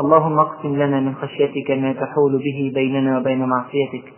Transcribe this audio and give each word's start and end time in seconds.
اللهم 0.00 0.38
اقسم 0.38 0.76
لنا 0.76 1.00
من 1.00 1.14
خشيتك 1.14 1.70
ما 1.70 1.92
تحول 1.92 2.38
به 2.38 2.72
بيننا 2.74 3.18
وبين 3.18 3.44
معصيتك 3.44 4.12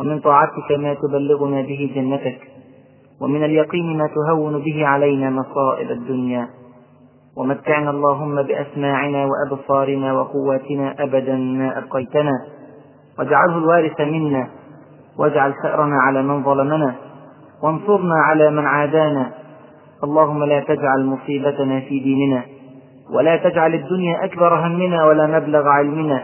ومن 0.00 0.20
طاعتك 0.20 0.70
ما 0.78 0.94
تبلغنا 0.94 1.60
به 1.60 1.92
جنتك 1.94 2.40
ومن 3.20 3.44
اليقين 3.44 3.98
ما 3.98 4.06
تهون 4.06 4.58
به 4.58 4.86
علينا 4.86 5.30
مصائب 5.30 5.90
الدنيا. 5.90 6.48
ومتعنا 7.36 7.90
اللهم 7.90 8.42
بأسماعنا 8.42 9.28
وأبصارنا 9.30 10.12
وقواتنا 10.12 10.94
أبدا 10.98 11.36
ما 11.36 11.78
أبقيتنا. 11.78 12.32
واجعله 13.18 13.58
الوارث 13.58 14.00
منا 14.00 14.48
واجعل 15.18 15.54
ثأرنا 15.62 15.96
على 16.06 16.22
من 16.22 16.42
ظلمنا 16.42 16.94
وانصرنا 17.62 18.14
على 18.14 18.50
من 18.50 18.66
عادانا. 18.66 19.32
اللهم 20.04 20.44
لا 20.44 20.60
تجعل 20.60 21.06
مصيبتنا 21.06 21.80
في 21.80 22.00
ديننا. 22.00 22.57
ولا 23.14 23.36
تجعل 23.36 23.74
الدنيا 23.74 24.24
أكبر 24.24 24.54
همنا 24.54 25.04
ولا 25.04 25.26
مبلغ 25.26 25.68
علمنا. 25.68 26.22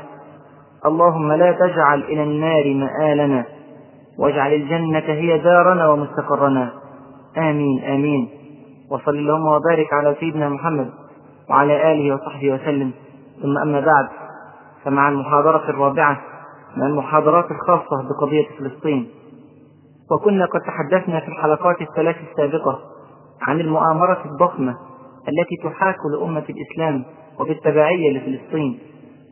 اللهم 0.87 1.33
لا 1.33 1.52
تجعل 1.52 2.01
إلى 2.01 2.23
النار 2.23 2.74
مآلنا. 2.74 3.45
واجعل 4.19 4.52
الجنة 4.52 4.98
هي 5.07 5.38
دارنا 5.38 5.88
ومستقرنا. 5.88 6.73
آمين 7.38 7.85
آمين. 7.85 8.29
وصل 8.91 9.10
اللهم 9.10 9.46
وبارك 9.46 9.93
على 9.93 10.16
سيدنا 10.21 10.49
محمد 10.49 10.91
وعلى 11.51 11.93
آله 11.93 12.15
وصحبه 12.15 12.54
وسلم. 12.54 12.91
ثم 13.43 13.59
أما 13.59 13.80
بعد 13.80 14.09
فمع 14.85 15.09
المحاضرة 15.09 15.71
الرابعة 15.71 16.21
من 16.76 16.82
المحاضرات 16.82 17.51
الخاصة 17.51 18.09
بقضية 18.09 18.46
فلسطين. 18.59 19.09
وكنا 20.13 20.46
قد 20.46 20.60
تحدثنا 20.60 21.21
في 21.21 21.29
الحلقات 21.29 21.76
الثلاث 21.80 22.16
السابقة 22.30 22.79
عن 23.43 23.60
المؤامرة 23.60 24.19
الضخمة 24.24 24.74
التي 25.28 25.56
تحاك 25.64 25.96
لأمة 26.18 26.44
الإسلام 26.50 27.04
وبالتبعية 27.40 28.18
لفلسطين. 28.18 28.78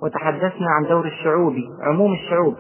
وتحدثنا 0.02 0.66
عن 0.70 0.88
دور 0.88 1.06
الشعوب 1.06 1.54
عموم 1.82 2.12
الشعوب 2.12 2.54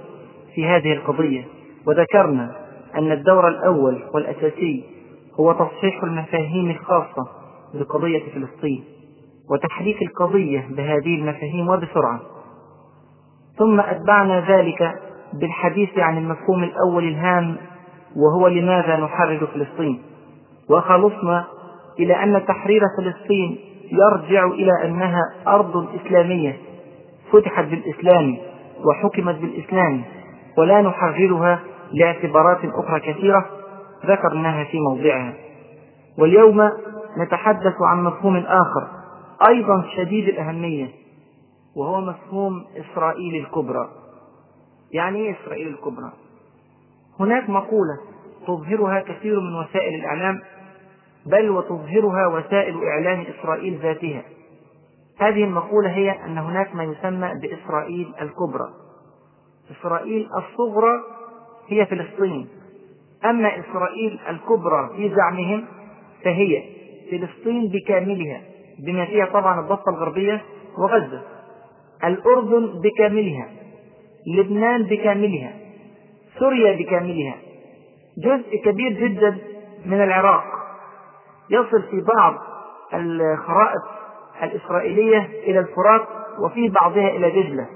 في 0.54 0.66
هذه 0.66 0.92
القضية. 0.92 1.44
وذكرنا 1.86 2.56
أن 2.98 3.12
الدور 3.12 3.48
الأول 3.48 4.02
والأساسي 4.14 4.84
هو 5.40 5.52
تصحيح 5.52 6.02
المفاهيم 6.02 6.70
الخاصة 6.70 7.28
بقضية 7.74 8.22
فلسطين. 8.34 8.84
وتحريك 9.50 10.02
القضية 10.02 10.68
بهذه 10.70 11.14
المفاهيم 11.18 11.68
وبسرعة. 11.68 12.20
ثم 13.58 13.80
أتبعنا 13.80 14.40
ذلك 14.40 14.94
بالحديث 15.32 15.98
عن 15.98 16.18
المفهوم 16.18 16.64
الأول 16.64 17.08
الهام 17.08 17.56
وهو 18.16 18.48
لماذا 18.48 18.96
نحرر 18.96 19.46
فلسطين. 19.46 20.02
وخلصنا 20.70 21.46
إلى 21.98 22.22
أن 22.22 22.46
تحرير 22.46 22.80
فلسطين 22.98 23.58
يرجع 23.92 24.46
إلى 24.46 24.84
أنها 24.84 25.20
أرض 25.48 25.88
إسلامية 26.00 26.56
فتحت 27.32 27.64
بالإسلام 27.64 28.36
وحكمت 28.84 29.34
بالإسلام 29.34 30.02
ولا 30.58 30.82
نحررها 30.82 31.60
لاعتبارات 31.92 32.58
أخرى 32.64 33.00
كثيرة 33.00 33.46
ذكرناها 34.06 34.64
في 34.64 34.78
موضعها 34.80 35.32
واليوم 36.18 36.70
نتحدث 37.18 37.74
عن 37.90 38.04
مفهوم 38.04 38.36
آخر 38.36 38.88
أيضا 39.48 39.84
شديد 39.96 40.28
الأهمية 40.28 40.88
وهو 41.76 42.00
مفهوم 42.00 42.64
إسرائيل 42.76 43.36
الكبرى 43.44 43.88
يعني 44.92 45.18
إيه 45.18 45.36
إسرائيل 45.44 45.68
الكبرى؟ 45.68 46.12
هناك 47.20 47.50
مقولة 47.50 47.98
تظهرها 48.46 49.00
كثير 49.00 49.40
من 49.40 49.54
وسائل 49.54 49.94
الإعلام 49.94 50.40
بل 51.26 51.50
وتظهرها 51.50 52.26
وسائل 52.26 52.84
إعلام 52.84 53.24
إسرائيل 53.38 53.78
ذاتها. 53.78 54.22
هذه 55.18 55.44
المقولة 55.44 55.90
هي 55.90 56.10
أن 56.10 56.38
هناك 56.38 56.74
ما 56.74 56.84
يسمى 56.84 57.30
بإسرائيل 57.42 58.12
الكبرى. 58.20 58.68
إسرائيل 59.70 60.28
الصغرى 60.36 60.92
هي 61.68 61.86
فلسطين. 61.86 62.48
أما 63.24 63.60
إسرائيل 63.60 64.20
الكبرى 64.28 64.90
في 64.96 65.14
زعمهم 65.14 65.64
فهي 66.24 66.62
فلسطين 67.10 67.68
بكاملها 67.68 68.40
بما 68.86 69.04
فيها 69.04 69.26
طبعا 69.26 69.60
الضفة 69.60 69.90
الغربية 69.90 70.42
وغزة. 70.78 71.22
الأردن 72.04 72.80
بكاملها 72.80 73.48
لبنان 74.36 74.82
بكاملها 74.82 75.52
سوريا 76.38 76.76
بكاملها. 76.76 77.34
جزء 78.18 78.56
كبير 78.64 78.92
جدا 78.92 79.38
من 79.86 80.02
العراق. 80.02 80.61
يصل 81.52 81.82
في 81.90 82.04
بعض 82.16 82.34
الخرائط 82.94 83.82
الإسرائيلية 84.42 85.30
إلى 85.44 85.58
الفرات 85.58 86.02
وفي 86.44 86.68
بعضها 86.68 87.08
إلى 87.08 87.30
دجلة. 87.30 87.66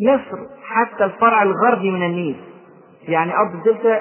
مصر 0.00 0.38
حتى 0.62 1.04
الفرع 1.04 1.42
الغربي 1.42 1.90
من 1.90 2.06
النيل 2.06 2.36
يعني 3.08 3.36
أرض 3.36 3.54
الدلتا 3.54 4.00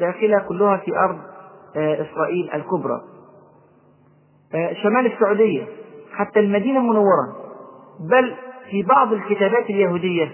داخلة 0.00 0.38
كلها 0.48 0.76
في 0.76 0.98
أرض 0.98 1.18
إسرائيل 1.76 2.50
الكبرى. 2.54 3.00
شمال 4.82 5.12
السعودية 5.12 5.62
حتى 6.12 6.40
المدينة 6.40 6.80
المنورة. 6.80 7.36
بل 8.10 8.34
في 8.70 8.82
بعض 8.82 9.12
الكتابات 9.12 9.70
اليهودية 9.70 10.32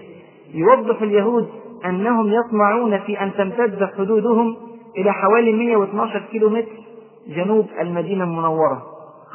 يوضح 0.53 1.01
اليهود 1.01 1.49
أنهم 1.85 2.33
يطمعون 2.33 2.99
في 2.99 3.21
أن 3.21 3.33
تمتد 3.33 3.89
حدودهم 3.97 4.57
إلى 4.97 5.11
حوالي 5.13 5.53
112 5.53 6.19
كيلو 6.31 6.49
متر 6.49 6.84
جنوب 7.27 7.67
المدينة 7.79 8.23
المنورة 8.23 8.85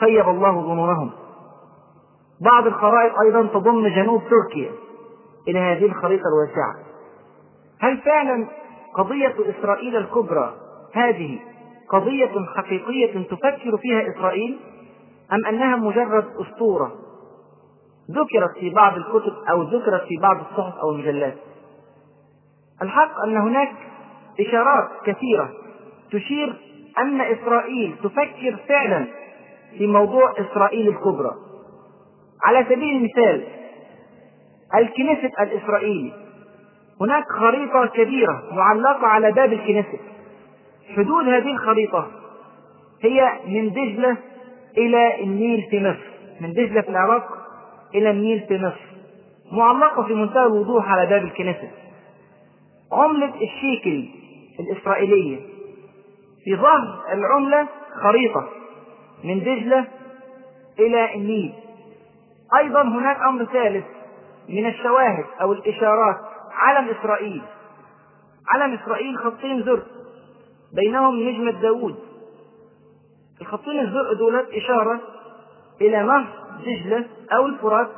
خيب 0.00 0.28
الله 0.28 0.52
ظنونهم. 0.52 1.10
بعض 2.40 2.66
الخرائط 2.66 3.12
أيضا 3.18 3.42
تضم 3.42 3.88
جنوب 3.88 4.22
تركيا 4.30 4.70
إلى 5.48 5.58
هذه 5.58 5.84
الخريطة 5.84 6.22
الواسعة. 6.28 6.74
هل 7.80 7.98
فعلا 7.98 8.46
قضية 8.94 9.34
إسرائيل 9.58 9.96
الكبرى 9.96 10.54
هذه 10.94 11.38
قضية 11.90 12.46
حقيقية 12.56 13.22
تفكر 13.22 13.76
فيها 13.76 14.10
إسرائيل 14.10 14.60
أم 15.32 15.46
أنها 15.46 15.76
مجرد 15.76 16.24
أسطورة 16.36 16.92
ذكرت 18.10 18.58
في 18.60 18.70
بعض 18.70 18.96
الكتب 18.96 19.32
أو 19.50 19.62
ذكرت 19.62 20.02
في 20.02 20.16
بعض 20.22 20.36
الصحف 20.36 20.78
أو 20.78 20.90
المجلات؟ 20.90 21.36
الحق 22.82 23.20
أن 23.26 23.36
هناك 23.36 23.72
إشارات 24.40 24.88
كثيرة 25.04 25.50
تشير 26.12 26.69
أن 26.98 27.20
إسرائيل 27.20 27.94
تفكر 28.02 28.56
فعلا 28.68 29.06
في 29.78 29.86
موضوع 29.86 30.34
إسرائيل 30.38 30.88
الكبرى. 30.88 31.30
على 32.44 32.64
سبيل 32.64 32.96
المثال 32.96 33.44
الكنيست 34.74 35.30
الإسرائيلي. 35.40 36.12
هناك 37.00 37.24
خريطة 37.38 37.86
كبيرة 37.86 38.42
معلقة 38.52 39.06
على 39.06 39.32
باب 39.32 39.52
الكنيست 39.52 40.00
حدود 40.96 41.28
هذه 41.28 41.50
الخريطة 41.52 42.10
هي 43.02 43.32
من 43.46 43.70
دجلة 43.70 44.16
إلى 44.78 45.22
النيل 45.22 45.66
في 45.70 45.80
مصر. 45.80 46.10
من 46.40 46.52
دجلة 46.52 46.80
في 46.80 46.88
العراق 46.88 47.28
إلى 47.94 48.10
النيل 48.10 48.40
في 48.48 48.58
مصر. 48.58 48.90
معلقة 49.52 50.02
في 50.02 50.14
منتهى 50.14 50.46
الوضوح 50.46 50.90
على 50.90 51.06
باب 51.06 51.22
الكنيست 51.24 51.70
عملة 52.92 53.32
الشيكل 53.42 54.08
الإسرائيلية 54.60 55.38
في 56.44 56.56
ظهر 56.56 57.12
العملة 57.12 57.68
خريطة 58.02 58.48
من 59.24 59.40
دجلة 59.40 59.86
إلى 60.78 61.14
النيل. 61.14 61.54
أيضا 62.58 62.82
هناك 62.82 63.16
أمر 63.16 63.44
ثالث 63.44 63.84
من 64.48 64.66
الشواهد 64.66 65.24
أو 65.40 65.52
الإشارات 65.52 66.16
علم 66.52 66.88
إسرائيل. 66.88 67.42
علم 68.48 68.74
إسرائيل 68.74 69.18
خطين 69.18 69.62
زرق 69.62 69.86
بينهم 70.74 71.28
نجمة 71.28 71.50
داوود 71.50 71.96
الخطين 73.40 73.80
الزرق 73.80 74.12
دولت 74.12 74.48
إشارة 74.48 75.00
إلى 75.80 76.02
نهر 76.02 76.26
دجلة 76.58 77.06
أو 77.32 77.46
الفرات 77.46 77.88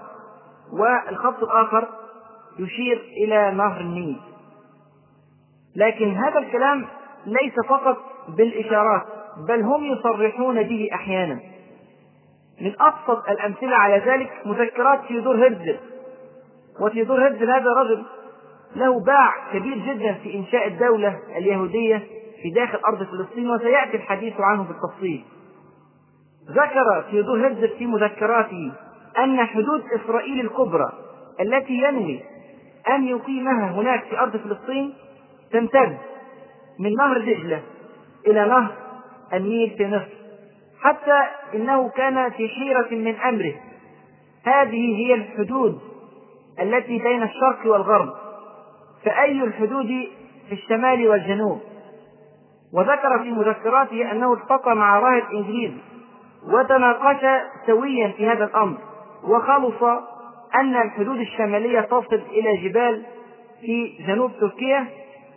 والخط 0.73 1.43
الآخر 1.43 1.89
يشير 2.59 3.03
إلى 3.25 3.51
نهر 3.51 3.81
النيل. 3.81 4.21
لكن 5.77 6.15
هذا 6.15 6.39
الكلام 6.39 6.87
ليس 7.27 7.55
فقط 7.69 7.97
بالإشارات 8.29 9.03
بل 9.49 9.63
هم 9.63 9.85
يصرحون 9.85 10.63
به 10.63 10.89
أحيانا. 10.95 11.41
من 12.61 12.75
أبسط 12.81 13.29
الأمثلة 13.29 13.77
على 13.77 14.03
ذلك 14.07 14.31
مذكرات 14.47 15.01
تيودور 15.09 15.37
هرتزل 15.37 15.77
وتيودور 16.81 17.27
هرتزل 17.27 17.51
هذا 17.51 17.71
رجل 17.73 18.05
له 18.77 19.01
باع 19.01 19.53
كبير 19.53 19.79
جدا 19.79 20.13
في 20.13 20.35
إنشاء 20.35 20.67
الدولة 20.67 21.19
اليهودية 21.37 22.03
في 22.43 22.51
داخل 22.51 22.79
أرض 22.89 23.03
فلسطين 23.03 23.51
وسيأتي 23.51 23.97
الحديث 23.97 24.35
عنه 24.41 24.63
بالتفصيل. 24.63 25.25
ذكر 26.51 27.05
ثيودور 27.11 27.47
هرزل 27.47 27.69
في 27.69 27.87
مذكراته 27.87 28.73
أن 29.19 29.47
حدود 29.47 29.83
إسرائيل 30.01 30.41
الكبرى 30.41 30.93
التي 31.41 31.73
ينوي 31.73 32.21
أن 32.89 33.09
يقيمها 33.09 33.71
هناك 33.71 34.05
في 34.05 34.19
أرض 34.19 34.37
فلسطين 34.37 34.95
تمتد 35.53 35.99
من 36.79 36.95
نهر 36.95 37.19
دجلة. 37.19 37.63
إلى 38.27 38.45
نهر 38.45 38.73
النيل 39.33 39.75
في 39.79 39.87
مصر 39.87 40.23
حتى 40.83 41.23
إنه 41.55 41.89
كان 41.89 42.31
في 42.31 42.49
حيرة 42.49 42.89
من 42.91 43.15
أمره. 43.15 43.55
هذه 44.45 44.97
هي 44.97 45.15
الحدود 45.15 45.81
التي 46.61 46.99
بين 46.99 47.23
الشرق 47.23 47.67
والغرب. 47.67 48.13
فأي 49.05 49.43
الحدود 49.43 49.87
في 50.49 50.53
الشمال 50.53 51.09
والجنوب؟ 51.09 51.61
وذكر 52.75 53.23
في 53.23 53.31
مذكراته 53.31 54.13
أنه 54.13 54.33
التقى 54.33 54.77
مع 54.77 54.99
راهب 54.99 55.23
إنجليزي 55.33 55.77
وتناقش 56.49 57.43
سويا 57.67 58.09
في 58.09 58.27
هذا 58.27 58.45
الأمر 58.45 58.79
وخلص 59.25 59.83
أن 60.55 60.77
الحدود 60.77 61.19
الشمالية 61.19 61.81
تصل 61.81 62.23
إلى 62.31 62.57
جبال 62.57 63.03
في 63.61 63.99
جنوب 64.07 64.33
تركيا 64.41 64.87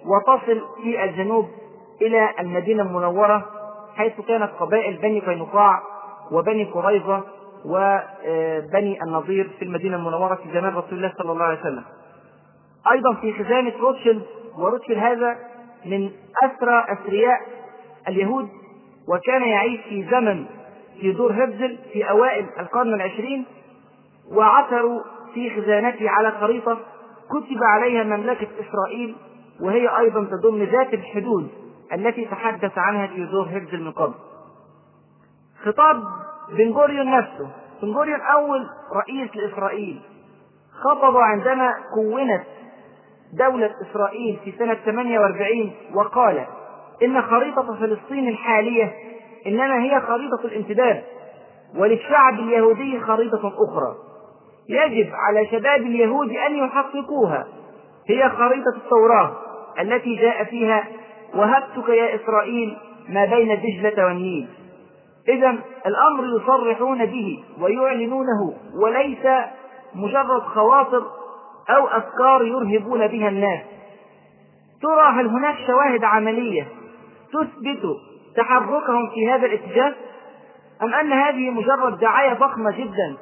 وتصل 0.05 0.61
في 0.83 1.03
الجنوب 1.03 1.45
إلى 2.01 2.29
المدينة 2.39 2.83
المنورة 2.83 3.45
حيث 3.95 4.21
كانت 4.27 4.51
قبائل 4.59 4.97
بني 4.97 5.19
قينقاع 5.19 5.81
وبني 6.31 6.63
قريظة 6.63 7.23
وبني 7.65 9.03
النضير 9.03 9.49
في 9.59 9.65
المدينة 9.65 9.97
المنورة 9.97 10.35
في 10.35 10.51
زمان 10.53 10.75
رسول 10.75 10.93
الله 10.93 11.13
صلى 11.17 11.31
الله 11.31 11.45
عليه 11.45 11.59
وسلم. 11.59 11.83
أيضا 12.91 13.13
في 13.13 13.33
خزانة 13.43 13.73
روتشيلد 13.81 14.23
وروتشيلد 14.57 14.97
هذا 14.97 15.37
من 15.85 16.09
أسرى 16.43 16.85
أثرياء 16.87 17.39
اليهود 18.07 18.49
وكان 19.09 19.41
يعيش 19.41 19.81
في 19.81 20.07
زمن 20.11 20.45
في 21.01 21.11
دور 21.11 21.31
هبزل 21.31 21.77
في 21.93 22.09
أوائل 22.09 22.45
القرن 22.59 22.93
العشرين 22.93 23.45
وعثروا 24.31 25.01
في 25.33 25.49
خزانته 25.61 26.09
على 26.09 26.31
خريطة 26.31 26.77
كتب 27.29 27.63
عليها 27.63 28.03
مملكة 28.03 28.47
إسرائيل 28.59 29.15
وهي 29.61 29.97
أيضا 29.99 30.23
تضم 30.23 30.63
ذات 30.63 30.93
الحدود. 30.93 31.49
التي 31.93 32.25
تحدث 32.25 32.77
عنها 32.77 33.05
تيودور 33.05 33.47
هرزل 33.47 33.83
من 33.83 33.91
قبل. 33.91 34.13
خطاب 35.63 36.03
بن 36.57 36.71
غوريون 36.71 37.11
نفسه. 37.11 37.49
بن 37.81 37.91
غوريون 37.91 38.21
أول 38.21 38.67
رئيس 38.95 39.35
لإسرائيل. 39.35 40.01
خطب 40.83 41.17
عندما 41.17 41.73
كونت 41.93 42.43
دولة 43.33 43.71
إسرائيل 43.81 44.39
في 44.43 44.51
سنة 44.51 44.73
48 44.73 45.71
وقال 45.93 46.45
إن 47.03 47.21
خريطة 47.21 47.75
فلسطين 47.79 48.29
الحالية 48.29 48.93
إنما 49.47 49.83
هي 49.83 50.01
خريطة 50.01 50.45
الامتداد 50.45 51.03
وللشعب 51.77 52.33
اليهودي 52.33 52.99
خريطة 52.99 53.47
أخرى. 53.47 53.95
يجب 54.69 55.13
على 55.13 55.45
شباب 55.45 55.81
اليهود 55.81 56.29
أن 56.29 56.55
يحققوها. 56.55 57.47
هي 58.09 58.29
خريطة 58.29 58.75
التوراة 58.75 59.31
التي 59.79 60.15
جاء 60.15 60.43
فيها 60.43 60.87
وهبتك 61.33 61.89
يا 61.89 62.15
إسرائيل 62.15 62.77
ما 63.09 63.25
بين 63.25 63.61
دجلة 63.61 64.05
والنيل 64.05 64.47
إذا 65.27 65.55
الأمر 65.85 66.41
يصرحون 66.41 67.05
به 67.05 67.43
ويعلنونه 67.61 68.53
وليس 68.81 69.27
مجرد 69.95 70.41
خواطر 70.41 71.03
أو 71.69 71.87
أفكار 71.87 72.45
يرهبون 72.45 73.07
بها 73.07 73.29
الناس. 73.29 73.61
ترى 74.81 75.11
هل 75.13 75.27
هناك 75.27 75.55
شواهد 75.67 76.03
عملية 76.03 76.67
تثبت 77.33 77.83
تحركهم 78.35 79.09
في 79.13 79.31
هذا 79.31 79.45
الاتجاه؟ 79.45 79.93
أم 80.81 80.93
أن 80.93 81.11
هذه 81.11 81.49
مجرد 81.49 81.99
دعاية 81.99 82.33
ضخمة 82.33 82.71
جدا 82.71 83.17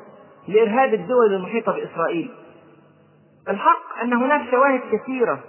لإرهاب 0.48 0.94
الدول 0.94 1.34
المحيطة 1.34 1.72
بإسرائيل؟ 1.72 2.32
الحق 3.50 4.02
أن 4.02 4.14
هناك 4.14 4.52
شواهد 4.52 4.82
كثيرة 4.92 5.40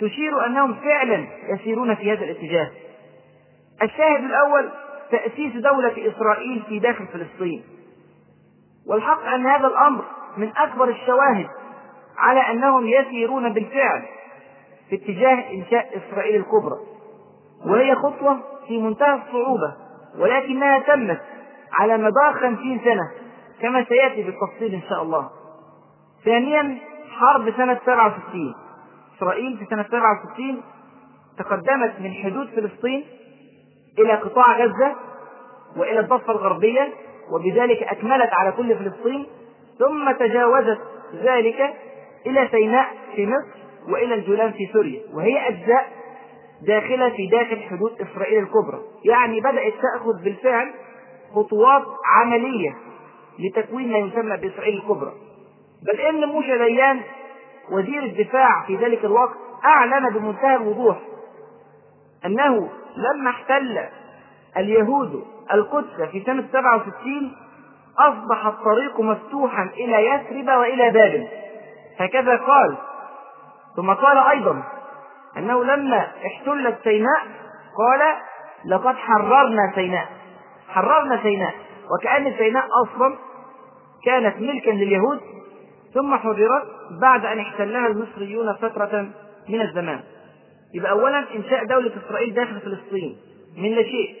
تشير 0.00 0.46
أنهم 0.46 0.74
فعلا 0.74 1.26
يسيرون 1.48 1.94
في 1.94 2.12
هذا 2.12 2.24
الاتجاه. 2.24 2.70
الشاهد 3.82 4.24
الأول 4.24 4.70
تأسيس 5.10 5.52
دولة 5.52 6.12
إسرائيل 6.12 6.62
في 6.68 6.78
داخل 6.78 7.06
فلسطين. 7.06 7.62
والحق 8.86 9.24
أن 9.24 9.46
هذا 9.46 9.66
الأمر 9.66 10.04
من 10.36 10.52
أكبر 10.56 10.88
الشواهد 10.88 11.46
على 12.18 12.40
أنهم 12.40 12.86
يسيرون 12.86 13.52
بالفعل 13.52 14.02
في 14.90 14.96
اتجاه 14.96 15.50
إنشاء 15.52 15.98
إسرائيل 15.98 16.40
الكبرى. 16.40 16.78
وهي 17.66 17.94
خطوة 17.94 18.40
في 18.68 18.78
منتهى 18.78 19.14
الصعوبة 19.14 19.74
ولكنها 20.18 20.78
تمت 20.78 21.20
على 21.72 21.96
مدار 21.96 22.32
خمسين 22.40 22.80
سنة 22.84 23.10
كما 23.62 23.84
سيأتي 23.84 24.22
بالتفصيل 24.22 24.74
إن 24.74 24.82
شاء 24.88 25.02
الله. 25.02 25.30
ثانيا 26.24 26.78
حرب 27.10 27.50
سنة 27.56 27.78
67 27.86 28.54
إسرائيل 29.20 29.58
في 29.58 29.66
سنة 29.70 29.82
67 29.82 30.62
تقدمت 31.38 32.00
من 32.00 32.12
حدود 32.12 32.48
فلسطين 32.48 33.04
إلى 33.98 34.12
قطاع 34.12 34.58
غزة 34.58 34.96
وإلى 35.76 36.00
الضفة 36.00 36.32
الغربية 36.32 36.88
وبذلك 37.32 37.82
أكملت 37.82 38.30
على 38.32 38.52
كل 38.52 38.76
فلسطين 38.76 39.26
ثم 39.78 40.12
تجاوزت 40.12 40.78
ذلك 41.14 41.74
إلى 42.26 42.48
سيناء 42.50 42.86
في 43.16 43.26
مصر 43.26 43.60
وإلى 43.92 44.14
الجولان 44.14 44.52
في 44.52 44.68
سوريا 44.72 45.00
وهي 45.14 45.48
أجزاء 45.48 45.88
داخلة 46.66 47.10
في 47.10 47.26
داخل 47.26 47.62
حدود 47.62 47.92
إسرائيل 48.00 48.42
الكبرى. 48.42 48.80
يعني 49.04 49.40
بدأت 49.40 49.72
تأخذ 49.82 50.24
بالفعل 50.24 50.72
خطوات 51.34 51.82
عملية 52.06 52.76
لتكوين 53.38 53.92
ما 53.92 53.98
يسمى 53.98 54.36
بإسرائيل 54.36 54.74
الكبرى. 54.74 55.12
بل 55.82 56.00
إن 56.00 56.28
موشى 56.28 56.58
ديان 56.58 57.00
وزير 57.70 58.02
الدفاع 58.02 58.64
في 58.66 58.76
ذلك 58.76 59.04
الوقت 59.04 59.36
أعلن 59.64 60.10
بمنتهى 60.14 60.56
الوضوح 60.56 60.96
أنه 62.26 62.70
لما 62.96 63.30
احتل 63.30 63.88
اليهود 64.56 65.24
القدس 65.52 66.02
في 66.12 66.22
سنة 66.26 66.44
67 66.52 67.36
أصبح 67.98 68.46
الطريق 68.46 69.00
مفتوحا 69.00 69.62
إلى 69.62 70.06
يثرب 70.06 70.58
وإلى 70.58 70.90
بابل. 70.90 71.28
هكذا 71.98 72.36
قال. 72.36 72.76
ثم 73.76 73.92
قال 73.92 74.18
أيضا 74.18 74.62
أنه 75.36 75.64
لما 75.64 76.08
احتلت 76.26 76.78
سيناء 76.84 77.20
قال 77.78 78.16
لقد 78.66 78.94
حررنا 78.96 79.72
سيناء. 79.74 80.08
حررنا 80.68 81.22
سيناء. 81.22 81.54
وكأن 81.94 82.34
سيناء 82.38 82.64
أصلا 82.84 83.16
كانت 84.04 84.36
ملكا 84.36 84.70
لليهود 84.70 85.20
ثم 85.94 86.16
حررت 86.16 86.62
بعد 87.00 87.26
أن 87.26 87.38
احتلها 87.38 87.86
المصريون 87.86 88.52
فترة 88.52 89.08
من 89.48 89.60
الزمان. 89.60 90.00
يبقى 90.74 90.90
أولا 90.92 91.24
إنشاء 91.36 91.64
دولة 91.64 91.92
إسرائيل 92.06 92.34
داخل 92.34 92.60
فلسطين 92.60 93.16
من 93.56 93.70
لا 93.70 93.82
شيء. 93.82 94.14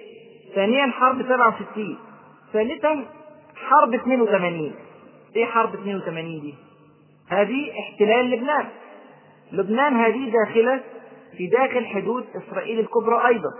ثانيا 0.54 0.86
حرب 0.86 1.22
67 1.22 1.98
ثالثا 2.52 3.04
حرب 3.56 3.94
82 3.94 4.74
إيه 5.36 5.44
حرب 5.44 5.74
82 5.74 6.40
دي؟ 6.40 6.54
هذه 7.28 7.70
احتلال 7.80 8.30
لبنان. 8.30 8.66
لبنان 9.52 9.96
هذه 9.96 10.32
داخلة 10.32 10.80
في 11.36 11.46
داخل 11.46 11.86
حدود 11.86 12.24
إسرائيل 12.36 12.80
الكبرى 12.80 13.26
أيضا. 13.26 13.50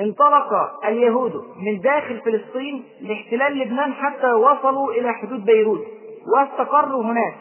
انطلق 0.00 0.48
اليهود 0.88 1.32
من 1.56 1.80
داخل 1.80 2.20
فلسطين 2.20 2.84
لاحتلال 3.00 3.58
لبنان 3.58 3.92
حتى 3.92 4.32
وصلوا 4.32 4.92
إلى 4.92 5.12
حدود 5.12 5.44
بيروت. 5.44 5.84
واستقروا 6.32 7.04
هناك. 7.04 7.34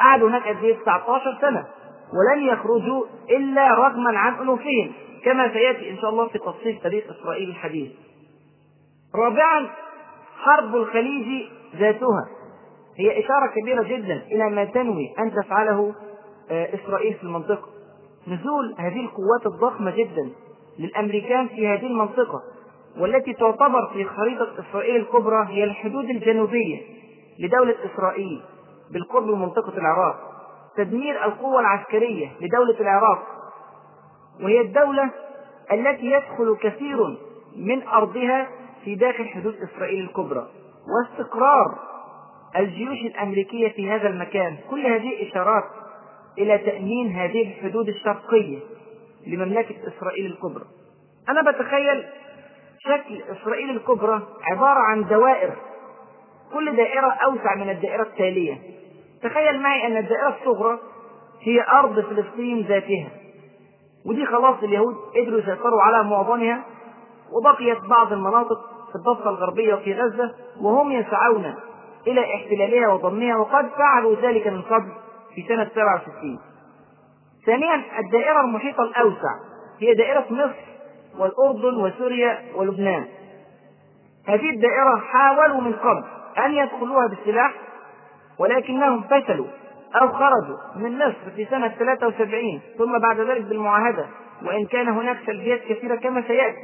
قعدوا 0.00 0.28
هناك 0.28 0.48
قد 0.48 0.64
إيه؟ 0.64 0.76
19 0.78 1.38
سنة. 1.40 1.66
ولن 2.12 2.46
يخرجوا 2.46 3.04
إلا 3.30 3.74
رغما 3.74 4.18
عن 4.18 4.34
أنوفهم 4.34 4.92
كما 5.24 5.52
سيأتي 5.52 5.90
إن 5.90 5.98
شاء 5.98 6.10
الله 6.10 6.28
في 6.28 6.38
تفصيل 6.38 6.78
تاريخ 6.82 7.04
إسرائيل 7.10 7.48
الحديث. 7.48 7.92
رابعا 9.14 9.66
حرب 10.38 10.76
الخليج 10.76 11.48
ذاتها. 11.76 12.28
هي 12.98 13.24
إشارة 13.24 13.46
كبيرة 13.60 13.82
جدا 13.82 14.22
إلى 14.32 14.50
ما 14.50 14.64
تنوي 14.64 15.14
أن 15.18 15.32
تفعله 15.32 15.94
آه، 16.50 16.74
إسرائيل 16.74 17.14
في 17.14 17.22
المنطقة. 17.22 17.68
نزول 18.28 18.74
هذه 18.78 19.00
القوات 19.00 19.46
الضخمة 19.46 19.90
جدا 19.90 20.30
للأمريكان 20.78 21.48
في 21.48 21.68
هذه 21.68 21.86
المنطقة 21.86 22.42
والتي 22.98 23.32
تعتبر 23.32 23.90
في 23.92 24.04
خريطة 24.04 24.48
إسرائيل 24.58 24.96
الكبرى 24.96 25.46
هي 25.48 25.64
الحدود 25.64 26.04
الجنوبية. 26.04 26.80
لدولة 27.38 27.74
إسرائيل 27.94 28.42
بالقرب 28.90 29.26
من 29.26 29.38
منطقة 29.38 29.78
العراق 29.78 30.32
تدمير 30.76 31.24
القوة 31.24 31.60
العسكرية 31.60 32.28
لدولة 32.40 32.80
العراق 32.80 33.22
وهي 34.40 34.60
الدولة 34.60 35.10
التي 35.72 36.06
يدخل 36.06 36.56
كثير 36.60 37.18
من 37.56 37.82
أرضها 37.88 38.48
في 38.84 38.94
داخل 38.94 39.28
حدود 39.28 39.54
إسرائيل 39.56 40.04
الكبرى. 40.04 40.46
واستقرار 40.88 41.78
الجيوش 42.56 42.98
الأمريكية 42.98 43.68
في 43.72 43.90
هذا 43.90 44.08
المكان 44.08 44.56
كل 44.70 44.86
هذه 44.86 45.28
إشارات 45.30 45.64
إلى 46.38 46.58
تأمين 46.58 47.08
هذه 47.12 47.42
الحدود 47.48 47.88
الشرقية 47.88 48.58
لمملكة 49.26 49.74
إسرائيل 49.88 50.26
الكبرى. 50.26 50.64
أنا 51.28 51.50
بتخيل 51.50 52.04
شكل 52.78 53.22
إسرائيل 53.22 53.70
الكبرى 53.70 54.22
عبارة 54.42 54.80
عن 54.80 55.04
دوائر 55.04 55.52
كل 56.54 56.76
دائرة 56.76 57.12
أوسع 57.24 57.54
من 57.54 57.70
الدائرة 57.70 58.02
التالية. 58.02 58.58
تخيل 59.22 59.60
معي 59.60 59.86
أن 59.86 59.96
الدائرة 59.96 60.36
الصغرى 60.40 60.78
هي 61.42 61.66
أرض 61.72 62.00
فلسطين 62.00 62.60
ذاتها. 62.60 63.08
ودي 64.06 64.26
خلاص 64.26 64.62
اليهود 64.62 64.94
قدروا 65.16 65.38
يسيطروا 65.38 65.82
على 65.82 66.04
معظمها 66.04 66.62
وبقيت 67.32 67.78
بعض 67.84 68.12
المناطق 68.12 68.58
في 68.88 68.96
الضفة 68.96 69.30
الغربية 69.30 69.74
وفي 69.74 69.94
غزة 69.94 70.34
وهم 70.60 70.92
يسعون 70.92 71.54
إلى 72.06 72.34
احتلالها 72.34 72.88
وضمها 72.88 73.36
وقد 73.36 73.66
فعلوا 73.78 74.16
ذلك 74.22 74.46
من 74.46 74.62
قبل 74.62 74.92
في 75.34 75.44
سنة 75.48 75.70
67 75.74 76.38
ثانيا 77.46 77.82
الدائرة 77.98 78.40
المحيطة 78.40 78.82
الأوسع 78.82 79.34
هي 79.80 79.94
دائرة 79.94 80.26
مصر 80.30 80.72
والأردن 81.18 81.76
وسوريا 81.76 82.38
ولبنان. 82.54 83.06
هذه 84.26 84.50
الدائرة 84.50 84.96
حاولوا 84.96 85.60
من 85.60 85.72
قبل 85.72 86.04
أن 86.38 86.52
يدخلوها 86.54 87.06
بالسلاح 87.06 87.52
ولكنهم 88.38 89.02
فشلوا 89.02 89.46
أو 89.94 90.08
خرجوا 90.08 90.58
من 90.76 90.98
مصر 90.98 91.30
في 91.36 91.44
سنة 91.50 91.68
73 91.68 92.60
ثم 92.78 92.98
بعد 92.98 93.20
ذلك 93.20 93.42
بالمعاهدة. 93.42 94.06
وإن 94.46 94.66
كان 94.66 94.88
هناك 94.88 95.18
سلبيات 95.26 95.60
كثيرة 95.60 95.94
كما 95.94 96.22
سيأتي 96.26 96.58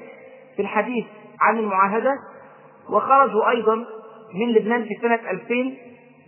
في 0.57 0.63
الحديث 0.63 1.07
عن 1.41 1.59
المعاهدة. 1.59 2.15
وخرجوا 2.91 3.51
أيضا 3.51 3.75
من 4.35 4.49
لبنان 4.53 4.85
في 4.85 4.95
سنة 5.03 5.21
2000 5.31 5.77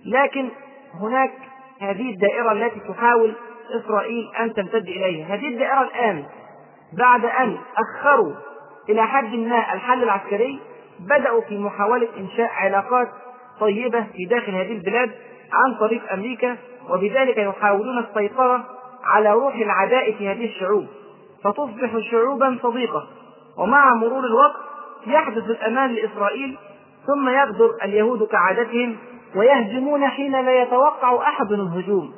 لكن 0.07 0.49
هناك 1.01 1.33
هذه 1.81 2.11
الدائرة 2.11 2.53
التي 2.53 2.81
تحاول 2.89 3.35
إسرائيل 3.81 4.31
أن 4.41 4.55
تمتد 4.55 4.89
إليها. 4.89 5.35
هذه 5.35 5.49
الدائرة 5.49 5.83
الآن 5.83 6.25
بعد 6.99 7.25
أن 7.25 7.59
أخروا 7.77 8.33
إلى 8.89 9.07
حد 9.07 9.35
ما 9.35 9.73
الحل 9.75 10.03
العسكري 10.03 10.61
بدأوا 11.01 11.41
في 11.41 11.59
محاولة 11.59 12.09
إنشاء 12.17 12.51
علاقات 12.51 13.09
طيبة 13.61 14.07
في 14.17 14.25
داخل 14.25 14.53
هذه 14.53 14.73
البلاد 14.73 15.11
عن 15.53 15.75
طريق 15.81 16.13
أمريكا 16.13 16.57
وبذلك 16.91 17.39
يحاولون 17.39 17.99
السيطرة 17.99 18.65
على 19.05 19.33
روح 19.33 19.55
العداء 19.55 20.13
في 20.13 20.29
هذه 20.29 20.45
الشعوب. 20.45 20.87
فتصبح 21.45 21.99
شعوبا 22.11 22.59
صديقة 22.63 23.07
ومع 23.59 23.95
مرور 23.95 24.25
الوقت 24.25 24.61
يحدث 25.07 25.45
الأمان 25.45 25.91
لإسرائيل 25.91 26.57
ثم 27.07 27.29
يغدر 27.29 27.71
اليهود 27.85 28.23
كعادتهم 28.23 28.97
ويهجمون 29.37 30.07
حين 30.07 30.33
لا 30.33 30.63
يتوقع 30.63 31.29
أحد 31.29 31.53
الهجوم. 31.53 32.13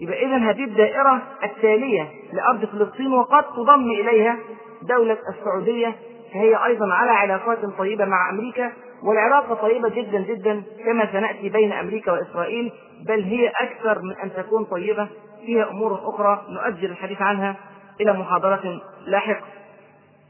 يبقى 0.00 0.26
إذا 0.26 0.36
هذه 0.36 0.64
الدائرة 0.64 1.22
التالية 1.44 2.10
لأرض 2.32 2.64
فلسطين 2.64 3.12
وقد 3.12 3.44
تضم 3.44 3.90
إليها 3.90 4.38
دولة 4.82 5.18
السعودية 5.28 5.94
فهي 6.34 6.64
أيضا 6.66 6.92
على 6.92 7.10
علاقات 7.10 7.58
طيبة 7.78 8.04
مع 8.04 8.30
أمريكا 8.30 8.72
والعلاقة 9.02 9.54
طيبة 9.54 9.88
جدا 9.88 10.18
جدا 10.18 10.62
كما 10.84 11.12
سنأتي 11.12 11.48
بين 11.48 11.72
أمريكا 11.72 12.12
وإسرائيل 12.12 12.72
بل 13.08 13.22
هي 13.22 13.48
أكثر 13.48 14.02
من 14.02 14.16
أن 14.16 14.32
تكون 14.32 14.64
طيبة. 14.64 15.08
فيها 15.46 15.70
أمور 15.70 15.94
أخرى 15.94 16.42
نؤجل 16.48 16.90
الحديث 16.90 17.22
عنها 17.22 17.56
إلى 18.00 18.12
محاضرة 18.12 18.80
لاحقة. 19.06 19.44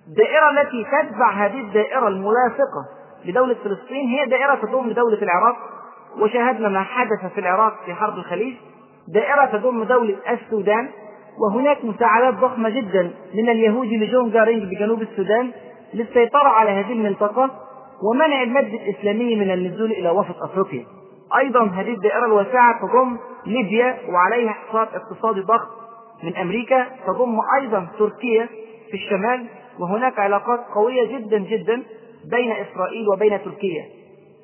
الدائرة 0.09 0.51
التي 0.51 0.85
تتبع 0.85 1.31
هذه 1.31 1.61
الدائرة 1.61 2.09
الملاصقة 2.09 2.87
لدولة 3.25 3.55
فلسطين 3.65 4.09
هي 4.09 4.27
دائرة 4.27 4.55
تضم 4.55 4.93
دولة 4.93 5.23
العراق 5.23 5.57
وشاهدنا 6.19 6.69
ما 6.69 6.83
حدث 6.83 7.33
في 7.35 7.41
العراق 7.41 7.75
في 7.87 7.95
حرب 7.95 8.19
الخليج. 8.19 8.55
دائرة 9.09 9.45
تضم 9.45 9.85
دولة 9.85 10.17
السودان 10.31 10.89
وهناك 11.39 11.85
مساعدات 11.85 12.35
ضخمة 12.35 12.69
جدا 12.69 13.11
من 13.35 13.49
اليهود 13.49 13.87
لجون 13.87 14.31
جارينج 14.31 14.63
بجنوب 14.63 15.03
السودان 15.03 15.51
للسيطرة 15.95 16.49
على 16.49 16.71
هذه 16.71 16.93
المنطقة. 16.93 17.51
ومنع 18.03 18.43
المد 18.43 18.75
الإسلامي 18.75 19.37
من 19.37 19.51
النزول 19.51 19.93
إلى 19.93 20.11
وسط 20.11 20.43
أفريقيا. 20.43 20.87
أيضا 21.39 21.65
هذه 21.65 21.95
الدائرة 21.95 22.27
الواسعة 22.27 22.81
تضم 22.81 23.17
ليبيا 23.47 23.99
وعليها 24.09 24.51
حصار 24.51 24.89
اقتصادي 24.95 25.41
ضخم 25.41 25.71
من 26.23 26.37
أمريكا 26.37 26.87
تضم 27.07 27.39
أيضا 27.61 27.89
تركيا 27.99 28.49
في 28.91 28.95
الشمال 28.95 29.47
وهناك 29.79 30.19
علاقات 30.19 30.61
قوية 30.75 31.19
جدا 31.19 31.39
جدا 31.39 31.83
بين 32.31 32.53
إسرائيل 32.53 33.09
وبين 33.09 33.45
تركيا. 33.45 33.85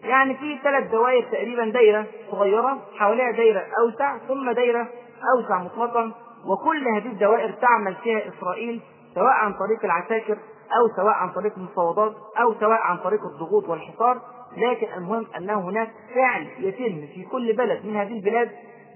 يعني 0.04 0.34
في 0.34 0.58
ثلاث 0.64 0.90
دوائر 0.90 1.22
تقريبا 1.32 1.64
دايرة 1.64 2.06
صغيرة 2.30 2.78
حواليها 2.98 3.30
دايرة 3.30 3.64
أوسع 3.78 4.18
ثم 4.28 4.50
دايرة 4.50 4.88
أوسع 5.36 5.62
مطلقا 5.62 6.12
وكل 6.46 6.88
هذه 6.88 7.06
الدوائر 7.06 7.50
تعمل 7.50 7.94
فيها 8.02 8.22
إسرائيل 8.28 8.80
سواء 9.14 9.32
عن 9.32 9.52
طريق 9.52 9.84
العساكر 9.84 10.38
أو 10.76 10.96
سواء 10.96 11.14
عن 11.14 11.30
طريق 11.32 11.52
المفاوضات 11.56 12.12
أو 12.40 12.54
سواء 12.60 12.80
عن 12.80 12.96
طريق 12.98 13.20
الضغوط 13.26 13.68
والحصار 13.68 14.20
لكن 14.56 14.86
المهم 14.96 15.26
أن 15.36 15.50
هناك 15.50 15.90
فعل 16.14 16.46
يتم 16.58 17.06
في 17.14 17.26
كل 17.32 17.52
بلد 17.52 17.86
من 17.86 17.96
هذه 17.96 18.12
البلاد 18.12 18.50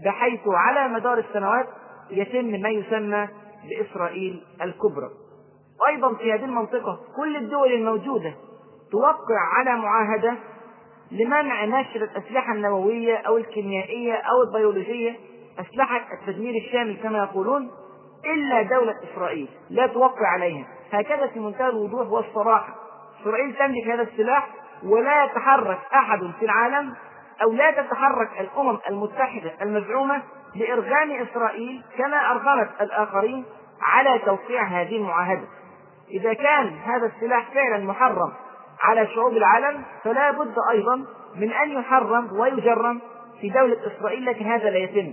بحيث 0.05 0.41
على 0.47 0.95
مدار 0.95 1.19
السنوات 1.19 1.67
يتم 2.11 2.61
ما 2.61 2.69
يسمى 2.69 3.29
بإسرائيل 3.69 4.43
الكبرى. 4.62 5.11
أيضا 5.88 6.14
في 6.14 6.33
هذه 6.33 6.45
المنطقة 6.45 7.00
كل 7.17 7.37
الدول 7.37 7.73
الموجودة 7.73 8.35
توقع 8.93 9.38
على 9.59 9.81
معاهدة 9.81 10.35
لمنع 11.11 11.64
نشر 11.64 12.05
الأسلحة 12.05 12.52
النووية 12.52 13.17
أو 13.17 13.37
الكيميائية 13.37 14.14
أو 14.14 14.43
البيولوجية 14.43 15.17
أسلحة 15.59 16.00
التدمير 16.12 16.55
الشامل 16.55 16.97
كما 17.02 17.19
يقولون 17.19 17.71
إلا 18.25 18.62
دولة 18.62 18.95
إسرائيل. 19.12 19.49
لا 19.71 19.87
توقع 19.87 20.26
عليها. 20.26 20.64
هكذا 20.93 21.26
في 21.26 21.41
منتهى 21.41 21.69
الوضوح 21.69 22.09
والصراحة. 22.09 22.75
إسرائيل 23.23 23.55
تملك 23.55 23.87
هذا 23.87 24.02
السلاح 24.02 24.49
ولا 24.85 25.25
يتحرك 25.25 25.79
أحد 25.95 26.31
في 26.38 26.45
العالم 26.45 26.95
أو 27.43 27.52
لا 27.52 27.71
تتحرك 27.71 28.29
الأمم 28.41 28.79
المتحدة 28.88 29.52
المزعومة 29.62 30.23
لإرغام 30.55 31.11
إسرائيل 31.11 31.83
كما 31.99 32.31
أرغمت 32.31 32.71
الآخرين 32.81 33.45
على 33.83 34.19
توقيع 34.19 34.62
هذه 34.62 34.97
المعاهدة. 34.97 35.45
إذا 36.11 36.33
كان 36.33 36.67
هذا 36.85 37.07
السلاح 37.07 37.50
فعلا 37.55 37.85
محرم 37.85 38.33
على 38.81 39.07
شعوب 39.07 39.33
العالم 39.33 39.83
فلا 40.05 40.31
بد 40.31 40.55
أيضا 40.71 41.05
من 41.37 41.52
أن 41.52 41.71
يحرم 41.71 42.41
ويجرم 42.41 43.00
في 43.41 43.49
دولة 43.49 43.76
إسرائيل 43.87 44.26
لكن 44.26 44.45
هذا 44.45 44.71
لا 44.71 44.79
يتم. 44.79 45.12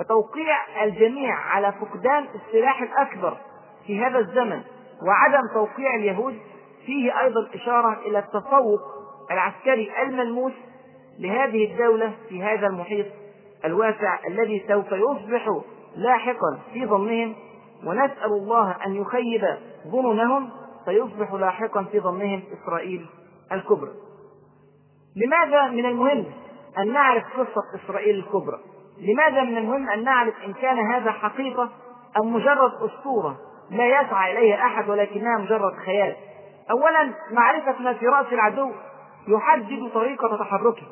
فتوقيع 0.00 0.84
الجميع 0.84 1.34
على 1.34 1.72
فقدان 1.72 2.26
السلاح 2.34 2.82
الأكبر 2.82 3.36
في 3.86 4.00
هذا 4.00 4.18
الزمن 4.18 4.62
وعدم 5.06 5.48
توقيع 5.54 5.94
اليهود 5.94 6.38
فيه 6.86 7.20
أيضا 7.20 7.48
إشارة 7.54 8.00
إلى 8.06 8.18
التفوق 8.18 8.80
العسكري 9.30 10.02
الملموس 10.02 10.52
لهذه 11.18 11.72
الدولة 11.72 12.12
في 12.28 12.42
هذا 12.42 12.66
المحيط 12.66 13.06
الواسع 13.64 14.18
الذي 14.26 14.64
سوف 14.68 14.92
يصبح 14.92 15.60
لاحقا 15.96 16.58
في 16.72 16.86
ظنهم. 16.86 17.34
ونسأل 17.86 18.32
الله 18.32 18.76
أن 18.86 18.94
يخيب 18.94 19.44
ظنونهم 19.86 20.50
فيصبح 20.84 21.32
لاحقا 21.32 21.84
في 21.84 22.00
ظنهم 22.00 22.42
إسرائيل 22.52 23.06
الكبرى. 23.52 23.90
لماذا 25.16 25.66
من 25.66 25.86
المهم 25.86 26.24
أن 26.78 26.92
نعرف 26.92 27.24
قصة 27.36 27.62
إسرائيل 27.84 28.18
الكبرى؟ 28.18 28.58
لماذا 29.00 29.42
من 29.42 29.56
المهم 29.56 29.90
أن 29.90 30.04
نعرف 30.04 30.34
إن 30.46 30.52
كان 30.52 30.78
هذا 30.78 31.12
حقيقة 31.12 31.68
أم 32.20 32.32
مجرد 32.34 32.72
أسطورة؟ 32.74 33.36
لا 33.70 34.00
يسعى 34.00 34.32
إليها 34.32 34.66
أحد 34.66 34.88
ولكنها 34.88 35.38
مجرد 35.38 35.74
خيال. 35.86 36.16
أولا 36.70 37.12
معرفة 37.30 37.82
ما 37.82 37.92
في 37.92 38.06
رأس 38.06 38.32
العدو 38.32 38.70
يحدد 39.28 39.90
طريقة 39.94 40.36
تحركه 40.36 40.86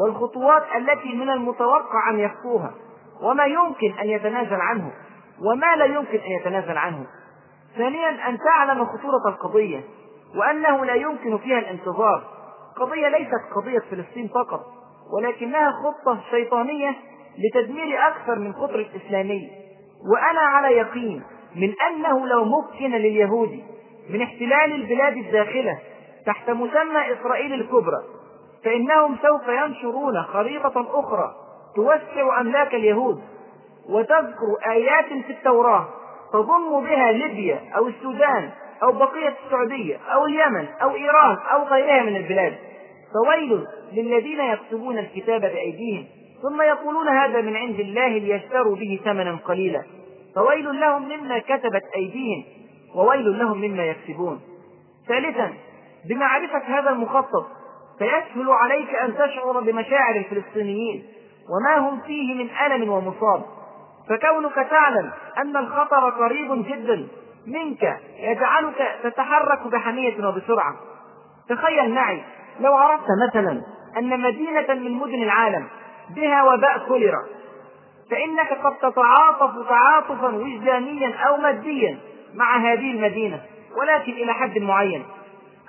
والخطوات 0.00 0.62
التي 0.76 1.14
من 1.14 1.30
المتوقع 1.30 2.10
أن 2.10 2.18
يخطوها 2.18 2.70
وما 3.22 3.44
يمكن 3.44 3.92
أن 4.02 4.08
يتنازل 4.08 4.60
عنه 4.60 4.92
وما 5.40 5.76
لا 5.76 5.84
يمكن 5.84 6.18
أن 6.18 6.30
يتنازل 6.30 6.78
عنه. 6.78 7.06
ثانيا 7.76 8.28
أن 8.28 8.38
تعلم 8.38 8.84
خطورة 8.84 9.28
القضية 9.28 9.80
وأنه 10.36 10.84
لا 10.84 10.94
يمكن 10.94 11.38
فيها 11.38 11.58
الانتظار. 11.58 12.22
قضية 12.76 13.08
ليست 13.08 13.54
قضية 13.56 13.78
فلسطين 13.90 14.28
فقط 14.28 14.60
ولكنها 15.16 15.72
خطة 15.72 16.20
شيطانية 16.30 16.94
لتدمير 17.38 18.06
أكثر 18.08 18.38
من 18.38 18.52
قطر 18.52 18.78
الإسلامي. 18.78 19.50
وأنا 20.12 20.40
على 20.40 20.76
يقين 20.76 21.22
من 21.56 21.74
أنه 21.90 22.26
لو 22.26 22.44
مكن 22.44 22.90
لليهود 22.90 23.62
من 24.10 24.22
احتلال 24.22 24.72
البلاد 24.72 25.16
الداخلة 25.16 25.78
تحت 26.26 26.50
مسمى 26.50 27.12
إسرائيل 27.12 27.52
الكبرى 27.52 28.02
فإنهم 28.64 29.16
سوف 29.22 29.48
ينشرون 29.48 30.22
خريطة 30.22 31.00
أخرى 31.00 31.34
توسع 31.76 32.40
أملاك 32.40 32.74
اليهود 32.74 33.22
وتذكر 33.88 34.56
آيات 34.70 35.04
في 35.26 35.30
التوراة 35.32 35.88
تضم 36.32 36.80
بها 36.80 37.12
ليبيا 37.12 37.60
أو 37.76 37.88
السودان 37.88 38.50
أو 38.82 38.92
بقية 38.92 39.34
السعودية 39.46 39.96
أو 39.96 40.26
اليمن 40.26 40.66
أو 40.82 40.90
إيران 40.94 41.36
أو 41.52 41.64
غيرها 41.64 42.02
من 42.02 42.16
البلاد. 42.16 42.54
فويل 43.14 43.66
للذين 43.92 44.40
يكتبون 44.40 44.98
الكتاب 44.98 45.40
بأيديهم. 45.40 46.06
ثم 46.42 46.62
يقولون 46.62 47.08
هذا 47.08 47.40
من 47.40 47.56
عند 47.56 47.80
الله 47.80 48.08
ليشتروا 48.08 48.76
به 48.76 49.00
ثمنا 49.04 49.38
قليلا. 49.44 49.82
فويل 50.34 50.80
لهم 50.80 51.08
مما 51.08 51.38
كتبت 51.38 51.82
أيديهم 51.96 52.44
وويل 52.94 53.38
لهم 53.38 53.58
مما 53.58 53.84
يكسبون. 53.84 54.40
ثالثا 55.08 55.52
بمعرفة 56.08 56.58
هذا 56.58 56.90
المخطط 56.90 57.46
فيسهل 57.98 58.50
عليك 58.50 58.94
أن 58.94 59.14
تشعر 59.14 59.60
بمشاعر 59.60 60.16
الفلسطينيين 60.16 61.04
وما 61.50 61.88
هم 61.88 62.00
فيه 62.00 62.34
من 62.34 62.48
ألم 62.66 62.88
ومصاب. 62.88 63.42
فكونك 64.08 64.54
تعلم 64.54 65.10
أن 65.38 65.56
الخطر 65.56 66.10
قريب 66.10 66.66
جدا 66.66 67.08
منك 67.46 67.96
يجعلك 68.18 68.98
تتحرك 69.02 69.66
بحمية 69.66 70.28
وبسرعة. 70.28 70.74
تخيل 71.48 71.94
معي 71.94 72.22
لو 72.60 72.74
عرفت 72.74 73.06
مثلا 73.28 73.62
أن 73.98 74.20
مدينة 74.20 74.74
من 74.74 74.92
مدن 74.92 75.22
العالم 75.22 75.66
بها 76.16 76.42
وباء 76.42 76.78
كوليرا. 76.88 77.24
فإنك 78.10 78.52
قد 78.52 78.76
تتعاطف 78.78 79.68
تعاطفا 79.68 80.28
وجدانيا 80.36 81.14
أو 81.16 81.36
ماديا 81.36 81.98
مع 82.34 82.56
هذه 82.56 82.90
المدينة 82.90 83.40
ولكن 83.80 84.12
إلى 84.12 84.32
حد 84.32 84.58
معين. 84.58 85.04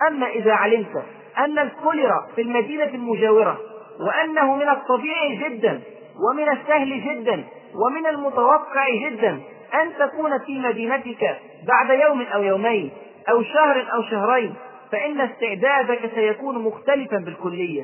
أما 0.07 0.27
إذا 0.27 0.53
علمت 0.53 1.03
أن 1.37 1.59
الكوليرا 1.59 2.27
في 2.35 2.41
المدينة 2.41 2.83
المجاورة 2.85 3.59
وأنه 4.07 4.55
من 4.55 4.69
الطبيعي 4.69 5.35
جدا 5.35 5.81
ومن 6.29 6.49
السهل 6.49 7.01
جدا 7.03 7.43
ومن 7.85 8.07
المتوقع 8.07 8.89
جدا 8.89 9.41
أن 9.73 9.93
تكون 9.99 10.39
في 10.45 10.59
مدينتك 10.59 11.39
بعد 11.67 11.89
يوم 11.89 12.21
أو 12.21 12.43
يومين 12.43 12.91
أو 13.29 13.43
شهر 13.43 13.85
أو 13.93 14.01
شهرين 14.01 14.53
فإن 14.91 15.21
استعدادك 15.21 16.11
سيكون 16.15 16.63
مختلفا 16.63 17.17
بالكلية. 17.17 17.83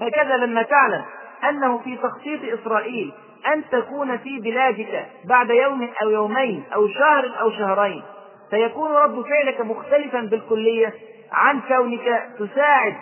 هكذا 0.00 0.36
لما 0.36 0.62
تعلم 0.62 1.04
أنه 1.48 1.78
في 1.78 1.96
تخطيط 1.96 2.60
إسرائيل 2.60 3.12
أن 3.54 3.62
تكون 3.70 4.18
في 4.18 4.40
بلادك 4.40 5.06
بعد 5.24 5.50
يوم 5.50 5.88
أو 6.02 6.10
يومين 6.10 6.64
أو 6.74 6.88
شهر 6.88 7.40
أو 7.40 7.50
شهرين. 7.50 8.02
سيكون 8.50 8.90
رد 8.90 9.22
فعلك 9.22 9.60
مختلفا 9.60 10.20
بالكلية 10.20 10.94
عن 11.32 11.60
كونك 11.60 12.22
تساعد 12.38 12.94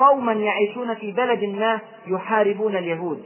قوما 0.00 0.32
يعيشون 0.32 0.94
في 0.94 1.12
بلد 1.12 1.44
ما 1.44 1.80
يحاربون 2.06 2.76
اليهود. 2.76 3.24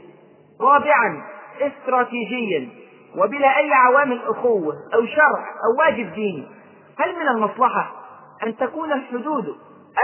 رابعا 0.61 1.23
استراتيجيا 1.61 2.69
وبلا 3.17 3.57
أي 3.57 3.73
عوامل 3.73 4.19
أخوة 4.25 4.73
أو 4.93 5.05
شرع 5.05 5.45
أو 5.65 5.79
واجب 5.79 6.13
ديني. 6.13 6.47
هل 6.99 7.15
من 7.15 7.27
المصلحة 7.27 7.91
أن 8.43 8.57
تكون 8.57 8.91
الحدود 8.91 9.55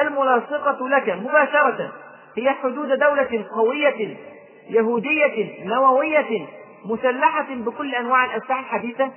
الملاصقة 0.02 0.90
لك 0.90 1.10
مباشرة 1.10 1.92
هي 2.38 2.50
حدود 2.50 3.00
دولة 3.00 3.46
قوية 3.56 4.18
يهودية 4.70 5.66
نووية 5.66 6.48
مسلحة 6.86 7.48
بكل 7.50 7.96
أنواع 7.96 8.26
الأسلحة 8.26 8.60
الحديثة 8.60 9.12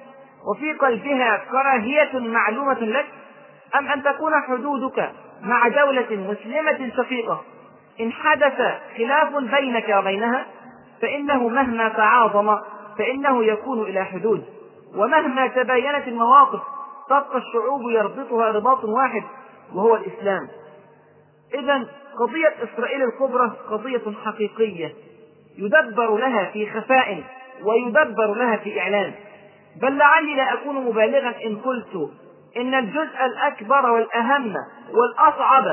وفي 0.51 0.73
قلبها 0.73 1.45
كراهية 1.51 2.19
معلومة 2.19 2.81
لك 2.81 3.07
أم 3.79 3.89
أن 3.89 4.03
تكون 4.03 4.33
حدودك 4.49 5.11
مع 5.43 5.69
دولة 5.69 6.07
مسلمة 6.11 6.91
شقيقة 6.97 7.43
إن 8.01 8.13
حدث 8.13 8.59
خلاف 8.99 9.37
بينك 9.37 9.95
وبينها 9.99 10.47
فإنه 11.03 11.49
مهما 11.49 11.89
تعاظم 11.89 12.59
فإنه 12.99 13.45
يكون 13.45 13.83
إلى 13.83 14.05
حدود. 14.05 14.45
ومهما 14.97 15.47
تباينت 15.47 16.09
المواقف 16.09 16.61
تبقى 17.07 17.39
الشعوب 17.39 17.91
يربطها 17.91 18.51
رباط 18.51 18.85
واحد 18.85 19.23
وهو 19.75 19.97
الإسلام. 19.97 20.49
إذا 21.55 21.87
قضية 22.21 22.55
إسرائيل 22.65 23.03
الكبرى 23.03 23.53
قضية 23.71 24.03
حقيقية. 24.25 24.93
يدبر 25.59 26.17
لها 26.17 26.45
في 26.53 26.71
خفاء 26.71 27.23
ويدبر 27.65 28.35
لها 28.35 28.57
في 28.57 28.81
إعلان. 28.81 29.13
بل 29.83 29.99
لعلي 29.99 30.35
لا 30.35 30.53
أكون 30.53 30.75
مبالغا 30.75 31.35
إن 31.47 31.57
قلت 31.57 32.11
إن 32.57 32.75
الجزء 32.75 33.25
الأكبر 33.25 33.91
والأهم 33.91 34.55
والأصعب 34.91 35.65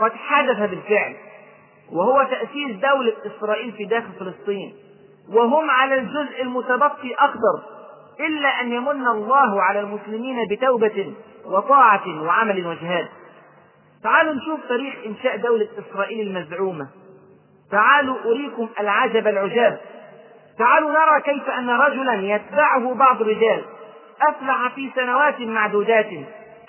قد 0.00 0.12
حدث 0.12 0.70
بالفعل 0.70 1.16
وهو 1.92 2.22
تأسيس 2.22 2.76
دولة 2.76 3.12
إسرائيل 3.26 3.72
في 3.72 3.84
داخل 3.84 4.12
فلسطين 4.20 4.74
وهم 5.32 5.70
على 5.70 5.94
الجزء 5.94 6.42
المتبقي 6.42 7.14
أقدر 7.18 7.62
إلا 8.20 8.48
أن 8.60 8.72
يمن 8.72 9.06
الله 9.06 9.62
على 9.62 9.80
المسلمين 9.80 10.48
بتوبة 10.50 11.14
وطاعة 11.44 12.22
وعمل 12.22 12.66
وجهاد. 12.66 13.08
تعالوا 14.02 14.32
نشوف 14.32 14.60
تاريخ 14.68 14.94
إنشاء 15.06 15.36
دولة 15.36 15.68
إسرائيل 15.78 16.26
المزعومة. 16.26 16.88
تعالوا 17.74 18.16
أريكم 18.24 18.68
العجب 18.80 19.26
العجاب. 19.26 19.80
تعالوا 20.58 20.90
نرى 20.90 21.20
كيف 21.20 21.48
أن 21.48 21.70
رجلا 21.70 22.14
يتبعه 22.14 22.94
بعض 22.94 23.20
الرجال. 23.20 23.64
أفلح 24.28 24.74
في 24.74 24.90
سنوات 24.94 25.40
معدودات 25.40 26.06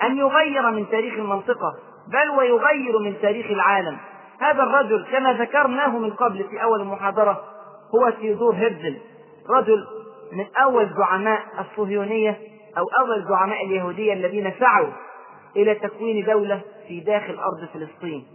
أن 0.04 0.18
يغير 0.18 0.72
من 0.72 0.90
تاريخ 0.90 1.14
المنطقة 1.14 1.74
بل 2.14 2.30
ويغير 2.30 3.00
من 3.00 3.16
تاريخ 3.22 3.46
العالم. 3.46 3.98
هذا 4.42 4.64
الرجل 4.64 5.06
كما 5.12 5.34
ذكرناه 5.34 5.98
من 5.98 6.12
قبل 6.12 6.44
في 6.44 6.64
أول 6.64 6.82
المحاضرة 6.82 7.44
هو 7.96 8.10
تيودور 8.10 8.56
هيرزل. 8.56 8.98
رجل 9.50 9.88
من 10.34 10.46
أول 10.64 10.90
زعماء 10.98 11.40
الصهيونية 11.60 12.40
أو 12.78 12.86
أول 13.00 13.26
زعماء 13.30 13.66
اليهودية 13.66 14.14
الذين 14.14 14.54
سعوا 14.60 14.90
إلى 15.56 15.76
تكوين 15.76 16.26
دولة 16.26 16.62
في 16.88 17.00
داخل 17.00 17.38
أرض 17.40 17.70
فلسطين. 17.74 18.26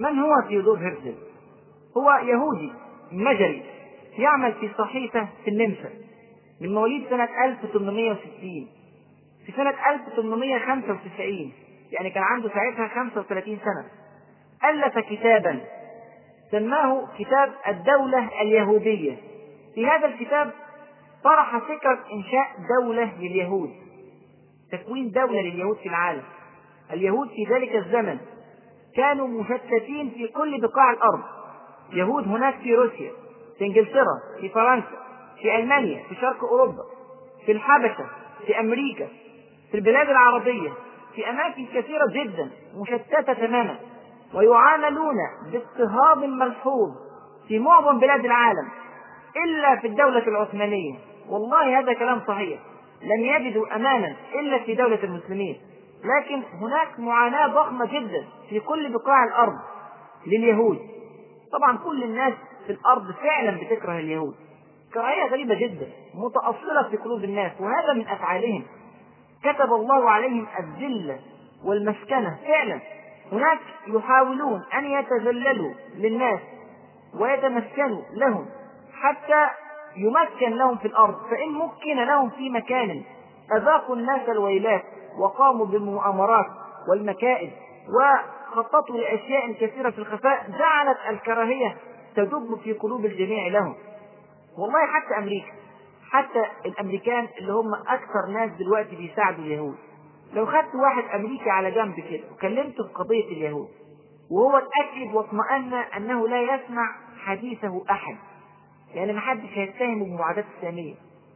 من 0.00 0.18
هو 0.18 0.32
تيودور 0.48 0.78
هيرزل؟ 0.78 1.14
هو 1.96 2.10
يهودي 2.10 2.72
مجري 3.12 3.62
يعمل 4.18 4.52
في 4.52 4.70
صحيفة 4.78 5.28
في 5.44 5.50
النمسا 5.50 5.90
من 6.60 6.74
مواليد 6.74 7.08
سنة 7.10 7.28
1860 7.44 8.68
في 9.46 9.52
سنة 9.52 9.74
1895 9.90 11.52
يعني 11.92 12.10
كان 12.10 12.22
عنده 12.22 12.48
ساعتها 12.48 12.88
35 12.88 13.58
سنة 13.58 13.84
ألف 14.70 14.98
كتابا 14.98 15.60
سماه 16.50 17.08
كتاب 17.18 17.52
الدولة 17.68 18.28
اليهودية. 18.42 19.16
في 19.74 19.86
هذا 19.86 20.06
الكتاب 20.06 20.50
طرح 21.24 21.58
فكرة 21.58 21.98
إنشاء 22.12 22.48
دولة 22.80 23.12
لليهود 23.20 23.70
تكوين 24.72 25.10
دولة 25.10 25.40
لليهود 25.40 25.76
في 25.76 25.88
العالم. 25.88 26.22
اليهود 26.92 27.28
في 27.28 27.54
ذلك 27.54 27.74
الزمن 27.74 28.18
كانوا 28.96 29.28
مشتتين 29.28 30.10
في 30.10 30.28
كل 30.28 30.60
بقاع 30.60 30.90
الأرض. 30.90 31.22
يهود 31.92 32.28
هناك 32.28 32.54
في 32.54 32.74
روسيا 32.74 33.10
في 33.58 33.64
إنجلترا 33.64 34.20
في 34.40 34.48
فرنسا 34.48 34.96
في 35.42 35.56
ألمانيا 35.56 36.02
في 36.08 36.14
شرق 36.14 36.44
أوروبا 36.44 36.82
في 37.46 37.52
الحبشة 37.52 38.06
في 38.46 38.60
أمريكا 38.60 39.08
في 39.70 39.74
البلاد 39.76 40.08
العربية 40.08 40.70
في 41.14 41.30
أماكن 41.30 41.66
كثيرة 41.66 42.06
جدا 42.10 42.50
مشتتة 42.82 43.32
تماما 43.32 43.76
ويعاملون 44.34 45.14
باضطهاد 45.52 46.24
ملحوظ 46.24 46.90
في 47.48 47.58
معظم 47.58 47.98
بلاد 47.98 48.24
العالم 48.24 48.68
إلا 49.44 49.76
في 49.76 49.86
الدولة 49.86 50.28
العثمانية. 50.28 50.94
والله 51.28 51.78
هذا 51.78 51.92
كلام 51.92 52.20
صحيح. 52.28 52.60
لم 53.02 53.24
يجدوا 53.24 53.76
أمانا 53.76 54.16
إلا 54.34 54.58
في 54.58 54.74
دولة 54.74 55.04
المسلمين. 55.04 55.56
لكن 56.04 56.42
هناك 56.60 57.00
معاناة 57.00 57.46
ضخمة 57.46 57.86
جدا 57.86 58.24
في 58.48 58.60
كل 58.60 58.92
بقاع 58.92 59.24
الأرض 59.24 59.58
لليهود. 60.26 60.78
طبعا 61.56 61.78
كل 61.78 62.04
الناس 62.04 62.32
في 62.66 62.72
الأرض 62.72 63.10
فعلا 63.12 63.58
بتكره 63.60 63.98
اليهود. 63.98 64.34
كراهية 64.94 65.30
غريبة 65.30 65.54
جدا 65.54 65.86
متأصلة 66.14 66.88
في 66.90 66.96
قلوب 66.96 67.24
الناس 67.24 67.52
وهذا 67.60 67.92
من 67.94 68.08
أفعالهم. 68.08 68.64
كتب 69.42 69.72
الله 69.72 70.10
عليهم 70.10 70.46
الذلة 70.58 71.18
والمسكنة 71.64 72.38
فعلا. 72.46 72.80
هناك 73.32 73.58
يحاولون 73.86 74.62
أن 74.74 74.84
يتذللوا 74.84 75.72
للناس 75.96 76.40
ويتمكنوا 77.20 78.02
لهم 78.12 78.46
حتى 79.02 79.46
يمكن 79.96 80.56
لهم 80.56 80.76
في 80.76 80.88
الأرض. 80.88 81.14
فإن 81.30 81.52
مكن 81.52 81.96
لهم 81.96 82.30
في 82.30 82.50
مكان 82.50 83.02
أذاقوا 83.56 83.96
الناس 83.96 84.28
الويلات 84.28 84.82
وقاموا 85.18 85.66
بالمؤامرات 85.66 86.46
والمكائد. 86.88 87.50
وخططوا 88.56 88.96
لأشياء 88.96 89.52
كثيرة 89.52 89.90
في 89.90 89.98
الخفاء 89.98 90.46
جعلت 90.58 90.98
الكراهية 91.10 91.76
تدب 92.16 92.58
في 92.64 92.72
قلوب 92.72 93.04
الجميع 93.04 93.48
لهم. 93.48 93.74
والله 94.58 94.86
حتى 94.86 95.18
أمريكا 95.18 95.52
حتى 96.10 96.44
الأمريكان 96.66 97.28
اللي 97.38 97.52
هم 97.52 97.74
أكثر 97.74 98.26
ناس 98.32 98.50
دلوقتي 98.58 98.96
بيساعدوا 98.96 99.44
اليهود. 99.44 99.76
لو 100.32 100.46
خدت 100.46 100.74
واحد 100.74 101.20
أمريكي 101.20 101.50
على 101.50 101.70
جنب 101.70 101.94
كده 102.00 102.24
وكلمته 102.32 102.86
في 102.86 102.92
قضية 102.94 103.24
اليهود 103.24 103.68
وهو 104.30 104.56
اتأكد 104.56 105.14
واطمأن 105.14 105.74
أنه 105.74 106.28
لا 106.28 106.42
يسمع 106.42 106.94
حديثه 107.24 107.84
أحد 107.90 108.16
يعني 108.94 109.12
ما 109.12 109.20
حدش 109.20 109.48
هيتهمه 109.54 110.04
بمعاداة 110.04 110.44
السامية. 110.56 110.94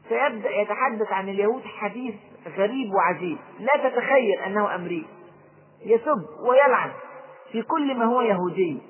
سيبدأ 0.09 0.50
يتحدث 0.50 1.12
عن 1.12 1.28
اليهود 1.28 1.62
حديث 1.64 2.14
غريب 2.56 2.94
وعجيب 2.94 3.38
لا 3.59 3.90
تتخيل 3.90 4.38
أنه 4.46 4.74
أمريكي. 4.74 5.09
يسب 5.85 6.26
ويلعن. 6.48 6.90
في 7.52 7.62
كل 7.62 7.98
ما 7.98 8.04
هو 8.04 8.20
يهودي. 8.20 8.82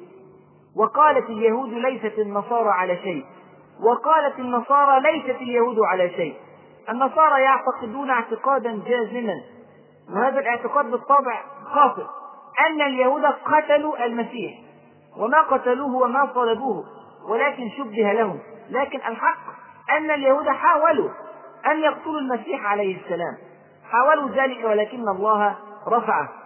وقالت 0.77 1.31
اليهود 1.31 1.73
ليست 1.73 2.19
النصارى 2.19 2.69
على 2.69 2.97
شيء. 2.97 3.25
وقالت 3.83 4.39
النصارى 4.39 5.01
ليست 5.01 5.41
اليهود 5.41 5.77
على 5.81 6.11
شيء. 6.11 6.35
النصارى 6.89 7.43
يعتقدون 7.43 8.11
اعتقادا 8.11 8.83
جازما. 8.87 9.35
وهذا 10.15 10.41
الاعتقاد 10.41 10.91
بالطبع 10.91 11.43
خاطئ. 11.65 12.05
أن 12.67 12.83
اليهود 12.83 13.25
قتلوا 13.25 14.05
المسيح. 14.07 14.59
وما 15.17 15.41
قتلوه 15.43 15.95
وما 15.97 16.31
صلبوه. 16.35 16.85
ولكن 17.29 17.71
شبه 17.79 18.13
لهم. 18.13 18.39
لكن 18.71 18.99
الحق 18.99 19.39
أن 19.97 20.11
اليهود 20.11 20.49
حاولوا 20.49 21.11
أن 21.67 21.79
يقتلوا 21.79 22.21
المسيح 22.21 22.67
عليه 22.67 22.97
السلام. 23.05 23.37
حاولوا 23.91 24.29
ذلك 24.29 24.65
ولكن 24.65 25.09
الله 25.09 25.57
رفعه. 25.89 26.40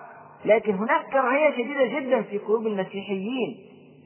لكن 0.44 0.74
هناك 0.74 1.07
كراهية 1.12 1.50
شديدة 1.50 2.00
جدا 2.00 2.22
في 2.22 2.38
قلوب 2.38 2.66
المسيحيين 2.66 3.57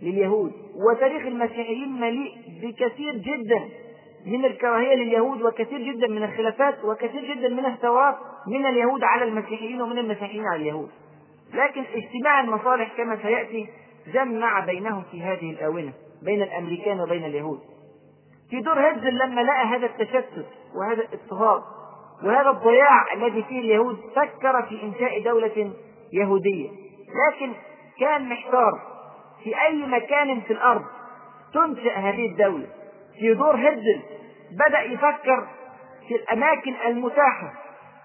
لليهود 0.02 0.52
وتاريخ 0.90 1.26
المسيحيين 1.26 2.00
مليء 2.00 2.32
بكثير 2.62 3.16
جدا 3.16 3.68
من 4.26 4.44
الكراهية 4.44 4.94
لليهود 4.94 5.42
وكثير 5.42 5.92
جدا 5.92 6.06
من 6.08 6.22
الخلافات 6.22 6.84
وكثير 6.84 7.34
جدا 7.34 7.48
من 7.48 7.66
الثورات 7.66 8.16
من 8.48 8.66
اليهود 8.66 9.04
على 9.04 9.24
المسيحيين 9.24 9.82
ومن 9.82 9.98
المسيحيين 9.98 10.44
على 10.46 10.62
اليهود. 10.62 10.88
لكن 11.54 11.84
اجتماع 11.94 12.40
المصالح 12.40 12.96
كما 12.96 13.18
سيأتي 13.22 13.66
جمع 14.12 14.64
بينهم 14.64 15.02
في 15.10 15.22
هذه 15.22 15.50
الآونة 15.50 15.92
بين 16.22 16.42
الأمريكان 16.42 17.00
وبين 17.00 17.24
اليهود. 17.24 17.60
في 18.50 18.60
دور 18.60 18.80
هرزل 18.80 19.18
لما 19.18 19.40
لقى 19.40 19.64
هذا 19.64 19.86
التشتت 19.86 20.46
وهذا 20.74 21.02
الاضطهاد 21.02 21.62
وهذا 22.24 22.50
الضياع 22.50 23.12
الذي 23.14 23.42
فيه 23.42 23.60
اليهود 23.60 23.96
فكر 24.16 24.62
في 24.62 24.82
إنشاء 24.82 25.22
دولة 25.24 25.72
يهودية. 26.12 26.68
لكن 27.08 27.52
كان 28.00 28.28
محتار 28.28 28.72
في 29.44 29.60
أي 29.66 29.86
مكان 29.86 30.40
في 30.40 30.52
الأرض 30.52 30.84
تنشأ 31.54 31.94
هذه 31.94 32.26
الدولة. 32.26 32.66
في 33.18 33.34
دور 33.34 33.56
هرزل 33.56 34.00
بدأ 34.66 34.80
يفكر 34.80 35.48
في 36.08 36.14
الأماكن 36.14 36.74
المتاحة 36.86 37.52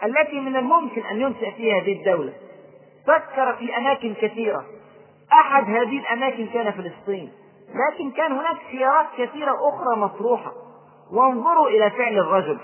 التي 0.04 0.40
من 0.40 0.56
الممكن 0.56 1.02
أن 1.02 1.22
ينشأ 1.22 1.52
فيها 1.52 1.82
هذه 1.82 2.00
الدولة. 2.00 2.34
فكر 3.08 3.56
في 3.56 3.78
أماكن 3.78 4.14
كثيرة. 4.14 4.66
أحد 5.34 5.64
هذه 5.64 6.00
الأماكن 6.00 6.48
كان 6.48 6.72
فلسطين. 6.72 7.32
لكن 7.70 8.12
كان 8.12 8.32
هناك 8.32 8.58
خيارات 8.72 9.06
كثيرة 9.18 9.56
أخرى 9.70 9.96
مطروحة. 9.96 10.52
وانظروا 11.12 11.70
إلى 11.70 11.90
فعل 11.90 12.18
الرجل. 12.18 12.58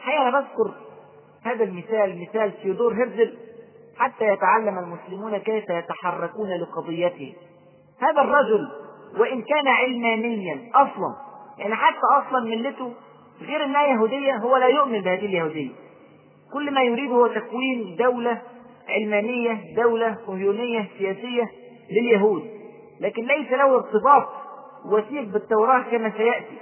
حقيقة 0.00 0.28
أنا 0.28 0.40
بذكر 0.40 0.74
هذا 1.44 1.64
المثال 1.64 2.20
مثال 2.20 2.62
تيودور 2.62 2.92
هرزل 2.92 3.38
حتى 3.98 4.24
يتعلم 4.24 4.78
المسلمون 4.78 5.38
كيف 5.38 5.64
يتحركون 5.70 6.50
لقضيته. 6.50 7.34
هذا 8.00 8.20
الرجل 8.20 8.68
وإن 9.18 9.42
كان 9.42 9.68
علمانيا 9.68 10.70
أصلا 10.74 11.14
يعني 11.58 11.74
حتى 11.74 12.06
أصلا 12.18 12.40
ملته 12.44 12.92
غير 13.40 13.64
أنها 13.64 13.86
يهودية 13.86 14.36
هو 14.36 14.56
لا 14.56 14.66
يؤمن 14.66 15.00
بهذه 15.00 15.26
اليهودية. 15.26 15.70
كل 16.52 16.74
ما 16.74 16.82
يريده 16.82 17.14
هو 17.14 17.26
تكوين 17.26 17.96
دولة 17.98 18.42
علمانية 18.88 19.74
دولة 19.76 20.18
صهيونية 20.26 20.88
سياسية 20.98 21.50
لليهود. 21.90 22.50
لكن 23.00 23.22
ليس 23.22 23.52
له 23.52 23.74
ارتباط 23.74 24.28
وثيق 24.92 25.24
بالتوراة 25.24 25.82
كما 25.90 26.12
سيأتي. 26.16 26.58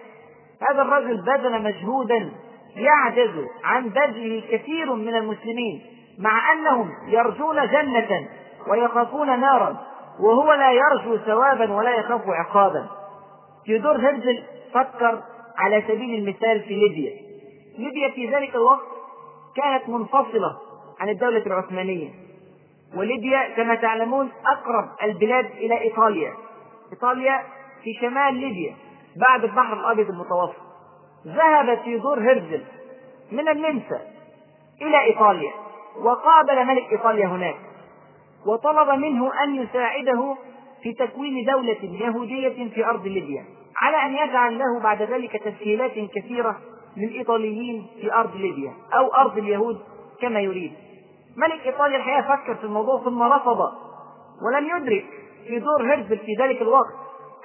هذا 0.71 0.83
الرجل 0.83 1.23
بذل 1.23 1.63
مجهودا 1.63 2.33
يعجز 2.77 3.47
عن 3.65 3.89
بذله 3.89 4.43
كثير 4.51 4.95
من 4.95 5.15
المسلمين. 5.15 5.83
مع 6.23 6.53
أنهم 6.53 6.91
يرجون 7.07 7.67
جنة 7.67 8.29
ويخافون 8.69 9.41
نارا 9.41 9.77
وهو 10.21 10.53
لا 10.53 10.73
يرجو 10.73 11.17
ثوابا 11.17 11.73
ولا 11.73 11.95
يخاف 11.95 12.23
عقابا. 12.29 12.87
تيودور 13.65 13.97
هرزل 13.97 14.43
فكر 14.75 15.23
على 15.59 15.83
سبيل 15.89 16.19
المثال 16.19 16.61
في 16.61 16.75
ليبيا. 16.75 17.13
ليبيا 17.79 18.11
في 18.11 18.35
ذلك 18.35 18.55
الوقت 18.55 18.87
كانت 19.57 19.89
منفصلة 19.89 20.59
عن 21.01 21.09
الدولة 21.09 21.47
العثمانية. 21.47 22.11
وليبيا 22.97 23.57
كما 23.57 23.75
تعلمون 23.75 24.31
أقرب 24.47 24.89
البلاد 25.03 25.45
إلى 25.45 25.81
إيطاليا. 25.81 26.33
إيطاليا 26.93 27.43
في 27.85 27.95
شمال 28.01 28.35
ليبيا 28.35 28.75
بعد 29.17 29.45
البحر 29.45 29.73
الأبيض 29.73 30.09
المتوسط. 30.09 30.63
ذهب 31.27 31.83
تيودور 31.85 32.19
هرزل 32.19 32.65
من 33.33 33.49
النمسا 33.49 34.01
إلى 34.83 35.05
إيطاليا. 35.05 35.53
وقابل 36.01 36.67
ملك 36.67 36.93
إيطاليا 36.93 37.27
هناك 37.27 37.57
وطلب 38.47 38.99
منه 38.99 39.43
أن 39.45 39.55
يساعده 39.55 40.37
في 40.83 40.93
تكوين 40.93 41.45
دولة 41.45 41.79
يهودية 41.83 42.69
في 42.75 42.85
أرض 42.87 43.07
ليبيا 43.07 43.45
على 43.77 43.97
أن 43.97 44.29
يجعل 44.29 44.59
له 44.59 44.81
بعد 44.83 45.03
ذلك 45.03 45.37
تسهيلات 45.37 45.93
كثيرة 46.15 46.57
للإيطاليين 46.97 47.87
في 48.01 48.13
أرض 48.15 48.37
ليبيا 48.37 48.73
أو 48.95 49.15
أرض 49.15 49.39
اليهود 49.39 49.81
كما 50.21 50.41
يريد. 50.41 50.73
ملك 51.37 51.67
إيطاليا 51.67 51.97
الحقيقة 51.97 52.37
فكر 52.37 52.55
في 52.55 52.65
الموضوع 52.65 53.05
ثم 53.05 53.23
رفض 53.23 53.59
ولم 54.47 54.77
يدرك 54.77 55.05
في 55.47 55.59
دور 55.59 55.95
هرزل 55.95 56.19
في 56.19 56.35
ذلك 56.41 56.63
الوقت 56.63 56.95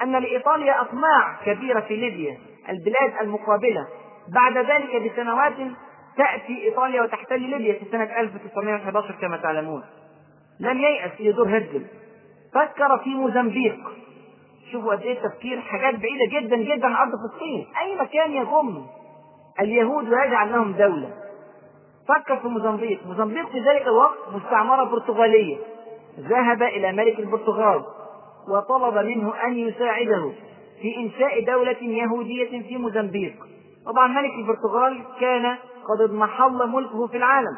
أن 0.01 0.12
لإيطاليا 0.12 0.81
أطماع 0.81 1.39
كبيرة 1.45 1.79
في 1.79 1.95
ليبيا 1.95 2.38
البلاد 2.69 3.13
المقابلة 3.21 3.88
بعد 4.33 4.57
ذلك 4.57 5.12
بسنوات 5.12 5.53
تأتي 6.17 6.63
إيطاليا 6.63 7.01
وتحتل 7.01 7.41
ليبيا 7.41 7.73
في 7.73 7.86
سنة 7.91 8.19
1911 8.19 9.15
كما 9.21 9.38
تعلمون. 9.38 9.84
لم 10.60 10.77
ييأس 10.77 11.12
في 11.12 11.32
دور 11.32 11.47
هرزل 11.49 11.86
فكر 12.53 12.97
في 12.97 13.10
موزمبيق. 13.10 13.77
شوفوا 14.71 14.91
قد 14.91 15.01
إيه 15.01 15.19
تفكير 15.19 15.62
حاجات 15.62 15.95
بعيدة 15.95 16.39
جدا 16.39 16.56
جدا 16.56 16.88
عن 16.88 16.95
أرض 16.95 17.12
فلسطين. 17.12 17.67
أي 17.82 17.95
مكان 17.95 18.32
يضم 18.32 18.86
اليهود 19.60 20.10
ويجعل 20.10 20.51
لهم 20.51 20.71
دولة. 20.71 21.10
فكر 22.08 22.38
في 22.38 22.47
موزمبيق. 22.47 23.08
موزمبيق 23.08 23.49
في 23.49 23.60
ذلك 23.60 23.82
الوقت 23.82 24.17
مستعمرة 24.34 24.84
برتغالية. 24.84 25.58
ذهب 26.19 26.63
إلى 26.63 26.91
ملك 26.91 27.19
البرتغال 27.19 27.82
وطلب 28.49 29.06
منه 29.06 29.34
أن 29.45 29.58
يساعده 29.58 30.32
في 30.82 30.97
إنشاء 30.97 31.45
دولة 31.45 31.77
يهودية 31.82 32.62
في 32.62 32.77
موزمبيق. 32.77 33.34
طبعا 33.86 34.08
ملك 34.08 34.32
البرتغال 34.32 35.03
كان 35.19 35.58
قد 35.89 36.02
اضمحل 36.02 36.67
ملكه 36.67 37.08
في 37.08 37.17
العالم. 37.17 37.58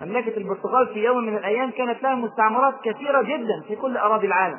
مملكة 0.00 0.36
البرتغال 0.36 0.88
في 0.94 1.04
يوم 1.04 1.18
من 1.18 1.36
الأيام 1.36 1.70
كانت 1.70 2.02
لها 2.02 2.14
مستعمرات 2.14 2.74
كثيرة 2.84 3.22
جدا 3.22 3.62
في 3.68 3.76
كل 3.76 3.96
أراضي 3.96 4.26
العالم. 4.26 4.58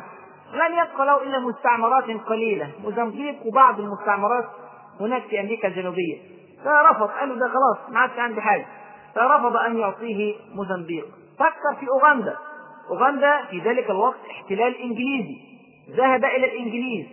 لم 0.53 0.73
يبقى 0.73 1.05
له 1.05 1.23
إلا 1.23 1.39
مستعمرات 1.39 2.03
قليلة 2.03 2.71
موزمبيق 2.83 3.35
وبعض 3.45 3.79
المستعمرات 3.79 4.45
هناك 4.99 5.21
في 5.21 5.39
أمريكا 5.39 5.67
الجنوبية. 5.67 6.17
فرفض 6.65 7.07
قال 7.07 7.29
له 7.29 7.35
ده 7.35 7.47
خلاص 7.47 7.89
ما 7.89 7.99
عادش 7.99 8.19
عندي 8.19 8.41
حاجة. 8.41 8.65
فرفض 9.15 9.55
أن 9.57 9.77
يعطيه 9.77 10.35
موزمبيق. 10.55 11.05
فكر 11.39 11.79
في 11.79 11.87
أوغندا. 11.89 12.37
أوغندا 12.91 13.45
في 13.49 13.59
ذلك 13.59 13.89
الوقت 13.89 14.19
احتلال 14.31 14.75
إنجليزي. 14.77 15.35
ذهب 15.97 16.25
إلى 16.25 16.45
الإنجليز 16.45 17.05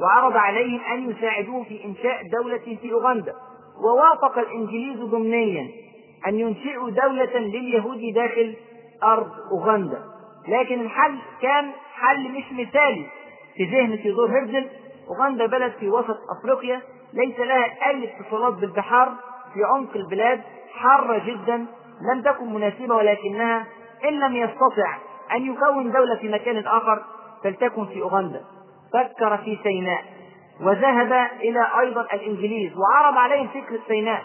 وعرض 0.00 0.36
عليهم 0.36 0.80
أن 0.92 1.10
يساعدوه 1.10 1.64
في 1.64 1.84
إنشاء 1.84 2.28
دولة 2.28 2.78
في 2.82 2.92
أوغندا. 2.92 3.32
ووافق 3.82 4.38
الإنجليز 4.38 5.00
ضمنيا 5.00 5.68
أن 6.26 6.40
ينشئوا 6.40 6.90
دولة 6.90 7.38
لليهود 7.38 8.14
داخل 8.14 8.54
أرض 9.02 9.30
أوغندا. 9.52 10.02
لكن 10.48 10.80
الحل 10.80 11.18
كان 11.42 11.70
حل 11.94 12.32
مش 12.32 12.44
مثالي 12.52 13.06
في 13.56 13.64
ذهن 13.64 14.02
تيودور 14.02 14.30
هرزل 14.30 14.68
أوغندا 15.08 15.46
بلد 15.46 15.72
في 15.80 15.88
وسط 15.88 16.18
أفريقيا 16.38 16.80
ليس 17.12 17.38
لها 17.38 17.88
أي 17.90 18.10
اتصالات 18.20 18.54
بالبحار. 18.54 19.12
في 19.54 19.64
عمق 19.64 19.96
البلاد 19.96 20.40
حارة 20.74 21.22
جدا 21.26 21.66
لم 22.12 22.22
تكن 22.22 22.54
مناسبة 22.54 22.94
ولكنها 22.94 23.66
إن 24.08 24.20
لم 24.20 24.36
يستطع 24.36 24.96
أن 25.32 25.52
يكون 25.52 25.92
دولة 25.92 26.16
في 26.16 26.28
مكان 26.28 26.66
آخر 26.66 27.04
فلتكن 27.44 27.86
في 27.86 28.02
أوغندا. 28.02 28.44
فكر 28.92 29.36
في 29.36 29.58
سيناء. 29.62 30.04
وذهب 30.60 31.12
إلى 31.40 31.66
أيضا 31.80 32.00
الإنجليز 32.00 32.72
وعرض 32.76 33.16
عليهم 33.16 33.48
فكرة 33.48 33.80
سيناء. 33.88 34.22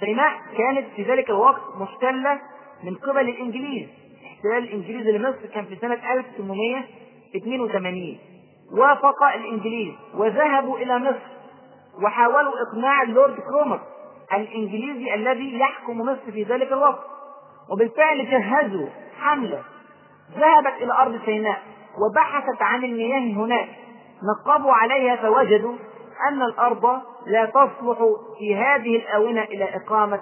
سيناء 0.00 0.32
كانت 0.58 0.86
في 0.96 1.02
ذلك 1.02 1.30
الوقت 1.30 1.62
محتلة 1.80 2.38
من 2.84 2.94
قبل 2.94 3.28
الإنجليز. 3.28 3.88
احتلال 4.26 4.58
الإنجليز 4.64 5.06
لمصر 5.06 5.46
كان 5.54 5.64
في 5.64 5.76
سنة 5.76 6.12
1882 6.12 8.18
وافق 8.78 9.22
الإنجليز 9.22 9.94
وذهبوا 10.14 10.78
إلى 10.78 10.98
مصر 10.98 11.32
وحاولوا 12.02 12.52
إقناع 12.62 13.02
اللورد 13.02 13.36
كرومر 13.40 13.80
الإنجليزي 14.32 15.14
الذي 15.14 15.58
يحكم 15.58 16.00
مصر 16.00 16.32
في 16.32 16.42
ذلك 16.42 16.72
الوقت. 16.72 17.04
وبالفعل 17.70 18.30
جهزوا 18.30 18.88
حملة. 19.20 19.62
ذهبت 20.38 20.82
إلى 20.82 20.92
أرض 20.92 21.20
سيناء 21.24 21.62
وبحثت 21.98 22.62
عن 22.62 22.84
المياه 22.84 23.18
هناك. 23.44 23.68
نقبوا 24.22 24.72
عليها 24.72 25.16
فوجدوا 25.16 25.74
أن 26.28 26.42
الأرض 26.42 27.00
لا 27.26 27.44
تصلح 27.46 27.98
في 28.38 28.56
هذه 28.56 28.96
الآونة 28.96 29.42
إلى 29.42 29.64
إقامة 29.76 30.20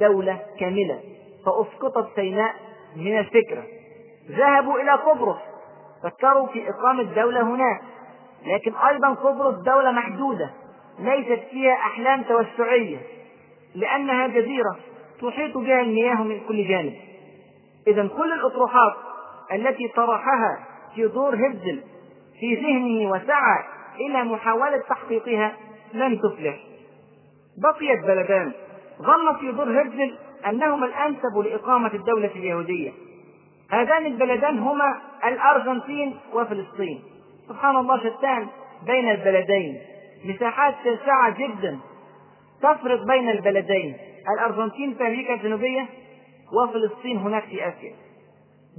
دولة 0.00 0.40
كاملة 0.60 1.00
فأسقطت 1.46 2.08
سيناء 2.16 2.54
من 2.96 3.18
الفكرة. 3.18 3.62
ذهبوا 4.30 4.80
إلى 4.80 4.92
قبرص 4.92 5.38
فكروا 6.02 6.46
في 6.46 6.70
إقامة 6.70 7.02
دولة 7.02 7.42
هناك. 7.42 7.80
لكن 8.46 8.74
أيضا 8.74 9.08
قبرص 9.08 9.54
دولة 9.54 9.90
محدودة 9.90 10.50
ليست 10.98 11.42
فيها 11.50 11.72
أحلام 11.74 12.22
توسعية 12.22 12.98
لأنها 13.74 14.26
جزيرة 14.26 14.76
تحيط 15.22 15.58
بها 15.58 15.80
المياه 15.80 16.22
من 16.22 16.40
كل 16.48 16.68
جانب. 16.68 16.94
إذا 17.86 18.08
كل 18.08 18.32
الأطروحات 18.32 18.92
التي 19.52 19.88
طرحها 19.88 20.58
تيودور 20.94 21.34
هيرزل 21.36 21.82
في 22.42 22.54
ذهنه 22.54 23.10
وسعى 23.10 23.64
إلى 24.00 24.24
محاولة 24.24 24.82
تحقيقها 24.88 25.56
لم 25.94 26.16
تفلح. 26.16 26.56
بقيت 27.62 28.04
بلدان 28.04 28.52
ظن 29.02 29.40
تيودور 29.40 29.70
هيرزل 29.70 30.18
أنهما 30.46 30.86
الأنسب 30.86 31.38
لإقامة 31.44 31.94
الدولة 31.94 32.30
اليهودية. 32.36 32.90
هذان 33.70 34.06
البلدان 34.06 34.58
هما 34.58 35.00
الأرجنتين 35.24 36.16
وفلسطين. 36.32 37.02
سبحان 37.48 37.76
الله 37.76 37.98
شتان 37.98 38.46
بين 38.86 39.10
البلدين. 39.10 39.80
مساحات 40.24 40.74
شاسعة 40.84 41.38
جدا. 41.38 41.78
تفرق 42.62 43.04
بين 43.06 43.30
البلدين. 43.30 43.96
الأرجنتين 44.34 44.94
في 44.94 45.06
أمريكا 45.06 45.34
الجنوبية 45.34 45.86
وفلسطين 46.52 47.16
هناك 47.16 47.42
في 47.42 47.68
آسيا. 47.68 47.94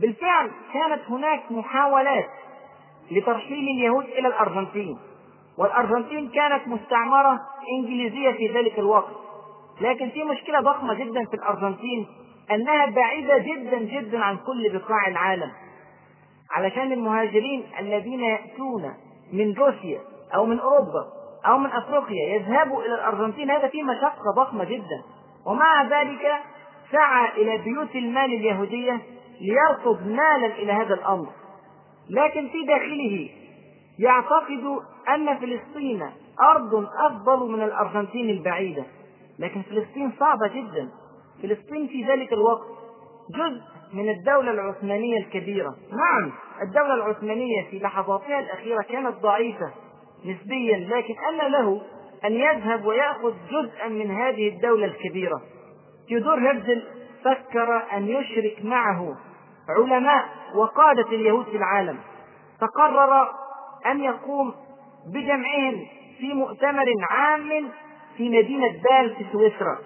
بالفعل 0.01 0.51
كانت 0.73 1.01
هناك 1.09 1.51
محاولات 1.51 2.25
لترحيل 3.11 3.69
اليهود 3.77 4.05
إلى 4.05 4.27
الأرجنتين. 4.27 4.97
والأرجنتين 5.57 6.29
كانت 6.29 6.67
مستعمرة 6.67 7.39
إنجليزية 7.79 8.31
في 8.31 8.47
ذلك 8.47 8.79
الوقت. 8.79 9.13
لكن 9.81 10.09
في 10.09 10.23
مشكلة 10.23 10.59
ضخمة 10.59 10.93
جدا 10.93 11.25
في 11.25 11.33
الأرجنتين 11.33 12.07
أنها 12.51 12.85
بعيدة 12.85 13.37
جدا 13.37 13.77
جدا 13.77 14.19
عن 14.19 14.37
كل 14.37 14.79
بقاع 14.79 15.07
العالم. 15.07 15.51
علشان 16.51 16.91
المهاجرين 16.91 17.63
الذين 17.79 18.23
يأتون 18.23 18.93
من 19.33 19.53
روسيا 19.53 19.99
أو 20.35 20.45
من 20.45 20.59
أوروبا 20.59 21.05
أو 21.45 21.57
من 21.57 21.69
أفريقيا 21.69 22.35
يذهبوا 22.35 22.81
إلى 22.85 22.93
الأرجنتين 22.95 23.51
هذا 23.51 23.67
فيه 23.67 23.83
مشقة 23.83 24.31
ضخمة 24.35 24.63
جدا. 24.63 25.03
ومع 25.45 25.83
ذلك 25.83 26.31
سعى 26.91 27.41
إلى 27.41 27.57
بيوت 27.57 27.95
المال 27.95 28.33
اليهودية 28.33 29.01
ليرصد 29.41 30.07
مالا 30.07 30.45
إلى 30.45 30.71
هذا 30.71 30.93
الأمر. 30.93 31.27
لكن 32.09 32.47
في 32.47 32.65
داخله 32.65 33.29
يعتقد 33.99 34.79
أن 35.15 35.37
فلسطين 35.39 36.09
أرض 36.41 36.87
أفضل 37.05 37.51
من 37.51 37.63
الأرجنتين 37.63 38.29
البعيدة. 38.29 38.83
لكن 39.39 39.61
فلسطين 39.61 40.11
صعبة 40.19 40.47
جدا. 40.47 40.89
فلسطين 41.43 41.87
في 41.87 42.03
ذلك 42.03 42.33
الوقت 42.33 42.67
جزء 43.29 43.61
من 43.93 44.09
الدولة 44.09 44.51
العثمانية 44.51 45.17
الكبيرة. 45.17 45.75
نعم 45.91 46.31
الدولة 46.61 46.93
العثمانية 46.93 47.69
في 47.69 47.79
لحظاتها 47.79 48.39
الأخيرة 48.39 48.81
كانت 48.81 49.15
ضعيفة 49.21 49.71
نسبيا 50.25 50.77
لكن 50.77 51.15
أن 51.29 51.51
له 51.51 51.81
أن 52.25 52.33
يذهب 52.33 52.85
ويأخذ 52.85 53.33
جزءا 53.51 53.87
من 53.87 54.11
هذه 54.11 54.49
الدولة 54.49 54.85
الكبيرة. 54.85 55.41
تيودور 56.07 56.39
هرزل 56.39 56.83
فكر 57.23 57.83
أن 57.93 58.07
يشرك 58.07 58.65
معه. 58.65 59.17
علماء 59.69 60.25
وقادة 60.55 61.07
اليهود 61.07 61.45
في 61.45 61.57
العالم 61.57 61.99
فقرر 62.61 63.29
أن 63.85 63.99
يقوم 63.99 64.53
بجمعهم 65.13 65.85
في 66.19 66.33
مؤتمر 66.33 66.85
عام 67.09 67.49
في 68.17 68.29
مدينة 68.29 68.67
بال 68.67 69.15
في 69.15 69.25
سويسرا. 69.31 69.77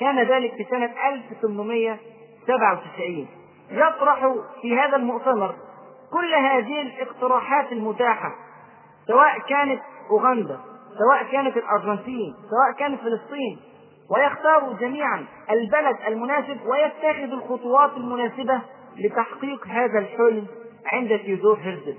كان 0.00 0.18
ذلك 0.18 0.54
في 0.54 0.64
سنة 0.70 0.90
1897 1.08 3.28
يطرح 3.70 4.32
في 4.62 4.78
هذا 4.78 4.96
المؤتمر 4.96 5.54
كل 6.12 6.34
هذه 6.34 6.82
الاقتراحات 6.82 7.72
المتاحة 7.72 8.32
سواء 9.06 9.38
كانت 9.48 9.80
أوغندا 10.10 10.60
سواء 10.98 11.22
كانت 11.32 11.56
الأرجنتين 11.56 12.34
سواء 12.50 12.72
كانت 12.78 13.00
فلسطين 13.00 13.58
ويختار 14.10 14.72
جميعا 14.80 15.24
البلد 15.50 15.96
المناسب 16.06 16.58
ويتخذ 16.66 17.32
الخطوات 17.32 17.96
المناسبة 17.96 18.60
لتحقيق 18.98 19.66
هذا 19.66 19.98
الحلم 19.98 20.46
عند 20.92 21.18
تيودور 21.18 21.58
هيرزل. 21.62 21.96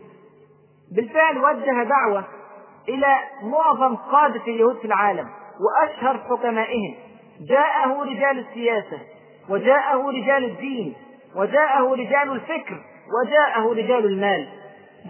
بالفعل 0.96 1.38
وجه 1.38 1.84
دعوة 1.84 2.24
إلى 2.90 3.16
معظم 3.44 3.96
قادة 3.96 4.42
اليهود 4.48 4.78
في 4.78 4.86
العالم 4.86 5.30
وأشهر 5.60 6.18
حكمائهم. 6.18 6.96
جاءه 7.50 8.04
رجال 8.04 8.40
السياسة 8.40 9.00
وجاءه 9.50 10.10
رجال 10.10 10.44
الدين 10.44 10.96
وجاءه 11.36 11.94
رجال 11.94 12.32
الفكر 12.32 12.82
وجاءه 13.22 13.74
رجال 13.74 14.06
المال. 14.06 14.48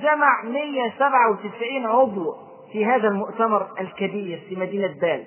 جمع 0.01 0.43
197 0.43 1.85
عضو 1.85 2.35
في 2.71 2.85
هذا 2.85 3.07
المؤتمر 3.07 3.67
الكبير 3.79 4.43
في 4.49 4.55
مدينة 4.55 4.87
بال 4.87 5.25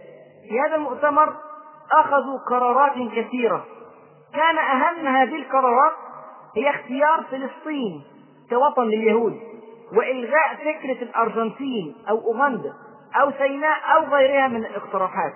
في 0.49 0.61
هذا 0.61 0.77
المؤتمر 0.77 1.35
أخذوا 1.92 2.38
قرارات 2.51 2.92
كثيرة. 3.16 3.64
كان 4.35 4.59
أهم 4.59 5.07
هذه 5.07 5.37
القرارات 5.37 5.92
هي 6.56 6.70
اختيار 6.70 7.24
فلسطين 7.30 8.02
كوطن 8.50 8.84
لليهود 8.84 9.40
وإلغاء 9.96 10.54
فكرة 10.56 11.02
الأرجنتين 11.02 11.94
أو 12.08 12.18
أوغندا 12.18 12.72
أو 13.20 13.30
سيناء 13.38 13.78
أو 13.96 14.04
غيرها 14.04 14.48
من 14.48 14.56
الاقتراحات. 14.64 15.32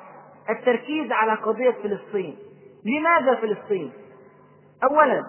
التركيز 0.50 1.12
على 1.12 1.32
قضية 1.34 1.70
فلسطين. 1.82 2.36
لماذا 2.84 3.34
فلسطين؟ 3.34 3.92
أولا 4.90 5.22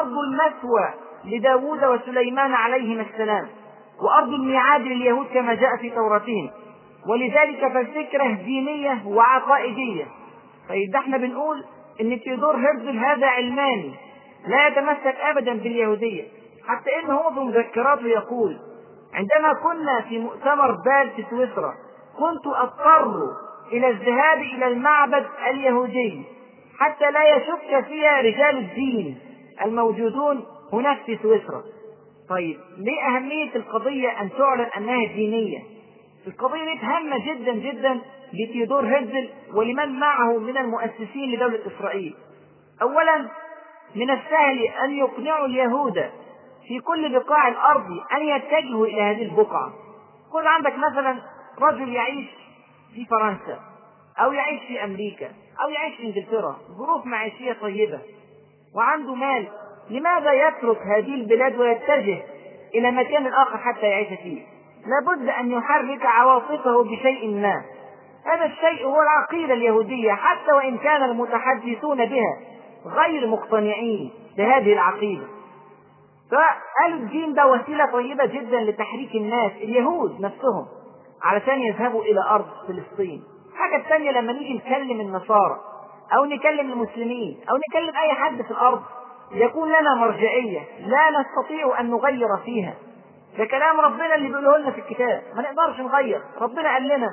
أرض 0.00 0.12
المثوى 0.12 0.94
لداود 1.24 1.84
وسليمان 1.84 2.54
عليهما 2.54 3.02
السلام 3.02 3.48
وأرض 4.02 4.28
الميعاد 4.32 4.80
لليهود 4.80 5.26
كما 5.26 5.54
جاء 5.54 5.76
في 5.76 5.90
توراتهم. 5.90 6.50
ولذلك 7.10 7.72
فالفكرة 7.72 8.32
دينية 8.32 9.02
وعقائدية. 9.06 10.04
طيب 10.68 10.90
ده 10.92 10.98
إحنا 10.98 11.16
بنقول 11.16 11.64
إن 12.00 12.20
تيودور 12.20 12.56
هرزل 12.56 12.98
هذا 12.98 13.26
علماني 13.26 13.94
لا 14.46 14.66
يتمسك 14.68 15.16
ابدا 15.20 15.52
باليهودية 15.54 16.24
حتى 16.68 16.90
إنه 17.02 17.12
هو 17.14 17.30
مذكراته 17.44 18.06
يقول 18.06 18.58
عندما 19.14 19.52
كنا 19.62 20.00
في 20.08 20.18
مؤتمر 20.18 20.70
بال 20.70 21.10
في 21.16 21.24
سويسرا 21.30 21.74
كنت 22.18 22.46
أضطر 22.46 23.14
إلى 23.72 23.88
الذهاب 23.88 24.38
إلى 24.38 24.66
المعبد 24.66 25.26
اليهودي 25.50 26.22
حتى 26.78 27.10
لا 27.10 27.36
يشك 27.36 27.84
فيها 27.86 28.20
رجال 28.20 28.58
الدين 28.58 29.18
الموجودون 29.64 30.44
هناك 30.72 30.98
في 31.06 31.18
سويسرا. 31.22 31.62
طيب 32.28 32.56
ليه 32.78 33.16
أهمية 33.16 33.56
القضية 33.56 34.20
أن 34.20 34.30
تعلن 34.38 34.66
أنها 34.76 35.06
دينية؟ 35.06 35.58
القضية 36.26 36.64
دي 36.64 36.78
هامة 36.82 37.26
جدا 37.26 37.52
جدا 37.52 38.00
لتيودور 38.32 38.86
هيرزل 38.86 39.28
ولمن 39.54 39.98
معه 40.00 40.38
من 40.38 40.56
المؤسسين 40.58 41.30
لدولة 41.32 41.58
إسرائيل. 41.66 42.14
أولا 42.82 43.28
من 43.94 44.10
السهل 44.10 44.62
أن 44.84 44.90
يقنعوا 44.90 45.46
اليهود 45.46 46.10
في 46.68 46.80
كل 46.80 47.18
بقاع 47.18 47.48
الأرض 47.48 47.90
أن 48.12 48.22
يتجهوا 48.22 48.86
إلى 48.86 49.02
هذه 49.02 49.22
البقعة. 49.22 49.72
خذ 50.32 50.46
عندك 50.46 50.74
مثلا 50.78 51.18
رجل 51.60 51.88
يعيش 51.88 52.28
في 52.94 53.04
فرنسا 53.04 53.60
أو 54.18 54.32
يعيش 54.32 54.60
في 54.62 54.84
أمريكا 54.84 55.28
أو 55.64 55.68
يعيش 55.68 55.96
في 55.96 56.02
إنجلترا 56.02 56.56
ظروف 56.78 57.06
معيشية 57.06 57.52
طيبة 57.52 58.00
وعنده 58.74 59.14
مال 59.14 59.48
لماذا 59.90 60.32
يترك 60.32 60.78
هذه 60.78 61.14
البلاد 61.14 61.56
ويتجه 61.56 62.22
إلى 62.74 62.90
مكان 62.90 63.26
آخر 63.26 63.58
حتى 63.58 63.86
يعيش 63.86 64.08
فيه؟ 64.08 64.42
لابد 64.86 65.28
أن 65.28 65.50
يحرك 65.50 66.06
عواطفه 66.06 66.84
بشيء 66.84 67.30
ما. 67.34 67.62
هذا 68.26 68.44
الشيء 68.44 68.86
هو 68.86 69.02
العقيدة 69.02 69.54
اليهودية 69.54 70.12
حتى 70.12 70.52
وإن 70.52 70.78
كان 70.78 71.02
المتحدثون 71.02 72.04
بها. 72.04 72.38
غير 72.86 73.26
مقتنعين 73.26 74.10
بهذه 74.36 74.72
العقيدة. 74.72 75.26
فقالوا 76.30 76.98
الدين 76.98 77.34
ده 77.34 77.46
وسيلة 77.46 77.92
طيبة 77.92 78.26
جدا 78.26 78.60
لتحريك 78.60 79.14
الناس 79.14 79.52
اليهود 79.52 80.20
نفسهم 80.20 80.66
علشان 81.22 81.60
يذهبوا 81.62 82.02
إلى 82.02 82.20
أرض 82.30 82.46
فلسطين. 82.68 83.22
الحاجة 83.52 83.76
الثانية 83.76 84.10
لما 84.10 84.32
نيجي 84.32 84.54
نكلم 84.54 85.00
النصارى 85.00 85.60
أو 86.16 86.24
نكلم 86.24 86.72
المسلمين 86.72 87.40
أو 87.50 87.56
نكلم 87.56 87.96
أي 87.96 88.14
حد 88.14 88.42
في 88.42 88.50
الأرض 88.50 88.82
يكون 89.32 89.68
لنا 89.68 89.94
مرجعية 89.94 90.60
لا 90.80 91.20
نستطيع 91.20 91.80
أن 91.80 91.90
نغير 91.90 92.36
فيها. 92.44 92.74
ده 93.38 93.44
كلام 93.44 93.80
ربنا 93.80 94.14
اللي 94.14 94.28
بيقوله 94.28 94.58
لنا 94.58 94.70
في 94.70 94.80
الكتاب. 94.80 95.22
ما 95.36 95.42
نقدرش 95.42 95.80
نغير. 95.80 96.20
ربنا 96.40 96.72
قال 96.72 96.82
لنا 96.88 97.08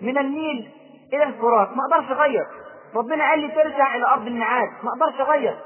من 0.00 0.18
النيل 0.18 0.68
إلى 1.12 1.22
الفرات. 1.24 1.68
ما 1.68 1.82
أقدرش 1.90 2.10
أغير 2.10 2.46
ربنا 2.96 3.30
قال 3.30 3.38
لي 3.38 3.48
ترجع 3.48 3.96
إلى 3.96 4.06
أرض 4.06 4.26
الميعاد. 4.26 4.68
ما 4.82 4.90
أقدرش 4.90 5.20
أغير. 5.20 5.56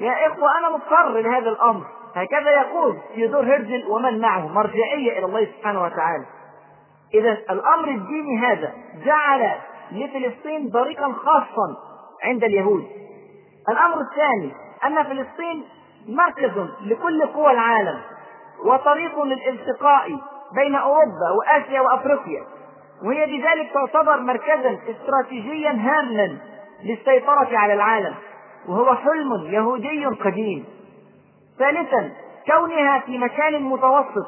يا 0.00 0.26
إخوة 0.26 0.58
أنا 0.58 0.70
مضطر 0.70 1.20
لهذا 1.20 1.48
الأمر. 1.48 1.84
هكذا 2.14 2.50
يقول 2.50 2.98
تيودور 3.14 3.44
هيرزل 3.44 3.86
ومن 3.88 4.20
معه 4.20 4.48
مرجعية 4.48 5.18
إلى 5.18 5.26
الله 5.26 5.44
سبحانه 5.44 5.82
وتعالى. 5.82 6.24
إذا 7.14 7.32
الأمر 7.50 7.88
الديني 7.88 8.38
هذا 8.38 8.72
جعل 9.04 9.50
لفلسطين 9.92 10.70
طريقا 10.70 11.12
خاصا 11.12 11.76
عند 12.24 12.44
اليهود. 12.44 12.84
الأمر 13.68 14.00
الثاني 14.00 14.52
أن 14.84 15.02
فلسطين 15.02 15.64
مركز 16.08 16.68
لكل 16.80 17.26
قوى 17.26 17.52
العالم 17.52 18.00
وطريق 18.64 19.22
للالتقاء 19.22 20.08
بين 20.54 20.74
أوروبا 20.74 21.30
وآسيا 21.38 21.80
وأفريقيا. 21.80 22.42
وهي 23.04 23.26
بذلك 23.26 23.70
تعتبر 23.74 24.20
مركزا 24.20 24.78
استراتيجيا 24.90 25.70
هاما 25.70 26.38
للسيطرة 26.84 27.58
على 27.58 27.74
العالم 27.74 28.14
وهو 28.68 28.94
حلم 28.94 29.54
يهودي 29.54 30.06
قديم. 30.06 30.64
ثالثا 31.58 32.10
كونها 32.52 32.98
في 32.98 33.18
مكان 33.18 33.62
متوسط 33.62 34.26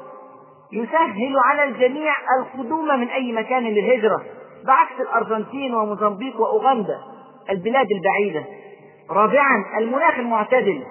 يسهل 0.72 1.36
على 1.44 1.64
الجميع 1.64 2.14
القدوم 2.40 3.00
من 3.00 3.08
أي 3.08 3.32
مكان 3.32 3.62
للهجرة 3.62 4.22
بعكس 4.66 5.00
الأرجنتين 5.00 5.74
وموزمبيق 5.74 6.40
وأوغندا 6.40 6.98
البلاد 7.50 7.86
البعيدة. 7.92 8.44
رابعا 9.10 9.64
المناخ 9.78 10.18
المعتدل. 10.18 10.82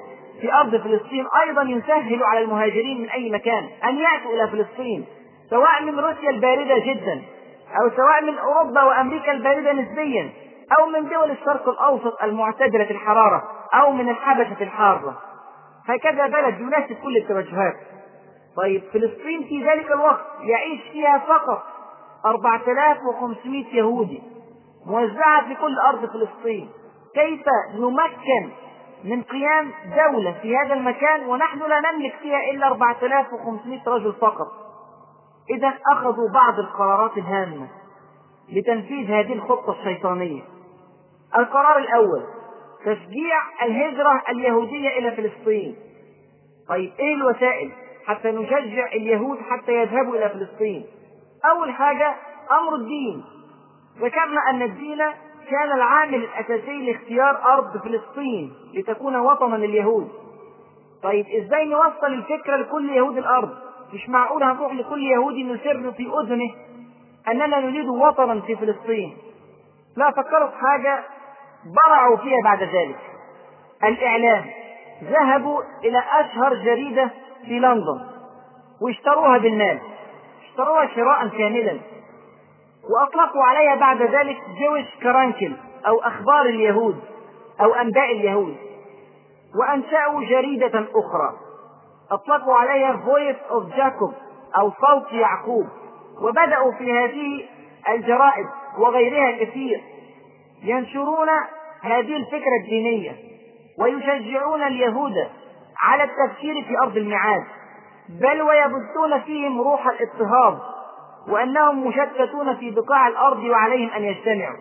في 0.41 0.53
أرض 0.53 0.75
فلسطين 0.75 1.25
أيضا 1.47 1.61
يسهل 1.61 2.23
على 2.23 2.39
المهاجرين 2.39 3.01
من 3.01 3.09
أي 3.09 3.29
مكان 3.29 3.67
أن 3.83 3.97
يأتوا 3.97 4.33
إلى 4.33 4.47
فلسطين 4.47 5.05
سواء 5.49 5.83
من 5.83 5.99
روسيا 5.99 6.29
الباردة 6.29 6.77
جدا 6.77 7.21
أو 7.81 7.89
سواء 7.95 8.23
من 8.23 8.37
أوروبا 8.37 8.83
وأمريكا 8.83 9.31
الباردة 9.31 9.73
نسبيا. 9.73 10.29
أو 10.79 10.85
من 10.85 11.09
دول 11.09 11.31
الشرق 11.31 11.69
الأوسط 11.69 12.23
المعتدلة 12.23 12.91
الحرارة 12.91 13.43
أو 13.73 13.91
من 13.91 14.09
الحبشة 14.09 14.63
الحارة. 14.63 15.17
هكذا 15.87 16.27
بلد 16.27 16.59
يناسب 16.59 16.95
كل 17.03 17.17
التوجهات. 17.17 17.75
طيب 18.57 18.83
فلسطين 18.93 19.43
في 19.43 19.65
ذلك 19.65 19.91
الوقت 19.91 20.25
يعيش 20.41 20.81
فيها 20.91 21.17
فقط 21.17 21.63
4500 22.25 23.75
يهودي 23.75 24.23
موزعة 24.85 25.47
في 25.47 25.55
كل 25.55 25.79
أرض 25.79 26.05
فلسطين. 26.05 26.69
كيف 27.15 27.45
نمكن 27.75 28.49
من 29.03 29.23
قيام 29.23 29.71
دولة 29.85 30.35
في 30.41 30.57
هذا 30.57 30.73
المكان 30.73 31.25
ونحن 31.25 31.59
لا 31.59 31.91
نملك 31.91 32.15
فيها 32.21 32.51
إلا 32.51 32.67
4500 32.67 33.79
رجل 33.87 34.13
فقط؟ 34.13 34.47
إذا 35.49 35.73
أخذوا 35.91 36.29
بعض 36.33 36.59
القرارات 36.59 37.17
الهامة 37.17 37.67
لتنفيذ 38.49 39.11
هذه 39.11 39.33
الخطة 39.33 39.71
الشيطانية. 39.79 40.41
القرار 41.37 41.77
الأول 41.77 42.23
تشجيع 42.85 43.37
الهجرة 43.63 44.21
اليهودية 44.29 44.89
إلى 44.99 45.11
فلسطين. 45.11 45.75
طيب 46.69 46.91
إيه 46.99 47.13
الوسائل 47.15 47.71
حتى 48.05 48.31
نشجع 48.31 48.87
اليهود 48.93 49.37
حتى 49.49 49.71
يذهبوا 49.71 50.15
إلى 50.15 50.29
فلسطين؟ 50.29 50.85
أول 51.45 51.71
حاجة 51.71 52.15
أمر 52.51 52.75
الدين. 52.75 53.23
ذكرنا 53.99 54.49
أن 54.49 54.61
الدين 54.61 54.97
كان 55.49 55.71
العامل 55.75 56.15
الأساسي 56.15 56.91
لاختيار 56.91 57.53
أرض 57.53 57.77
فلسطين 57.77 58.53
لتكون 58.73 59.15
وطنا 59.15 59.55
لليهود. 59.55 60.09
طيب 61.03 61.25
إزاي 61.27 61.65
نوصل 61.65 62.07
الفكرة 62.07 62.55
لكل 62.55 62.89
يهود 62.89 63.17
الأرض؟ 63.17 63.49
مش 63.93 64.09
معقول 64.09 64.43
هنروح 64.43 64.73
لكل 64.73 65.03
يهودي 65.03 65.43
نسر 65.43 65.91
في 65.91 66.07
أذنه 66.23 66.51
أننا 67.27 67.59
نريد 67.59 67.87
وطنا 67.87 68.41
في 68.41 68.55
فلسطين. 68.55 69.17
لا 69.97 70.11
في 70.11 70.57
حاجة 70.61 71.03
برعوا 71.65 72.17
فيها 72.17 72.41
بعد 72.43 72.63
ذلك. 72.63 72.99
الإعلام. 73.83 74.45
ذهبوا 75.03 75.61
إلى 75.83 76.03
أشهر 76.19 76.53
جريدة 76.53 77.09
في 77.45 77.59
لندن. 77.59 78.07
واشتروها 78.81 79.37
بالمال. 79.37 79.79
اشتروها 80.49 80.87
شراء 80.95 81.27
كاملا. 81.27 81.79
وأطلقوا 82.89 83.43
عليها 83.43 83.75
بعد 83.75 84.01
ذلك 84.01 84.37
Jewish 84.59 84.87
Chronicle 85.03 85.53
أو 85.87 85.99
أخبار 85.99 86.45
اليهود 86.45 86.99
أو 87.61 87.73
أنباء 87.73 88.11
اليهود. 88.11 88.55
وأنشأوا 89.59 90.21
جريدة 90.21 90.85
أخرى. 90.95 91.33
أطلقوا 92.11 92.55
عليها 92.55 92.97
Voice 92.97 93.35
of 93.51 93.75
Jacob 93.75 94.13
أو 94.57 94.71
صوت 94.71 95.13
يعقوب. 95.13 95.67
وبدأوا 96.21 96.71
في 96.71 96.91
هذه 96.91 97.45
الجرائد 97.89 98.45
وغيرها 98.77 99.43
كثير 99.43 99.83
ينشرون 100.63 101.27
هذه 101.81 102.15
الفكرة 102.15 102.55
الدينية 102.63 103.15
ويشجعون 103.79 104.63
اليهود 104.63 105.13
على 105.81 106.03
التفكير 106.03 106.63
في 106.63 106.77
أرض 106.83 106.97
الميعاد 106.97 107.43
بل 108.09 108.41
ويبثون 108.41 109.19
فيهم 109.25 109.61
روح 109.61 109.87
الاضطهاد 109.87 110.59
وأنهم 111.27 111.87
مشتتون 111.87 112.55
في 112.55 112.71
بقاع 112.71 113.07
الأرض 113.07 113.43
وعليهم 113.43 113.89
أن 113.89 114.03
يجتمعوا. 114.03 114.57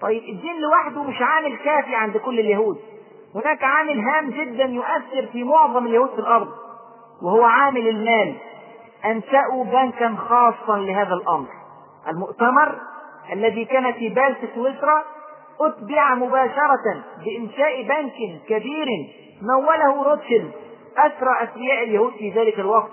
طيب 0.00 0.22
الدين 0.22 0.60
لوحده 0.60 1.02
مش 1.02 1.16
عامل 1.20 1.56
كافي 1.56 1.94
عند 1.94 2.16
كل 2.16 2.40
اليهود. 2.40 2.78
هناك 3.34 3.64
عامل 3.64 4.00
هام 4.00 4.30
جدا 4.30 4.64
يؤثر 4.64 5.26
في 5.32 5.44
معظم 5.44 5.86
اليهود 5.86 6.10
في 6.10 6.18
الأرض 6.18 6.48
وهو 7.22 7.44
عامل 7.44 7.88
المال. 7.88 8.34
أنشأوا 9.04 9.64
بنكا 9.64 10.16
خاصا 10.28 10.78
لهذا 10.78 11.14
الأمر. 11.14 11.48
المؤتمر 12.08 12.78
الذي 13.32 13.64
كان 13.64 13.92
في 13.92 14.08
بالس 14.08 14.38
سويسرا 14.54 15.04
أتبع 15.60 16.14
مباشرة 16.14 17.04
بإنشاء 17.24 17.82
بنك 17.82 18.42
كبير 18.48 18.86
موله 19.42 20.02
روتشيلد 20.02 20.50
أسرى 20.98 21.42
أثرياء 21.42 21.82
اليهود 21.84 22.12
في 22.12 22.30
ذلك 22.30 22.58
الوقت. 22.60 22.90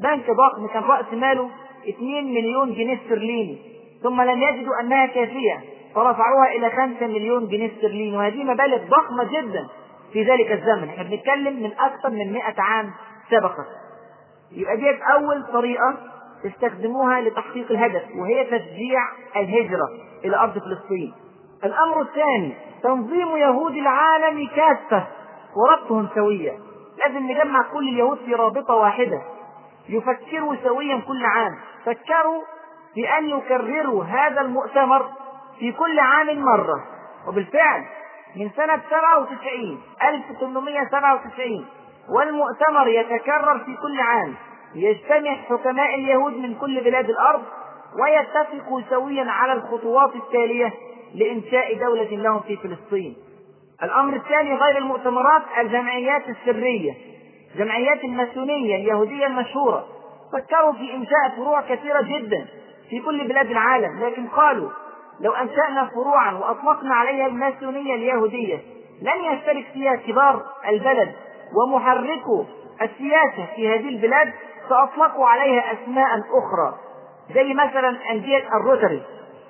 بنك 0.00 0.30
ضخم 0.30 0.66
كان 0.66 0.82
رأس 0.82 1.12
ماله 1.12 1.50
2 1.88 2.24
مليون 2.34 2.74
جنيه 2.74 2.98
استرليني 3.04 3.58
ثم 4.02 4.20
لم 4.22 4.42
يجدوا 4.42 4.80
أنها 4.80 5.06
كافية 5.06 5.60
فرفعوها 5.94 6.52
إلى 6.56 6.70
5 6.70 7.06
مليون 7.06 7.48
جنيه 7.48 7.70
استرليني 7.76 8.16
وهذه 8.16 8.44
مبالغ 8.44 8.78
ضخمة 8.88 9.24
جدا 9.24 9.68
في 10.12 10.22
ذلك 10.22 10.52
الزمن. 10.52 10.88
إحنا 10.88 11.02
بنتكلم 11.02 11.62
من 11.62 11.72
أكثر 11.78 12.10
من 12.10 12.32
100 12.32 12.42
عام 12.58 12.90
سبقت 13.30 13.66
يبقى 14.52 14.76
ديت 14.76 15.00
أول 15.02 15.46
طريقة 15.52 15.94
استخدموها 16.46 17.20
لتحقيق 17.20 17.70
الهدف 17.70 18.02
وهي 18.16 18.44
تشجيع 18.44 19.00
الهجرة 19.36 19.88
إلى 20.24 20.36
أرض 20.36 20.58
فلسطين. 20.58 21.12
الأمر 21.64 22.00
الثاني 22.00 22.54
تنظيم 22.82 23.36
يهود 23.36 23.76
العالم 23.76 24.48
كافة 24.56 25.06
وربطهم 25.56 26.08
سويا. 26.14 26.58
لازم 26.98 27.30
نجمع 27.30 27.62
كل 27.72 27.88
اليهود 27.88 28.18
في 28.18 28.34
رابطة 28.34 28.74
واحدة. 28.74 29.22
يفكروا 29.88 30.56
سويا 30.64 31.00
كل 31.08 31.24
عام. 31.24 31.58
فكروا 31.84 32.42
بأن 32.96 33.24
يكرروا 33.26 34.04
هذا 34.04 34.40
المؤتمر 34.40 35.10
في 35.58 35.72
كل 35.72 36.00
عام 36.00 36.38
مرة. 36.38 36.84
وبالفعل 37.28 37.84
من 38.36 38.50
سنة 38.56 38.80
97 38.90 39.82
1897 40.02 41.66
والمؤتمر 42.16 42.88
يتكرر 42.88 43.58
في 43.58 43.76
كل 43.76 44.00
عام. 44.00 44.34
يجتمع 44.74 45.34
حكماء 45.34 45.94
اليهود 45.94 46.32
من 46.32 46.54
كل 46.54 46.80
بلاد 46.84 47.10
الأرض 47.10 47.42
ويتفقوا 48.02 48.80
سويا 48.90 49.30
على 49.30 49.52
الخطوات 49.52 50.16
التالية 50.16 50.72
لإنشاء 51.14 51.78
دولة 51.78 52.10
لهم 52.10 52.40
في 52.40 52.56
فلسطين. 52.56 53.16
الأمر 53.82 54.16
الثاني 54.16 54.54
غير 54.54 54.78
المؤتمرات 54.78 55.42
الجمعيات 55.60 56.22
السرية 56.28 56.94
جمعيات 57.56 58.04
الماسونية 58.04 58.76
اليهودية 58.76 59.26
المشهورة. 59.26 59.86
فكروا 60.32 60.72
في 60.72 60.94
إنشاء 60.94 61.36
فروع 61.36 61.60
كثيرة 61.60 62.02
جدا 62.02 62.46
في 62.90 63.00
كل 63.00 63.28
بلاد 63.28 63.50
العالم. 63.50 64.04
لكن 64.04 64.26
قالوا 64.26 64.70
لو 65.20 65.32
أنشأنا 65.32 65.90
فروعا 65.94 66.32
وأطلقنا 66.32 66.94
عليها 66.94 67.26
الماسونية 67.26 67.94
اليهودية 67.94 68.58
لن 69.02 69.32
يشترك 69.32 69.66
فيها 69.72 69.96
كبار 69.96 70.42
البلد 70.68 71.12
ومحركو 71.56 72.44
السياسة 72.82 73.46
في 73.56 73.68
هذه 73.68 73.88
البلاد 73.88 74.32
فأطلقوا 74.70 75.26
عليها 75.26 75.72
أسماء 75.72 76.08
أخرى 76.18 76.78
زي 77.34 77.54
مثلا 77.54 77.96
أندية 78.10 78.48
الروتاري. 78.56 79.02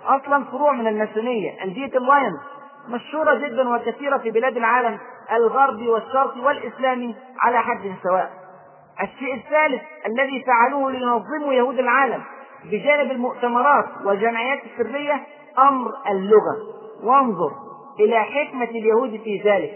أصلا 0.06 0.44
فروع 0.44 0.72
من 0.72 0.86
الماسونية. 0.86 1.64
أندية 1.64 1.98
الليونز 1.98 2.38
مشهورة 2.88 3.34
جدا 3.34 3.68
وكثيرة 3.68 4.18
في 4.18 4.30
بلاد 4.30 4.56
العالم 4.56 4.98
الغربي 5.32 5.88
والشرقي 5.88 6.40
والإسلامي 6.40 7.16
على 7.42 7.58
حد 7.58 7.94
سواء. 8.02 8.30
الشيء 9.02 9.34
الثالث 9.34 9.82
الذي 10.06 10.44
فعلوه 10.46 10.92
لينظموا 10.92 11.52
يهود 11.52 11.78
العالم 11.78 12.22
بجانب 12.64 13.10
المؤتمرات 13.10 13.86
والجمعيات 14.04 14.60
السرية 14.64 15.22
أمر 15.58 15.90
اللغة. 16.10 16.56
وانظر 17.04 17.52
إلى 18.00 18.20
حكمة 18.20 18.64
اليهود 18.64 19.20
في 19.24 19.42
ذلك. 19.44 19.74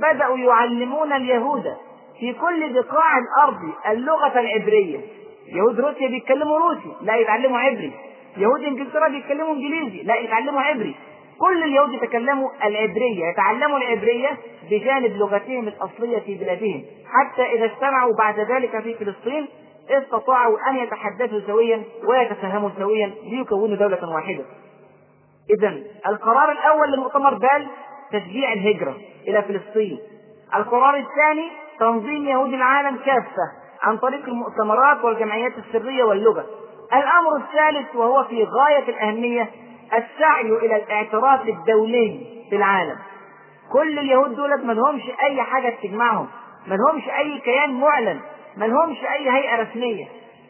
بدأوا 0.00 0.38
يعلمون 0.38 1.12
اليهود 1.12 1.76
في 2.20 2.32
كل 2.32 2.72
بقاع 2.72 3.18
الأرض 3.18 3.72
اللغة 3.88 4.40
العبرية. 4.40 5.00
يهود 5.46 5.80
روسيا 5.80 6.08
بيتكلموا 6.08 6.58
روسي 6.58 6.96
لا 7.00 7.16
يتعلموا 7.16 7.58
عبري. 7.58 7.92
يهود 8.36 8.64
انجلترا 8.64 9.08
بيتكلموا 9.08 9.54
انجليزي 9.54 10.02
لا 10.02 10.16
يتعلموا 10.16 10.60
عبري. 10.60 10.94
كل 11.38 11.62
اليهود 11.62 11.92
يتكلموا 11.92 12.50
العبرية 12.64 13.26
يتعلموا 13.32 13.78
العبرية 13.78 14.30
بجانب 14.70 15.16
لغتهم 15.16 15.68
الأصلية 15.68 16.18
في 16.18 16.34
بلادهم. 16.34 16.84
حتى 17.06 17.42
إذا 17.42 17.64
اجتمعوا 17.64 18.12
بعد 18.18 18.40
ذلك 18.40 18.82
في 18.82 18.94
فلسطين 18.94 19.48
استطاعوا 19.90 20.70
أن 20.70 20.76
يتحدثوا 20.76 21.40
سويا 21.46 21.82
ويتفهموا 22.08 22.70
سويا 22.78 23.14
ليكونوا 23.24 23.76
دولة 23.76 24.14
واحدة. 24.14 24.44
إذا 25.58 25.78
القرار 26.06 26.52
الأول 26.52 26.92
لمؤتمر 26.92 27.34
بال 27.34 27.66
تشجيع 28.12 28.52
الهجرة 28.52 28.96
إلى 29.28 29.42
فلسطين. 29.42 29.98
القرار 30.54 30.96
الثاني 30.96 31.48
تنظيم 31.80 32.28
يهود 32.28 32.52
العالم 32.52 32.96
كافة 32.96 33.42
عن 33.82 33.96
طريق 33.98 34.28
المؤتمرات 34.28 35.04
والجمعيات 35.04 35.52
السرية 35.58 36.04
واللغة. 36.04 36.46
الأمر 36.92 37.36
الثالث 37.36 37.94
وهو 37.96 38.24
في 38.24 38.44
غاية 38.44 38.88
الأهمية 38.88 39.50
السعي 39.86 40.48
إلى 40.66 40.76
الاعتراف 40.76 41.48
الدولي 41.48 42.26
في 42.50 42.56
العالم. 42.56 42.96
كل 43.72 43.98
اليهود 43.98 44.36
دولت 44.36 44.64
ما 44.64 44.72
لهمش 44.72 45.02
أي 45.22 45.42
حاجة 45.42 45.74
تجمعهم 45.82 46.28
ما 46.66 46.74
لهمش 46.74 47.08
أي 47.08 47.38
كيان 47.40 47.80
معلن 47.80 48.20
ما 48.56 48.64
لهمش 48.64 48.96
أي 49.04 49.30
هيئة 49.30 49.62
رسمية. 49.62 50.06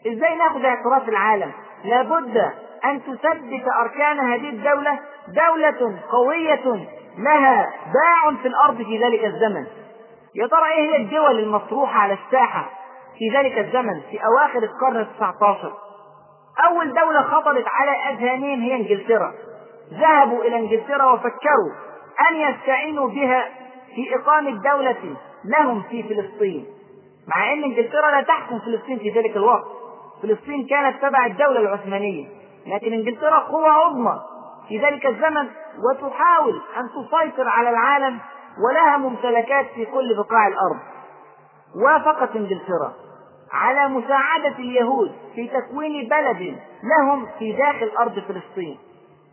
إزاي 0.07 0.35
ناخد 0.35 0.65
اعتراف 0.65 1.09
العالم؟ 1.09 1.51
لابد 1.85 2.37
أن 2.85 3.01
تثبت 3.03 3.63
أركان 3.81 4.19
هذه 4.19 4.49
الدولة 4.49 4.99
دولة 5.27 5.99
قوية 6.11 6.85
لها 7.17 7.73
باع 7.93 8.35
في 8.41 8.47
الأرض 8.47 8.77
في 8.77 8.97
ذلك 9.03 9.25
الزمن. 9.25 9.65
يا 10.35 10.47
ترى 10.47 10.71
إيه 10.77 10.91
هي 10.91 10.95
الدول 10.95 11.39
المطروحة 11.39 11.99
على 11.99 12.13
الساحة 12.25 12.69
في 13.19 13.37
ذلك 13.37 13.57
الزمن 13.57 14.01
في 14.11 14.19
أواخر 14.25 14.63
القرن 14.63 14.97
التسعة 15.01 15.33
عشر 15.41 15.73
أول 16.59 16.93
دولة 16.93 17.21
خطرت 17.21 17.65
على 17.67 17.91
أذهانهم 17.91 18.61
هي 18.61 18.75
إنجلترا. 18.75 19.33
ذهبوا 19.93 20.43
إلى 20.43 20.55
إنجلترا 20.55 21.13
وفكروا 21.13 21.71
أن 22.29 22.35
يستعينوا 22.35 23.09
بها 23.09 23.49
في 23.95 24.15
إقامة 24.15 24.61
دولة 24.71 25.15
لهم 25.45 25.83
في 25.89 26.03
فلسطين. 26.03 26.65
مع 27.35 27.53
أن 27.53 27.63
إنجلترا 27.63 28.11
لا 28.11 28.21
تحكم 28.21 28.59
فلسطين 28.59 28.99
في 28.99 29.09
ذلك 29.09 29.35
الوقت. 29.37 29.65
فلسطين 30.21 30.67
كانت 30.67 31.01
تبع 31.01 31.25
الدولة 31.25 31.59
العثمانية. 31.59 32.27
لكن 32.67 32.93
إنجلترا 32.93 33.39
قوة 33.39 33.69
عظمى 33.69 34.19
في 34.67 34.79
ذلك 34.79 35.05
الزمن 35.05 35.47
وتحاول 35.89 36.61
أن 36.77 36.89
تسيطر 36.89 37.49
على 37.49 37.69
العالم 37.69 38.19
ولها 38.69 38.97
ممتلكات 38.97 39.65
في 39.75 39.85
كل 39.85 40.15
بقاع 40.17 40.47
الأرض. 40.47 40.79
وافقت 41.85 42.35
إنجلترا. 42.35 42.93
على 43.51 43.87
مساعدة 43.87 44.55
اليهود 44.59 45.11
في 45.35 45.47
تكوين 45.47 46.09
بلد 46.09 46.55
لهم 46.83 47.27
في 47.39 47.51
داخل 47.51 47.91
أرض 47.99 48.19
فلسطين 48.19 48.77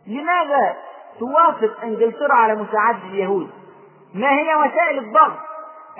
لماذا 0.07 0.75
توافق 1.19 1.83
إنجلترا 1.83 2.33
على 2.33 2.55
مساعدة 2.55 2.99
اليهود 3.09 3.49
ما 4.13 4.31
هي 4.31 4.55
وسائل 4.55 4.97
الضغط 4.97 5.37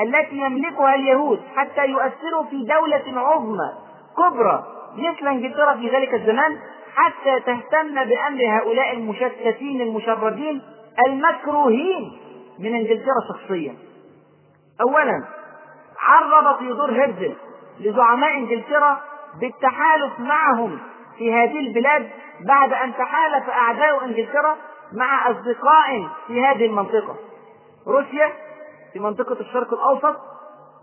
التي 0.01 0.35
يملكها 0.35 0.95
اليهود 0.95 1.41
حتى 1.55 1.85
يؤثروا 1.85 2.43
في 2.49 2.65
دولة 2.65 3.21
عظمى 3.21 3.71
كبرى 4.17 4.63
مثل 4.97 5.27
إنجلترا 5.27 5.75
في 5.75 5.89
ذلك 5.89 6.13
الزمان 6.13 6.57
حتى 6.95 7.39
تهتم 7.39 7.93
بأمر 7.93 8.39
هؤلاء 8.47 8.93
المشتتين 8.93 9.81
المشردين 9.81 10.61
المكروهين 11.07 12.17
من 12.59 12.75
إنجلترا 12.75 13.15
شخصيا. 13.29 13.75
اولا 14.81 15.23
عرض 15.99 16.59
تيودور 16.59 16.91
هيرزل 16.91 17.35
لزعماء 17.79 18.37
انجلترا 18.37 19.01
بالتحالف 19.41 20.19
معهم 20.19 20.79
في 21.17 21.33
هذه 21.33 21.59
البلاد 21.59 22.09
بعد 22.47 22.73
أن 22.73 22.93
تحالف 22.93 23.49
أعداء 23.49 24.05
انجلترا 24.05 24.57
مع 24.93 25.31
أصدقاء 25.31 26.07
في 26.27 26.45
هذه 26.45 26.65
المنطقة. 26.65 27.15
روسيا 27.87 28.31
في 28.93 28.99
منطقة 28.99 29.39
الشرق 29.39 29.73
الأوسط 29.73 30.15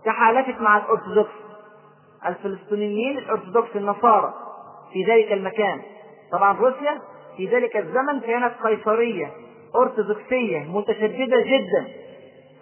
تحالفت 0.05 0.61
مع 0.61 0.77
الأرثوذكس 0.77 1.31
الفلسطينيين 2.25 3.17
الأرثوذكس 3.17 3.75
النصارى 3.75 4.33
في 4.93 5.03
ذلك 5.03 5.31
المكان. 5.31 5.81
طبعا 6.31 6.57
روسيا 6.57 7.01
في 7.37 7.47
ذلك 7.47 7.77
الزمن 7.77 8.19
كانت 8.19 8.53
قيصرية 8.63 9.31
أرثوذكسية 9.75 10.59
متشددة 10.59 11.41
جدا. 11.41 11.87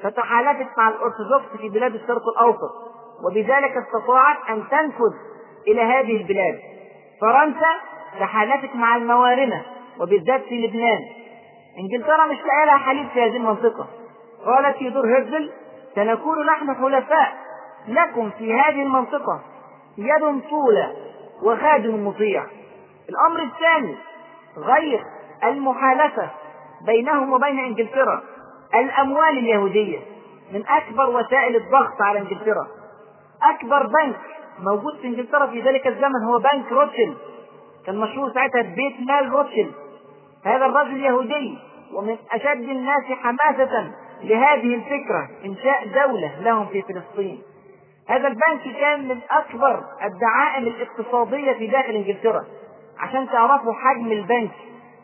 فتحالفت 0.04 0.78
مع 0.78 0.90
الأرثوذكس 0.90 1.58
في 1.62 1.70
بلاد 1.70 1.96
الشرق 1.96 2.24
الأوسط. 2.38 2.89
وبذلك 3.26 3.78
استطاعت 3.78 4.38
أن 4.50 4.64
تنفذ 4.72 5.14
إلى 5.68 5.82
هذه 5.82 6.18
البلاد. 6.18 6.60
فرنسا 7.22 7.72
تحالفت 8.20 8.76
مع 8.76 8.96
الموارنة 8.96 9.66
وبالذات 10.00 10.42
في 10.42 10.68
لبنان. 10.68 11.00
إنجلترا 11.80 12.26
مش 12.26 12.38
لاقي 12.38 12.66
لها 12.66 12.78
حليف 12.78 13.14
في 13.14 13.22
هذه 13.22 13.38
المنطقة. 13.38 13.88
قالت 14.46 14.78
في 14.78 14.90
دور 14.90 15.08
هيرزل 15.08 15.52
سنكون 15.96 16.46
نحن 16.46 16.76
حلفاء. 16.76 17.34
لكم 17.88 18.30
في 18.38 18.54
هذه 18.54 18.84
المنطقة 18.84 19.42
يد 19.98 20.42
طولة 20.50 20.94
وخادم 21.44 22.08
مطيع. 22.08 22.46
الأمر 23.10 23.44
الثاني 23.44 23.96
غير 24.58 25.04
المحالفة 25.44 26.30
بينهم 26.86 27.34
وبين 27.34 27.60
إنجلترا. 27.60 28.22
الأموال 28.76 29.38
اليهودية 29.38 30.00
من 30.54 30.64
أكبر 30.68 31.10
وسائل 31.10 31.56
الضغط 31.56 32.02
على 32.02 32.20
إنجلترا. 32.20 32.68
أكبر 33.44 33.88
بنك 33.88 34.20
موجود 34.60 34.98
في 35.02 35.08
إنجلترا 35.08 35.48
في 35.48 35.62
ذلك 35.62 35.88
الزمن 35.88 36.24
هو 36.28 36.40
بنك 36.40 36.72
روتشيلد 36.72 37.18
كان 37.86 37.98
مشهور 37.98 38.34
ساعتها 38.34 38.62
بيت 38.62 39.08
مال 39.08 39.30
روتشيلد 39.30 39.74
هذا 40.46 40.66
الرجل 40.66 40.98
يهودي 41.04 41.58
ومن 41.94 42.18
أشد 42.32 42.70
الناس 42.70 43.04
حماسة 43.04 43.92
لهذه 44.24 44.76
الفكرة 44.76 45.30
إنشاء 45.46 45.88
دولة 45.88 46.42
لهم 46.42 46.66
في 46.66 46.82
فلسطين. 46.82 47.42
هذا 48.08 48.28
البنك 48.28 48.78
كان 48.80 49.08
من 49.08 49.20
أكبر 49.32 49.84
الدعائم 50.04 50.68
الاقتصادية 50.68 51.54
في 51.54 51.68
داخل 51.68 51.96
إنجلترا. 51.96 52.46
عشان 53.00 53.30
تعرفوا 53.30 53.74
حجم 53.74 54.12
البنك 54.12 54.52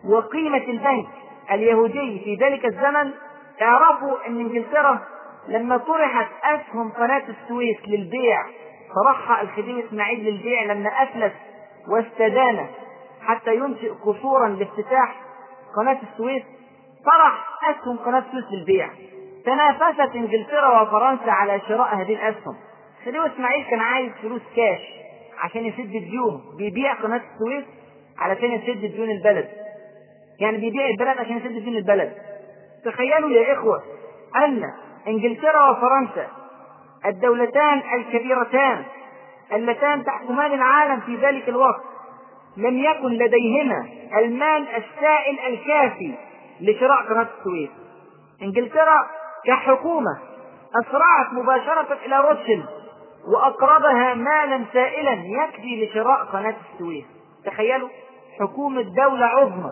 وقيمة 0.09 0.57
البنك 0.67 1.07
اليهودي 1.51 2.21
في 2.23 2.36
ذلك 2.36 2.65
الزمن 2.65 3.11
تعرفوا 3.59 4.27
أن 4.27 4.39
إنجلترا 4.39 4.99
لما 5.48 5.78
طرحت 5.78 6.28
أسهم 6.43 6.91
قناة 6.91 7.24
السويس 7.30 7.78
للبيع 7.88 8.46
طرحها 9.04 9.41
الخديوي 9.41 9.86
إسماعيل 9.88 10.20
للبيع 10.26 10.64
لما 10.64 10.89
أفلس 10.89 11.34
واستدان 11.88 12.68
حتى 13.22 13.56
ينشئ 13.56 13.89
قصورا 13.89 14.50
لافتتاح 14.50 15.16
قناة 15.76 15.98
السويس 16.12 16.43
طرح 17.06 17.48
أسهم 17.70 17.98
قناة 17.98 18.20
السويس 18.20 18.46
للبيع. 18.52 18.89
تنافست 19.46 20.16
إنجلترا 20.16 20.82
وفرنسا 20.82 21.30
على 21.30 21.62
شراء 21.68 21.96
هذه 21.96 22.14
الأسهم. 22.14 22.56
خديوي 23.06 23.28
إسماعيل 23.28 23.66
كان 23.66 23.80
عايز 23.80 24.12
فلوس 24.22 24.41
كاش 24.56 24.82
عشان 25.43 25.66
يسد 25.66 25.96
الديون. 25.96 26.41
بيبيع 26.58 26.93
قناة 26.93 27.22
السويس 27.34 27.66
علشان 28.20 28.52
يسد 28.52 28.86
ديون 28.96 29.10
البلد. 29.10 29.50
يعني 30.39 30.58
بيبيع 30.58 30.88
البلد 30.88 31.18
عشان 31.18 31.38
يسد 31.38 31.64
ديون 31.64 31.76
البلد. 31.76 32.14
تخيلوا 32.86 33.30
يا 33.30 33.54
إخوة 33.54 33.84
أن 34.36 34.72
إنجلترا 35.08 35.70
وفرنسا 35.70 36.28
الدولتان 37.06 37.82
الكبيرتان 37.95 38.86
اللتان 39.53 40.06
تحكمان 40.06 40.53
العالم 40.53 40.99
في 40.99 41.16
ذلك 41.16 41.49
الوقت 41.49 41.82
لم 42.58 42.78
يكن 42.78 43.10
لديهما 43.10 43.88
المال 44.18 44.68
السائل 44.68 45.39
الكافي 45.53 46.14
لشراء 46.62 47.01
قناة 47.03 47.28
السويس. 47.39 47.70
إنجلترا 48.41 49.08
كحكومة 49.45 50.20
أسرعت 50.82 51.34
مباشرة 51.34 51.97
إلى 52.06 52.22
روتشيلد 52.30 52.66
واقرضها 53.34 54.14
مالا 54.14 54.66
سائلا 54.74 55.12
يكفي 55.12 55.86
لشراء 55.86 56.24
قناة 56.24 56.56
السويس. 56.74 57.06
تخيلوا 57.45 57.89
حكومة 58.39 58.82
دولة 58.82 59.26
عظمى 59.26 59.72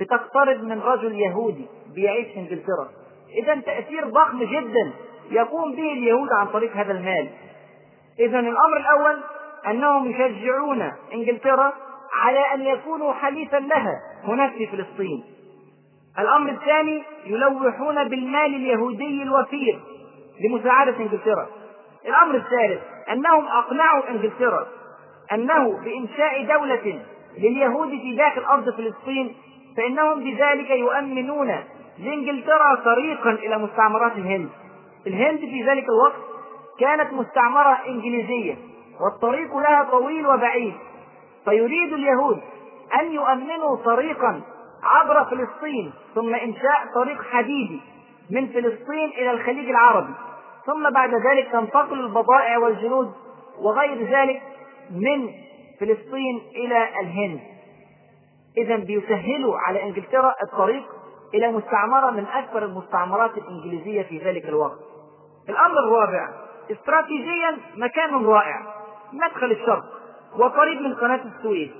بتقترض 0.00 0.62
من 0.62 0.80
رجل 0.80 1.20
يهودي 1.20 1.66
بيعيش 1.94 2.26
في 2.26 2.38
إنجلترا. 2.38 2.88
اذا 3.34 3.54
تأثير 3.54 4.08
ضخم 4.08 4.44
جدا 4.44 4.92
يقوم 5.30 5.72
به 5.72 5.92
اليهود 5.92 6.28
عن 6.40 6.46
طريق 6.46 6.76
هذا 6.76 6.92
المال. 6.92 7.28
اذا 8.20 8.38
الأمر 8.38 8.76
الأول 8.76 9.20
أنهم 9.66 10.10
يشجعون 10.10 10.92
إنجلترا 11.14 11.72
على 12.22 12.54
أن 12.54 12.60
يكونوا 12.60 13.12
حليفا 13.12 13.56
لها 13.56 14.00
هناك 14.24 14.52
في 14.52 14.66
فلسطين. 14.66 15.24
الأمر 16.18 16.50
الثاني 16.50 17.02
يلوحون 17.26 18.08
بالمال 18.08 18.54
اليهودي 18.54 19.22
الوفير 19.22 19.80
لمساعدة 20.40 20.96
إنجلترا. 20.96 21.46
الأمر 22.06 22.34
الثالث 22.34 22.80
أنهم 23.12 23.44
أقنعوا 23.46 24.10
إنجلترا 24.10 24.66
أنه 25.32 25.80
بإنشاء 25.84 26.44
دولة 26.44 27.02
لليهود 27.38 27.88
في 27.88 28.16
داخل 28.16 28.44
ارض 28.44 28.70
فلسطين 28.70 29.34
فإنهم 29.76 30.24
بذلك 30.24 30.70
يؤمنون 30.70 31.54
لإنجلترا 32.00 32.74
طريقا 32.84 33.30
إلى 33.30 33.58
مستعمرات 33.58 34.12
الهند. 34.12 34.48
الهند 35.06 35.38
في 35.38 35.64
ذلك 35.66 35.84
الوقت 35.84 36.22
كانت 36.78 37.12
مستعمرة 37.12 37.78
إنجليزية 37.88 38.54
والطريق 39.00 39.56
لها 39.56 39.88
طويل 39.90 40.26
وبعيد. 40.26 40.74
فيريد 41.44 41.92
اليهود 41.92 42.40
أن 43.00 43.12
يؤمنوا 43.12 43.76
طريقا 43.76 44.40
عبر 44.82 45.24
فلسطين 45.24 45.92
ثم 46.14 46.34
إنشاء 46.34 46.86
طريق 46.94 47.22
حديدي 47.22 47.80
من 48.30 48.46
فلسطين 48.46 49.08
إلى 49.08 49.30
الخليج 49.30 49.68
العربي. 49.68 50.14
ثم 50.66 50.90
بعد 50.90 51.10
ذلك 51.14 51.48
تنتقل 51.52 52.00
البضائع 52.00 52.58
والجنود 52.58 53.12
وغير 53.58 54.18
ذلك 54.18 54.42
من 54.90 55.30
فلسطين 55.80 56.40
إلى 56.54 56.88
الهند. 57.00 57.40
اذا 58.56 58.76
بيسهلوا 58.76 59.58
على 59.58 59.82
إنجلترا 59.82 60.34
الطريق 60.42 60.99
إلى 61.34 61.52
مستعمرة 61.52 62.10
من 62.10 62.26
أكبر 62.26 62.64
المستعمرات 62.64 63.30
الإنجليزية 63.38 64.02
في 64.02 64.18
ذلك 64.18 64.44
الوقت. 64.44 64.78
الأمر 65.48 65.78
الرابع 65.78 66.28
استراتيجيا 66.70 67.56
مكان 67.76 68.26
رائع 68.26 68.60
مدخل 69.12 69.50
الشرق 69.50 69.84
وقريب 70.38 70.80
من 70.82 70.94
قناة 70.94 71.20
السويس 71.24 71.70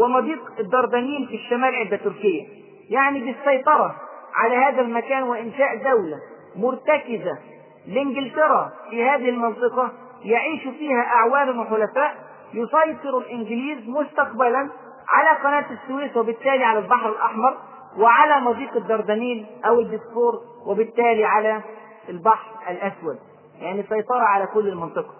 ومضيق 0.00 0.38
الدردنيل 0.60 1.26
في 1.28 1.34
الشمال 1.34 1.74
عند 1.74 1.98
تركيا 1.98 2.46
يعني 2.90 3.20
بالسيطرة 3.20 3.96
على 4.34 4.56
هذا 4.56 4.80
المكان 4.80 5.22
وإنشاء 5.22 5.76
دولة 5.76 6.16
مرتكزة 6.56 7.38
لإنجلترا 7.86 8.72
في 8.90 9.04
هذه 9.04 9.28
المنطقة 9.28 9.92
يعيش 10.24 10.62
فيها 10.62 11.02
أعوان 11.02 11.58
وحلفاء 11.58 12.14
يسيطر 12.54 13.18
الإنجليز 13.18 13.88
مستقبلا 13.88 14.68
على 15.08 15.38
قناة 15.44 15.66
السويس 15.70 16.16
وبالتالي 16.16 16.64
على 16.64 16.78
البحر 16.78 17.08
الأحمر 17.08 17.56
وعلى 17.98 18.40
مضيق 18.40 18.76
الدردنيل 18.76 19.46
أو 19.66 19.80
البسفور 19.80 20.40
وبالتالي 20.66 21.24
على 21.24 21.60
البحر 22.08 22.50
الأسود. 22.70 23.18
يعني 23.60 23.84
سيطرة 23.88 24.22
على 24.22 24.46
كل 24.46 24.68
المنطقة. 24.68 25.14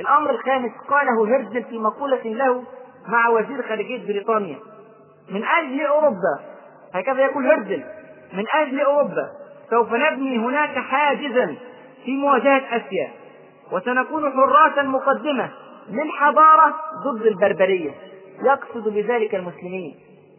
الأمر 0.00 0.30
الخامس 0.30 0.70
قاله 0.88 1.36
هرزل 1.36 1.64
في 1.64 1.78
مقولة 1.78 2.22
له 2.24 2.64
مع 3.08 3.28
وزير 3.28 3.62
خارجية 3.68 4.06
بريطانيا. 4.06 4.58
من 5.30 5.44
أجل 5.44 5.80
أوروبا 5.86 6.40
هكذا 6.94 7.22
يقول 7.22 7.46
هرزل 7.46 7.84
من 8.32 8.44
أجل 8.54 8.80
أوروبا 8.80 9.30
سوف 9.70 9.92
نبني 9.92 10.38
هناك 10.38 10.78
حاجزا 10.78 11.56
في 12.04 12.16
مواجهة 12.16 12.76
آسيا 12.76 13.10
وسنكون 13.72 14.32
حراسا 14.32 14.82
مقدمة 14.82 15.50
للحضارة 15.88 16.74
ضد 17.04 17.26
البربرية. 17.26 17.90
يقصد 18.42 18.88
بذلك 18.88 19.34
المسلمين. 19.34 19.94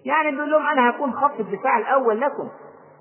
يعني 0.06 0.32
بيقول 0.32 0.52
لهم 0.52 0.66
أنا 0.68 0.90
هكون 0.90 1.14
خط 1.14 1.40
الدفاع 1.40 1.78
الأول 1.78 2.22
لكم. 2.22 2.50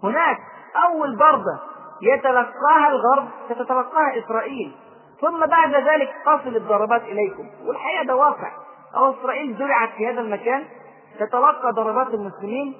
هناك 0.03 0.39
أول 0.85 1.17
ضربة 1.17 1.61
يتلقاها 2.03 2.89
الغرب 2.89 3.29
ستتلقاها 3.49 4.19
إسرائيل. 4.25 4.73
ثم 5.21 5.47
بعد 5.47 5.75
ذلك 5.75 6.15
تصل 6.27 6.57
الضربات 6.57 7.03
إليكم. 7.03 7.47
والحقيقة 7.67 8.05
ده 8.05 8.17
واقع. 8.17 8.53
أو 8.97 9.11
إسرائيل 9.11 9.57
زرعت 9.59 9.89
في 9.97 10.09
هذا 10.11 10.21
المكان 10.21 10.65
تتلقى 11.19 11.73
ضربات 11.73 12.15
المسلمين 12.15 12.75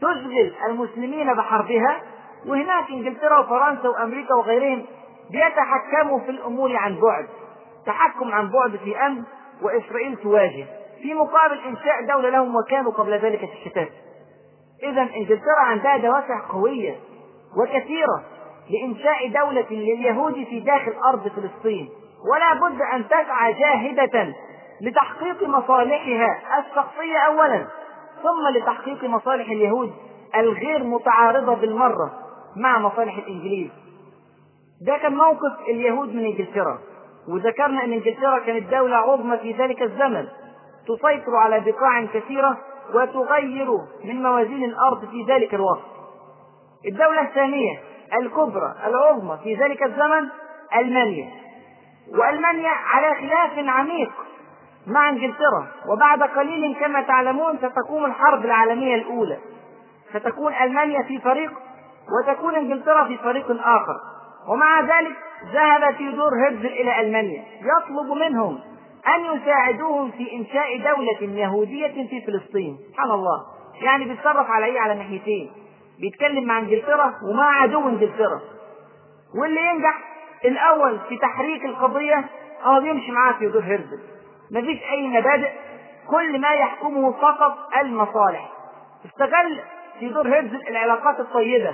تشغل 0.00 0.54
المسلمين 0.66 1.34
بحربها. 1.34 2.02
وهناك 2.46 2.90
إنجلترا 2.90 3.38
وفرنسا 3.38 3.88
وأمريكا 3.88 4.34
وغيرهم 4.34 4.86
بيتحكموا 5.30 6.18
في 6.20 6.30
الأمور 6.30 6.76
عن 6.76 7.00
بعد. 7.00 7.28
تحكم 7.86 8.32
عن 8.32 8.50
بعد 8.50 8.76
في 8.76 9.06
أمن 9.06 9.22
وإسرائيل 9.62 10.16
تواجه. 10.16 10.66
في 11.02 11.14
مقابل 11.14 11.58
إنشاء 11.58 12.06
دولة 12.08 12.28
لهم 12.30 12.56
وكانوا 12.56 12.92
قبل 12.92 13.12
ذلك 13.12 13.38
في 13.38 13.52
الشتات 13.52 13.88
إذا 14.82 15.02
إنجلترا 15.02 15.60
عندها 15.60 15.96
دوافع 15.96 16.48
قوية 16.52 16.96
وكثيرة 17.56 18.22
لإنشاء 18.70 19.28
دولة 19.28 19.66
لليهود 19.70 20.34
في 20.34 20.60
داخل 20.60 20.92
أرض 21.12 21.28
فلسطين. 21.28 21.88
ولا 22.32 22.54
بد 22.68 22.82
أن 22.94 23.08
تسعى 23.08 23.52
جاهدة 23.52 24.34
لتحقيق 24.80 25.48
مصالحها 25.48 26.38
الشخصية 26.58 27.18
اولا 27.18 27.66
ثم 28.22 28.56
لتحقيق 28.58 29.04
مصالح 29.04 29.50
اليهود 29.50 29.92
الغير 30.36 30.84
متعارضة 30.84 31.54
بالمرة 31.54 32.12
مع 32.56 32.78
مصالح 32.78 33.16
الإنجليز. 33.18 33.70
ده 34.86 34.96
كان 34.96 35.14
موقف 35.14 35.52
اليهود 35.68 36.14
من 36.14 36.24
إنجلترا 36.24 36.78
وذكرنا 37.28 37.84
أن 37.84 37.92
إنجلترا 37.92 38.38
كانت 38.38 38.70
دولة 38.70 38.96
عظمى 38.96 39.38
في 39.38 39.52
ذلك 39.52 39.82
الزمن. 39.82 40.28
تسيطر 40.88 41.36
على 41.36 41.60
بقاع 41.60 42.04
كثيرة 42.04 42.58
وتغير 42.94 43.68
من 44.04 44.22
موازين 44.22 44.64
الأرض 44.64 45.04
في 45.10 45.24
ذلك 45.28 45.54
الوقت. 45.54 45.84
الدولة 46.86 47.20
الثانية 47.22 47.78
الكبرى 48.20 48.74
العظمى 48.86 49.38
في 49.44 49.54
ذلك 49.54 49.82
الزمن 49.82 50.28
ألمانيا. 50.76 51.30
وألمانيا 52.18 52.70
على 52.70 53.14
خلاف 53.14 53.68
عميق 53.68 54.10
مع 54.86 55.08
إنجلترا 55.08 55.66
وبعد 55.88 56.22
قليل 56.22 56.76
كما 56.80 57.02
تعلمون 57.02 57.58
ستقوم 57.58 58.04
الحرب 58.04 58.44
العالمية 58.44 58.94
الأولى. 58.94 59.38
ستكون 60.14 60.54
ألمانيا 60.54 61.02
في 61.02 61.18
فريق 61.20 61.52
وتكون 62.18 62.54
إنجلترا 62.54 63.04
في 63.04 63.18
فريق 63.18 63.50
آخر 63.50 63.96
ومع 64.48 64.80
ذلك 64.80 65.16
ذهب 65.52 65.96
تيودور 65.96 66.30
هرزل 66.46 66.66
إلى 66.66 67.00
ألمانيا 67.00 67.44
يطلب 67.60 68.16
منهم 68.16 68.60
أن 69.06 69.36
يساعدوهم 69.36 70.10
في 70.10 70.32
إنشاء 70.32 70.78
دولة 70.78 71.40
يهودية 71.40 72.06
في 72.08 72.20
فلسطين. 72.26 72.78
سبحان 72.92 73.10
الله. 73.10 73.46
يعني 73.82 74.04
بيتصرف 74.04 74.46
على 74.50 74.64
إيه؟ 74.66 74.80
على 74.80 74.94
ناحيتين. 74.94 75.50
بيتكلم 76.00 76.44
مع 76.44 76.58
انجلترا 76.58 77.14
ومع 77.22 77.62
عدو 77.62 77.88
انجلترا. 77.88 78.40
واللي 79.40 79.60
ينجح 79.60 79.98
الأول 80.44 80.98
في 81.08 81.16
تحريك 81.16 81.64
القضية 81.64 82.24
آه 82.64 82.78
بيمشي 82.78 83.12
معاه 83.12 83.32
تيودور 83.38 83.62
هرزل 83.62 83.98
مفيش 84.50 84.82
أي 84.90 85.08
مبادئ. 85.08 85.50
كل 86.10 86.40
ما 86.40 86.52
يحكمه 86.52 87.12
فقط 87.12 87.56
المصالح. 87.80 88.48
استغل 89.06 89.60
تيودور 90.00 90.28
هرزل 90.28 90.68
العلاقات 90.68 91.20
الطيبة 91.20 91.72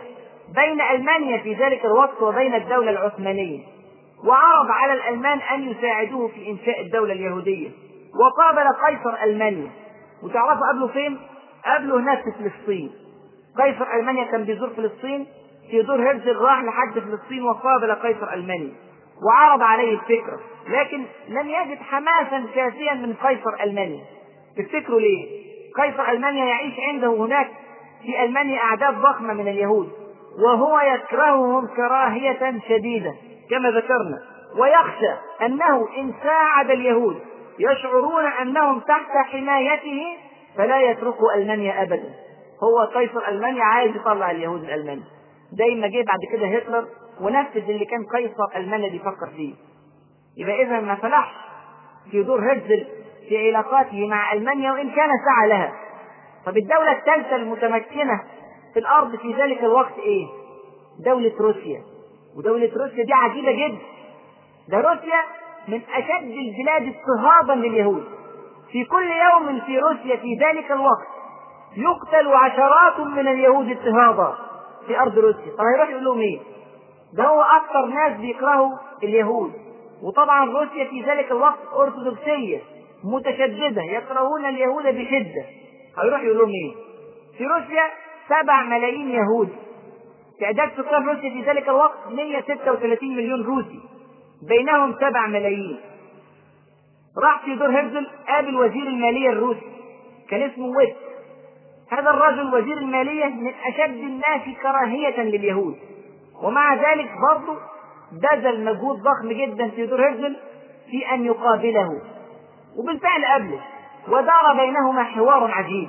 بين 0.54 0.80
ألمانيا 0.80 1.38
في 1.38 1.54
ذلك 1.54 1.84
الوقت 1.84 2.22
وبين 2.22 2.54
الدولة 2.54 2.90
العثمانية. 2.90 3.73
وعرض 4.28 4.70
على 4.70 4.92
الألمان 4.92 5.38
أن 5.38 5.70
يساعدوه 5.70 6.28
في 6.28 6.50
إنشاء 6.50 6.80
الدولة 6.80 7.12
اليهودية. 7.12 7.70
وقابل 8.20 8.68
قيصر 8.86 9.22
ألمانيا. 9.24 9.70
وتعرفوا 10.22 10.66
قبله 10.72 10.86
فين؟ 10.86 11.18
قبله 11.66 11.96
هناك 11.96 12.24
في 12.24 12.30
فلسطين. 12.30 12.90
قيصر 13.58 13.86
ألمانيا 13.94 14.24
كان 14.24 14.44
بيزور 14.44 14.68
فلسطين 14.68 15.26
تيودور 15.70 16.10
هرزل 16.10 16.36
راح 16.36 16.62
لحد 16.64 16.98
فلسطين 16.98 17.42
وقابل 17.42 17.92
قيصر 17.92 18.32
ألمانيا. 18.32 18.72
وعرض 19.26 19.62
عليه 19.62 19.92
الفكرة 19.92 20.40
لكن 20.68 21.04
لم 21.28 21.48
يجد 21.48 21.78
حماسا 21.78 22.44
كافيا 22.54 22.94
من 22.94 23.14
قيصر 23.14 23.62
ألمانيا. 23.62 24.04
تفتكروا 24.56 25.00
ليه؟ 25.00 25.44
قيصر 25.76 26.10
ألمانيا 26.10 26.44
يعيش 26.44 26.74
عنده 26.88 27.08
هناك 27.08 27.50
في 28.02 28.24
ألمانيا 28.24 28.58
أعداد 28.58 28.94
ضخمة 28.94 29.34
من 29.34 29.48
اليهود. 29.48 29.88
وهو 30.44 30.80
يكرههم 30.80 31.66
كراهية 31.66 32.60
شديدة. 32.68 33.14
كما 33.50 33.70
ذكرنا. 33.70 34.18
ويخشى 34.58 35.12
أنه 35.42 35.88
إن 35.98 36.14
ساعد 36.22 36.70
اليهود 36.70 37.20
يشعرون 37.58 38.24
أنهم 38.26 38.80
تحت 38.80 39.10
حمايته 39.32 40.02
فلا 40.56 40.80
يتركوا 40.80 41.34
ألمانيا 41.34 41.82
أبدا. 41.82 42.14
هو 42.64 42.84
قيصر 42.94 43.28
ألمانيا 43.28 43.64
عايز 43.64 43.96
يطلع 43.96 44.30
اليهود 44.30 44.62
من 44.62 44.70
ألمانيا 44.70 45.04
زي 45.52 45.74
ما 45.74 45.86
جه 45.86 46.04
بعد 46.06 46.18
كده 46.32 46.46
هتلر 46.46 46.88
ونفذ 47.20 47.70
اللي 47.70 47.84
كان 47.84 48.04
قيصر 48.04 48.56
ألمانيا 48.56 48.90
بيفكر 48.90 49.26
فيه. 49.36 49.54
يبقى 50.36 50.62
إذا 50.62 50.80
ما 50.80 50.94
فلحش 50.94 51.34
في 52.10 52.22
دور 52.22 52.52
هرتزل 52.52 52.86
في 53.28 53.48
علاقاته 53.48 54.06
مع 54.06 54.32
ألمانيا 54.32 54.72
وإن 54.72 54.90
كان 54.90 55.08
سعى 55.26 55.48
لها. 55.48 55.72
طب 56.46 56.56
الدولة 56.56 56.92
الثالثة 56.92 57.36
المتمكنة 57.36 58.22
في 58.74 58.80
الأرض 58.80 59.16
في 59.16 59.32
ذلك 59.32 59.58
الوقت 59.64 59.98
إيه؟ 59.98 60.26
دولة 61.04 61.32
روسيا. 61.40 61.82
ودولة 62.38 62.70
روسيا 62.76 63.04
دي 63.04 63.12
عجيبة 63.12 63.52
جدا. 63.52 63.78
ده 64.68 64.78
روسيا 64.80 65.20
من 65.68 65.80
أشد 65.94 66.30
البلاد 66.30 66.94
اضطهادا 66.96 67.54
لليهود. 67.54 68.04
في 68.72 68.84
كل 68.84 69.06
يوم 69.10 69.60
في 69.60 69.78
روسيا 69.78 70.16
في 70.16 70.34
ذلك 70.34 70.72
الوقت 70.72 71.06
يقتل 71.76 72.28
عشرات 72.34 73.00
من 73.00 73.28
اليهود 73.28 73.70
اضطهادا 73.70 74.34
في 74.86 75.00
أرض 75.00 75.18
روسيا. 75.18 75.52
طب 75.58 75.64
هيروح 75.74 75.90
يقول 75.90 76.04
لهم 76.04 76.20
إيه؟ 76.20 76.38
ده 77.16 77.24
هو 77.24 77.42
أكثر 77.42 77.86
ناس 77.86 78.20
بيكرهوا 78.20 78.70
اليهود. 79.02 79.52
وطبعا 80.02 80.44
روسيا 80.44 80.84
في 80.84 81.02
ذلك 81.02 81.30
الوقت 81.30 81.58
أرثوذكسية 81.76 82.60
متشددة 83.04 83.82
يكرهون 83.82 84.44
اليهود 84.44 84.82
بشدة. 84.84 85.44
هيروح 86.02 86.22
يقول 86.22 86.38
لهم 86.38 86.48
إيه؟ 86.50 86.74
في 87.38 87.44
روسيا 87.46 87.82
سبع 88.28 88.62
ملايين 88.62 89.10
يهودي 89.10 89.52
تعداد 90.40 90.70
سكان 90.76 91.08
روسيا 91.08 91.30
في 91.30 91.42
ذلك 91.42 91.68
الوقت 91.68 91.98
136 92.10 93.16
مليون 93.16 93.42
روسي 93.42 93.80
بينهم 94.48 94.94
سبع 95.00 95.26
ملايين. 95.26 95.80
راح 97.24 97.44
في 97.44 97.54
دور 97.54 97.68
هرزل 97.68 98.06
قابل 98.28 98.56
وزير 98.56 98.86
المالية 98.86 99.28
الروسي 99.28 99.66
كان 100.28 100.42
اسمه 100.42 100.66
ويت 100.66 100.96
هذا 101.92 102.10
الرجل 102.10 102.54
وزير 102.54 102.78
المالية 102.78 103.24
من 103.24 103.52
أشد 103.64 103.96
الناس 103.96 104.58
كراهية 104.62 105.20
لليهود. 105.22 105.76
ومع 106.42 106.74
ذلك 106.74 107.10
برضه 107.30 107.58
بذل 108.12 108.64
مجهود 108.64 108.96
ضخم 109.02 109.28
جدا 109.32 109.68
في 109.68 109.86
دور 109.86 110.08
هرزل 110.08 110.36
في 110.90 111.14
أن 111.14 111.24
يقابله. 111.24 111.88
وبالفعل 112.76 113.24
قابله. 113.24 113.60
ودار 114.08 114.54
بينهما 114.56 115.04
حوار 115.04 115.50
عجيب. 115.50 115.88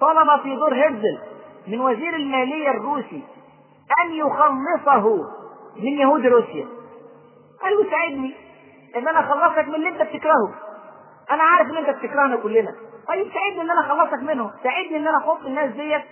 طلب 0.00 0.40
في 0.42 0.54
دور 0.54 0.74
هرزل 0.74 1.18
من 1.68 1.80
وزير 1.80 2.16
المالية 2.16 2.70
الروسي 2.70 3.22
أن 4.04 4.12
يخلصه 4.12 5.30
من 5.76 5.98
يهود 5.98 6.26
روسيا. 6.26 6.66
قال 7.62 7.72
له 7.76 7.90
ساعدني 7.90 8.34
إن 8.96 9.08
أنا 9.08 9.20
اخلصك 9.20 9.68
من 9.68 9.74
اللي 9.74 9.88
أنت 9.88 10.02
بتكرهه. 10.02 10.54
أنا 11.30 11.42
عارف 11.42 11.70
إن 11.70 11.76
أنت 11.76 11.90
بتكرهنا 11.98 12.36
كلنا. 12.36 12.74
طيب 13.08 13.32
ساعدني 13.34 13.60
إن 13.62 13.70
أنا 13.70 13.80
اخلصك 13.80 14.22
منهم 14.22 14.50
ساعدني 14.62 14.96
إن 14.96 15.06
أنا 15.06 15.18
أحط 15.18 15.40
الناس 15.46 15.70
ديت 15.74 16.02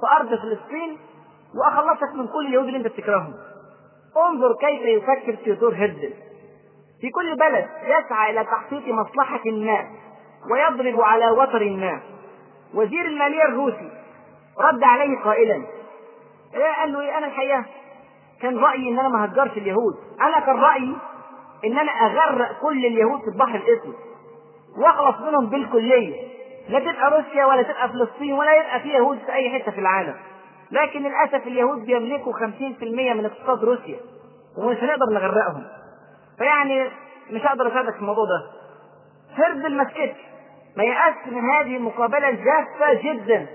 في 0.00 0.06
أرض 0.16 0.28
فلسطين 0.28 0.98
واخلصك 1.54 2.14
من 2.14 2.26
كل 2.26 2.46
اليهود 2.46 2.66
اللي 2.66 2.78
أنت 2.78 2.86
بتكرههم. 2.86 3.34
انظر 4.16 4.54
كيف 4.60 4.82
يفكر 4.82 5.34
تيودور 5.44 5.74
هرزل 5.74 6.14
في 7.00 7.10
كل 7.10 7.36
بلد 7.36 7.68
يسعى 7.84 8.30
إلى 8.30 8.44
تحقيق 8.44 8.94
مصلحة 8.94 9.40
ما 9.46 9.86
ويضرب 10.52 11.00
على 11.00 11.30
وتر 11.30 11.64
ما 11.70 12.00
وزير 12.74 13.04
المالية 13.06 13.44
الروسي 13.44 13.90
رد 14.60 14.82
عليه 14.82 15.18
قائلا 15.24 15.62
إيه 16.54 16.72
قال 16.80 16.92
له 16.92 17.00
إيه؟ 17.00 17.18
أنا 17.18 17.26
الحقيقة 17.26 17.64
كان 18.42 18.58
رأيي 18.58 18.88
إن 18.88 18.98
أنا 18.98 19.08
ما 19.08 19.24
هجرش 19.24 19.52
اليهود. 19.56 19.94
أنا 20.20 20.40
كان 20.40 20.56
رأيي 20.56 20.96
إن 21.64 21.78
أنا 21.78 21.92
أغرق 21.92 22.60
كل 22.62 22.86
اليهود 22.86 23.20
في 23.20 23.28
البحر 23.28 23.54
الأسود. 23.56 23.94
وأخلص 24.78 25.20
منهم 25.20 25.46
بالكلية. 25.46 26.28
لا 26.68 26.78
تبقى 26.78 27.10
روسيا 27.18 27.44
ولا 27.46 27.62
تبقى 27.62 27.88
فلسطين 27.88 28.32
ولا 28.32 28.54
يبقى 28.54 28.80
في 28.80 28.88
يهود 28.88 29.18
في 29.18 29.32
أي 29.32 29.50
حتة 29.58 29.72
في 29.72 29.78
العالم. 29.80 30.14
لكن 30.70 31.02
للأسف 31.02 31.46
اليهود 31.46 31.84
بيملكوا 31.86 32.32
50% 32.32 32.82
من 33.14 33.24
اقتصاد 33.24 33.64
روسيا. 33.64 34.00
ومش 34.58 34.76
هنقدر 34.76 35.06
نغرقهم. 35.12 35.64
فيعني 36.38 36.84
مش 37.30 37.40
هقدر 37.46 37.68
أساعدك 37.68 37.94
في 37.94 38.00
الموضوع 38.00 38.24
ده. 38.24 38.42
فرد 39.36 39.64
المسكت. 39.64 40.14
ما 40.76 40.84
يأس 40.84 41.14
من 41.26 41.50
هذه 41.50 41.76
المقابلة 41.76 42.28
الجافة 42.28 42.92
جدا 43.02 43.46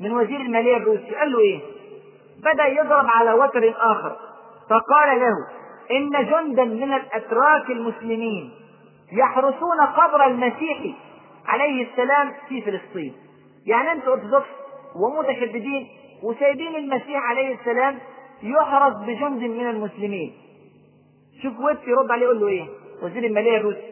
من 0.00 0.12
وزير 0.12 0.40
المالية 0.40 0.76
الروسي. 0.76 1.14
قال 1.14 1.32
له 1.32 1.38
إيه؟ 1.40 1.60
بدأ 2.44 2.66
يضرب 2.66 3.06
على 3.06 3.32
وتر 3.32 3.74
آخر. 3.78 4.16
فقال 4.70 5.20
له 5.20 5.36
إن 5.90 6.10
جندا 6.30 6.64
من 6.64 6.92
الأتراك 6.92 7.70
المسلمين 7.70 8.50
يحرسون 9.12 9.80
قبر 9.96 10.26
المسيح 10.26 10.78
عليه 11.46 11.90
السلام 11.90 12.32
في 12.48 12.62
فلسطين. 12.62 13.14
يعني 13.66 13.92
أنتوا 13.92 14.14
أرثوذكس 14.14 14.46
ومتشددين 14.96 15.88
وسايبين 16.22 16.76
المسيح 16.76 17.22
عليه 17.22 17.54
السلام 17.54 17.98
يحرس 18.42 18.94
بجند 19.06 19.42
من 19.42 19.70
المسلمين. 19.70 20.32
شوف 21.42 21.60
ويبس 21.60 21.80
يرد 21.86 22.10
عليه 22.10 22.24
يقول 22.24 22.40
له 22.40 22.48
إيه؟ 22.48 22.66
وزير 23.02 23.24
المالية 23.24 23.56
الروسي 23.56 23.90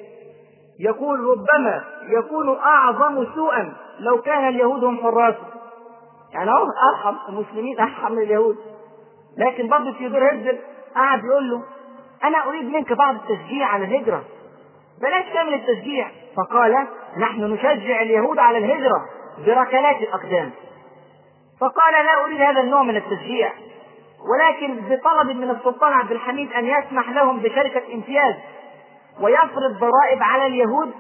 يقول 0.81 1.21
ربما 1.21 1.85
يكون 2.09 2.57
أعظم 2.57 3.27
سوءا 3.35 3.73
لو 4.01 4.23
كان 4.23 4.49
اليهود 4.49 4.85
هم 4.85 4.99
حراسه 5.03 5.47
يعني 6.33 6.51
أرحم 6.93 7.15
المسلمين 7.29 7.81
أرحم 7.81 8.13
من 8.13 8.23
اليهود. 8.23 8.57
لكن 9.37 9.69
برضه 9.69 9.99
تيودور 9.99 10.31
هرزل 10.31 10.59
قعد 10.95 11.25
يقول 11.25 11.51
له 11.51 11.63
أنا 12.25 12.49
أريد 12.49 12.65
منك 12.65 12.93
بعض 12.93 13.15
التشجيع 13.15 13.67
على 13.67 13.85
الهجرة. 13.85 14.25
بلاش 15.03 15.25
كامل 15.35 15.55
التشجيع. 15.55 16.09
فقال 16.37 16.87
نحن 17.19 17.45
نشجع 17.45 18.03
اليهود 18.03 18.39
على 18.39 18.59
الهجرة 18.59 19.07
بركلات 19.47 19.97
الأقدام. 19.97 20.51
فقال 21.61 21.93
لا 21.93 22.25
أريد 22.25 22.41
هذا 22.41 22.61
النوع 22.61 22.83
من 22.83 22.97
التشجيع. 22.97 23.53
ولكن 24.33 24.75
بطلب 24.75 25.37
من 25.37 25.51
السلطان 25.51 25.93
عبد 25.93 26.13
الحميد 26.13 26.53
أن 26.53 26.67
يسمح 26.67 27.11
لهم 27.11 27.39
بشركة 27.39 27.95
امتياز 27.95 28.35
ويفرض 29.21 29.79
ضرائب 29.79 30.23
على 30.23 30.47
اليهود 30.47 30.91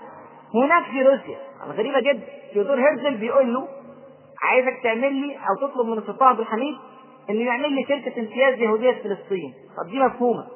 هناك 0.54 0.84
في 0.84 1.02
روسيا. 1.02 1.38
غريبه 1.68 2.00
جدا 2.00 2.26
تيودور 2.52 2.80
هرزل 2.80 3.16
بيقول 3.16 3.54
له 3.54 3.68
عايزك 4.42 4.82
تعمل 4.82 5.12
لي 5.14 5.36
أو 5.36 5.68
تطلب 5.68 5.86
من 5.86 5.98
السلطان 5.98 6.28
عبد 6.28 6.40
الحميد 6.40 6.74
انه 7.30 7.40
يعمل 7.40 7.72
لي 7.72 7.84
شركة 7.84 8.20
امتياز 8.20 8.58
يهودية 8.58 8.92
في 8.92 9.02
فلسطين. 9.02 9.54
طب 9.76 9.90
دي 9.90 9.98
مفهومة. 9.98 10.46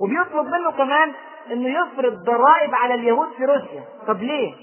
وبيطلب 0.00 0.46
منه 0.46 0.70
كمان 0.70 1.12
انه 1.52 1.68
يفرض 1.68 2.12
ضرائب 2.24 2.74
على 2.74 2.94
اليهود 2.94 3.28
في 3.36 3.44
روسيا. 3.44 3.84
طب 4.06 4.22
ليه؟ 4.22 4.54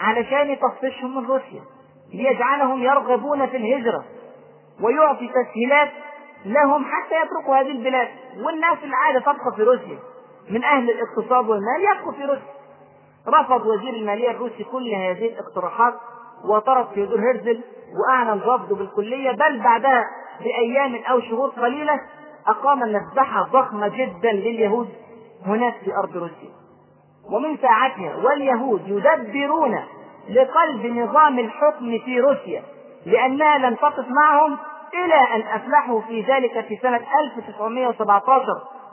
علشان 0.00 0.50
يطفشهم 0.50 1.16
من 1.16 1.26
روسيا. 1.26 1.62
ليجعلهم 2.14 2.82
يرغبون 2.82 3.46
في 3.46 3.56
الهجرة. 3.56 4.04
ويعطي 4.82 5.28
تسهيلات 5.28 5.90
لهم 6.44 6.84
حتى 6.84 7.14
يتركوا 7.26 7.56
هذه 7.56 7.70
البلاد. 7.70 8.08
والناس 8.36 8.78
العادة 8.84 9.20
تبقى 9.20 9.56
في 9.56 9.62
روسيا. 9.62 9.98
من 10.50 10.64
أهل 10.64 10.90
الاقتصاد 10.90 11.48
والمال 11.48 11.96
يبقوا 11.96 12.12
في 12.12 12.24
روسيا. 12.24 12.52
رفض 13.28 13.66
وزير 13.66 13.94
المالية 13.94 14.30
الروسي 14.30 14.64
كل 14.64 14.94
هذه 14.94 15.26
الاقتراحات. 15.26 15.94
وطرد 16.44 16.86
تيودور 16.94 17.20
هرزل 17.20 17.60
وأعلن 17.98 18.40
رفضه 18.40 18.76
بالكلية 18.76 19.30
بل 19.30 19.60
بعدها 19.62 20.04
بأيام 20.40 21.00
أو 21.10 21.20
شهور 21.20 21.48
قليلة 21.48 22.00
أقام 22.46 22.78
مذبحه 22.78 23.42
ضخمة 23.42 23.88
جدا 23.88 24.32
لليهود 24.32 24.88
هناك 25.46 25.74
في 25.84 25.96
أرض 25.96 26.16
روسيا. 26.16 26.50
ومن 27.30 27.56
ساعتها 27.56 28.16
واليهود 28.16 28.88
يدبرون 28.88 29.78
لقلب 30.28 30.86
نظام 30.86 31.38
الحكم 31.38 31.98
في 32.04 32.20
روسيا 32.20 32.62
لأنها 33.06 33.58
لم 33.58 33.74
تقف 33.74 34.04
معهم 34.08 34.58
إلى 34.94 35.14
أن 35.14 35.40
أفلحوا 35.40 36.00
في 36.00 36.20
ذلك 36.20 36.64
في 36.68 36.76
سنة 36.82 37.00
1917 37.20 38.46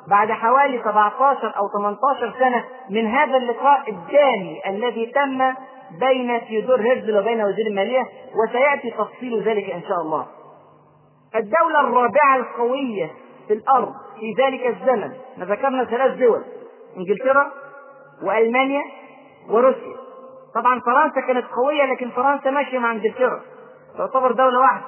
بعد 0.08 0.32
حوالي 0.32 0.80
17 0.80 1.54
أو 1.58 1.70
18 1.78 2.34
سنة 2.40 2.64
من 2.90 3.08
هذا 3.08 3.38
اللقاء 3.38 3.90
الدامي 3.90 4.62
الذي 4.68 5.06
تم 5.06 5.54
بين 6.00 6.48
تيودور 6.48 6.82
هيرزل 6.82 7.18
وبين 7.18 7.42
وزير 7.42 7.68
المالية 7.68 8.08
وسيأتي 8.36 8.92
تفصيل 8.92 9.44
ذلك 9.44 9.70
إن 9.70 9.82
شاء 9.82 10.02
الله. 10.02 10.28
الدولة 11.36 11.80
الرابعة 11.80 12.36
القوية 12.36 13.12
في 13.48 13.54
الأرض 13.54 13.94
في 14.20 14.44
ذلك 14.44 14.68
الزمن 14.68 15.12
ما 15.38 15.46
ذكرنا 15.46 15.84
ثلاث 15.84 16.18
دول 16.18 16.44
إنجلترا 16.98 17.52
وألمانيا 18.24 18.82
وروسيا. 19.50 19.96
طبعا 20.56 20.80
فرنسا 20.80 21.28
كانت 21.28 21.46
قوية 21.46 21.86
لكن 21.86 22.10
فرنسا 22.10 22.50
ماشية 22.52 22.80
مع 22.80 22.92
إنجلترا. 22.92 23.42
تعتبر 23.98 24.32
دولة 24.32 24.60
واحدة. 24.60 24.86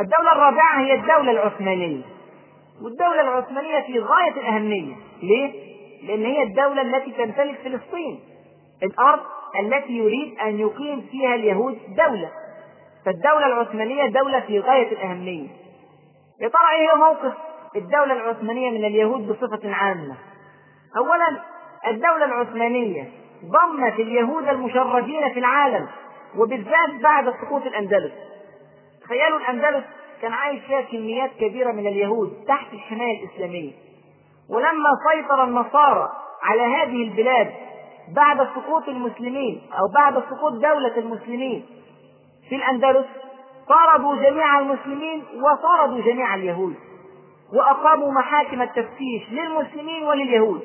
الدولة 0.00 0.32
الرابعة 0.32 0.80
هي 0.80 0.94
الدولة 0.94 1.30
العثمانية. 1.30 2.02
والدولة 2.82 3.20
العثمانية 3.20 3.80
في 3.86 3.98
غاية 3.98 4.32
الأهمية. 4.32 4.94
ليه؟ 5.22 5.66
لأن 6.06 6.24
هي 6.24 6.42
الدولة 6.42 6.82
التي 6.82 7.12
تمتلك 7.12 7.58
فلسطين. 7.64 8.20
الأرض 8.82 9.20
التي 9.60 9.92
يريد 9.92 10.38
أن 10.38 10.60
يقيم 10.60 11.06
فيها 11.10 11.34
اليهود 11.34 11.78
دولة. 11.88 12.30
فالدولة 13.06 13.46
العثمانية 13.46 14.06
دولة 14.06 14.40
في 14.40 14.60
غاية 14.60 14.92
الأهمية. 14.92 15.48
يا 16.40 16.48
ترى 16.48 16.70
إيه 16.74 16.90
هو 16.90 16.96
موقف 16.96 17.32
الدولة 17.76 18.12
العثمانية 18.12 18.70
من 18.70 18.84
اليهود 18.84 19.28
بصفة 19.28 19.74
عامة. 19.74 20.16
أولا 20.96 21.40
الدولة 21.86 22.24
العثمانية 22.24 23.10
ضمت 23.44 24.00
اليهود 24.00 24.48
المشردين 24.48 25.32
في 25.32 25.38
العالم 25.38 25.88
وبالذات 26.38 26.90
بعد 27.02 27.34
سقوط 27.42 27.62
الأندلس. 27.62 28.12
تخيلوا 29.04 29.38
الأندلس 29.38 29.84
كان 30.22 30.32
عايش 30.32 30.60
فيها 30.64 30.80
كميات 30.80 31.30
كبيرة 31.40 31.72
من 31.72 31.86
اليهود 31.86 32.44
تحت 32.48 32.72
الحماية 32.72 33.24
الإسلامية. 33.24 33.72
ولما 34.50 34.88
سيطر 35.12 35.44
النصارى 35.44 36.08
على 36.42 36.62
هذه 36.62 37.02
البلاد 37.02 37.52
بعد 38.14 38.48
سقوط 38.54 38.88
المسلمين 38.88 39.60
أو 39.78 39.92
بعد 39.94 40.14
سقوط 40.14 40.52
دولة 40.52 40.96
المسلمين 40.96 41.66
في 42.48 42.56
الأندلس 42.56 43.06
طردوا 43.68 44.16
جميع 44.16 44.58
المسلمين 44.58 45.24
وطردوا 45.34 46.00
جميع 46.00 46.34
اليهود 46.34 46.74
وأقاموا 47.54 48.12
محاكم 48.12 48.62
التفتيش 48.62 49.30
للمسلمين 49.30 50.02
ولليهود 50.02 50.60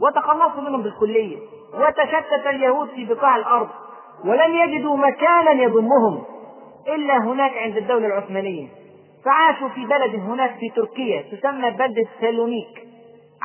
وتخلصوا 0.00 0.60
منهم 0.60 0.82
بالكلية 0.82 1.36
وتشتت 1.74 2.46
اليهود 2.46 2.88
في 2.88 3.04
بقاع 3.04 3.36
الأرض 3.36 3.68
ولم 4.24 4.56
يجدوا 4.56 4.96
مكانا 4.96 5.50
يضمهم 5.50 6.24
إلا 6.88 7.18
هناك 7.18 7.52
عند 7.56 7.76
الدولة 7.76 8.06
العثمانية. 8.06 8.68
فعاشوا 9.24 9.68
في 9.68 9.86
بلد 9.86 10.14
هناك 10.14 10.54
في 10.60 10.68
تركيا 10.76 11.22
تسمى 11.22 11.70
بلدة 11.70 12.04
سالونيك. 12.20 12.88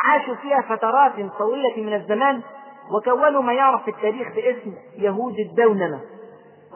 عاشوا 0.05 0.35
فيها 0.35 0.61
فترات 0.61 1.11
طويلة 1.39 1.77
من 1.77 1.93
الزمان 1.93 2.41
وكونوا 2.93 3.41
ما 3.41 3.53
يعرف 3.53 3.83
في 3.83 3.91
التاريخ 3.91 4.27
باسم 4.35 4.73
يهود 4.97 5.39
الدونمة. 5.39 6.01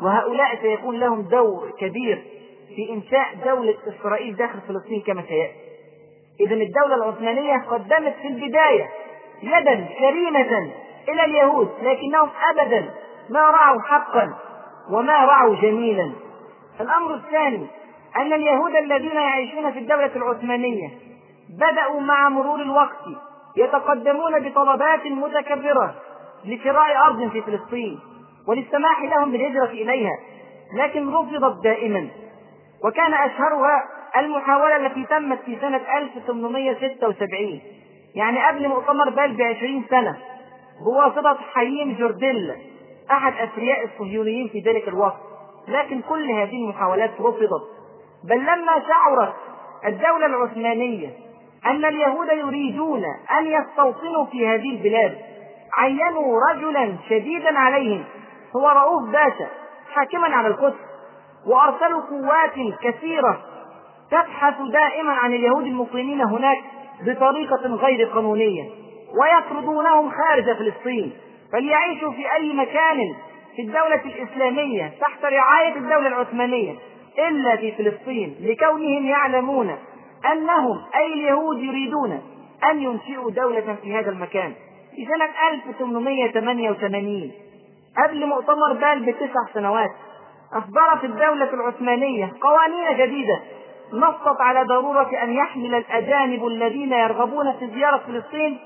وهؤلاء 0.02 0.56
سيكون 0.62 1.00
لهم 1.00 1.22
دور 1.22 1.72
كبير 1.80 2.24
في 2.76 2.94
إنشاء 2.94 3.28
دولة 3.46 3.76
إسرائيل 3.88 4.36
داخل 4.36 4.60
فلسطين 4.68 5.02
كما 5.02 5.22
سيأتي. 5.22 5.54
إذا 6.40 6.56
الدولة 6.56 6.96
العثمانية 6.96 7.66
قدمت 7.70 8.16
في 8.22 8.28
البداية 8.28 8.90
يدا 9.44 9.88
كريمة 10.00 10.72
إلى 11.10 11.26
اليهود 11.26 11.70
لكنهم 11.82 12.30
أبدا 12.50 12.94
ما 13.30 13.40
رعوا 13.40 13.82
حقا 13.82 14.36
وما 14.92 15.26
رعوا 15.26 15.56
جميلا. 15.56 16.12
الأمر 16.82 17.16
الثاني 17.16 17.68
أن 18.16 18.34
اليهود 18.34 18.76
الذين 18.76 19.16
يعيشون 19.16 19.72
في 19.72 19.80
الدولة 19.80 20.16
العثمانية 20.16 20.90
بدأوا 21.50 22.02
مع 22.02 22.30
مرور 22.30 22.62
الوقت 22.62 23.04
يتقدمون 23.58 24.40
بطلبات 24.40 25.06
متكبرة 25.06 25.96
لشراء 26.48 26.98
أرض 27.06 27.30
في 27.30 27.42
فلسطين 27.42 28.00
وللسماح 28.48 29.04
لهم 29.04 29.32
بالهجرة 29.32 29.66
إليها 29.66 30.18
لكن 30.74 31.14
رفضت 31.14 31.64
دائما. 31.64 32.08
وكان 32.84 33.14
أشهرها 33.14 33.84
المحاولة 34.18 34.76
التي 34.76 35.06
تمت 35.06 35.40
في 35.46 35.58
سنة 35.62 35.82
1876 35.98 37.62
يعني 38.16 38.46
قبل 38.48 38.68
مؤتمر 38.68 39.10
بال 39.10 39.38
بعشرين 39.38 39.86
سنة 39.90 40.18
بواسطة 40.86 41.38
حيين 41.54 41.96
جورديل 41.96 42.56
أحد 43.12 43.34
أثرياء 43.34 43.86
الصهيونيين 43.86 44.48
في 44.48 44.60
ذلك 44.60 44.88
الوقت. 44.88 45.18
لكن 45.68 46.02
كل 46.02 46.32
هذه 46.32 46.64
المحاولات 46.64 47.12
رفضت. 47.20 47.64
بل 48.24 48.38
لما 48.38 48.84
شعرت 48.88 49.34
الدولة 49.86 50.26
العثمانية 50.26 51.10
أن 51.66 51.86
اليهود 51.86 52.28
يريدون 52.28 53.04
أن 53.40 53.48
يستوطنوا 53.48 54.26
في 54.26 54.48
هذه 54.48 54.70
البلاد 54.70 55.18
عينوا 55.78 56.40
رجلا 56.52 56.96
شديدا 57.10 57.60
عليهم. 57.60 58.04
هو 58.56 58.70
رؤوف 58.70 59.10
باشا 59.10 59.48
حاكما 59.94 60.28
على 60.28 60.48
القدس 60.48 60.76
وأرسلوا 61.48 62.02
قوات 62.02 62.76
كثيرة 62.82 63.40
تبحث 64.12 64.56
دائما 64.62 65.14
عن 65.14 65.34
اليهود 65.34 65.66
المقيمين 65.66 66.22
هناك 66.22 66.58
بطريقة 67.02 67.76
غير 67.76 68.08
قانونية 68.08 68.70
ويطردونهم 69.22 70.12
خارج 70.12 70.58
فلسطين 70.58 71.14
فليعيشوا 71.54 72.12
في 72.12 72.34
أي 72.34 72.54
مكان 72.54 72.98
في 73.56 73.62
الدولة 73.62 74.02
الإسلامية 74.06 74.94
تحت 75.02 75.26
رعاية 75.26 75.76
الدولة 75.76 76.08
العثمانية 76.08 76.76
إلا 77.28 77.56
في 77.56 77.72
فلسطين 77.72 78.36
لكونهم 78.42 79.06
يعلمون 79.06 79.78
أنهم 80.32 80.82
أي 80.96 81.14
اليهود 81.14 81.60
يريدون 81.60 82.22
أن 82.72 82.82
ينشئوا 82.82 83.32
دولة 83.32 83.76
في 83.84 83.96
هذا 83.96 84.10
المكان. 84.10 84.54
في 84.98 85.06
سنة 85.06 85.30
1888 85.54 87.32
قبل 88.04 88.26
مؤتمر 88.26 88.74
بال 88.74 89.06
بتسع 89.06 89.54
سنوات 89.54 89.92
أصدرت 90.54 91.04
الدولة 91.04 91.54
العثمانية 91.54 92.34
قوانين 92.42 92.98
جديدة 92.98 93.40
نصت 93.94 94.42
على 94.42 94.64
ضرورة 94.64 95.10
أن 95.24 95.34
يحمل 95.34 95.76
الأجانب 95.76 96.48
الذين 96.48 96.94
يرغبون 96.94 97.54
في 97.54 97.68
زيارة 97.68 97.98
فلسطين 98.08 98.60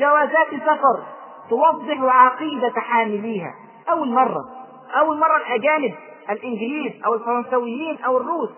جوازات 0.00 0.48
سفر 0.50 1.02
توضح 1.50 2.00
عقيدة 2.00 2.72
حامليها. 2.80 3.54
أول 3.90 4.08
مرة 4.08 4.44
أول 5.00 5.18
مرة 5.18 5.36
الأجانب 5.36 5.94
الإنجليز 6.30 6.92
أو 7.06 7.14
الفرنسويين 7.14 7.98
أو 8.06 8.16
الروس 8.16 8.50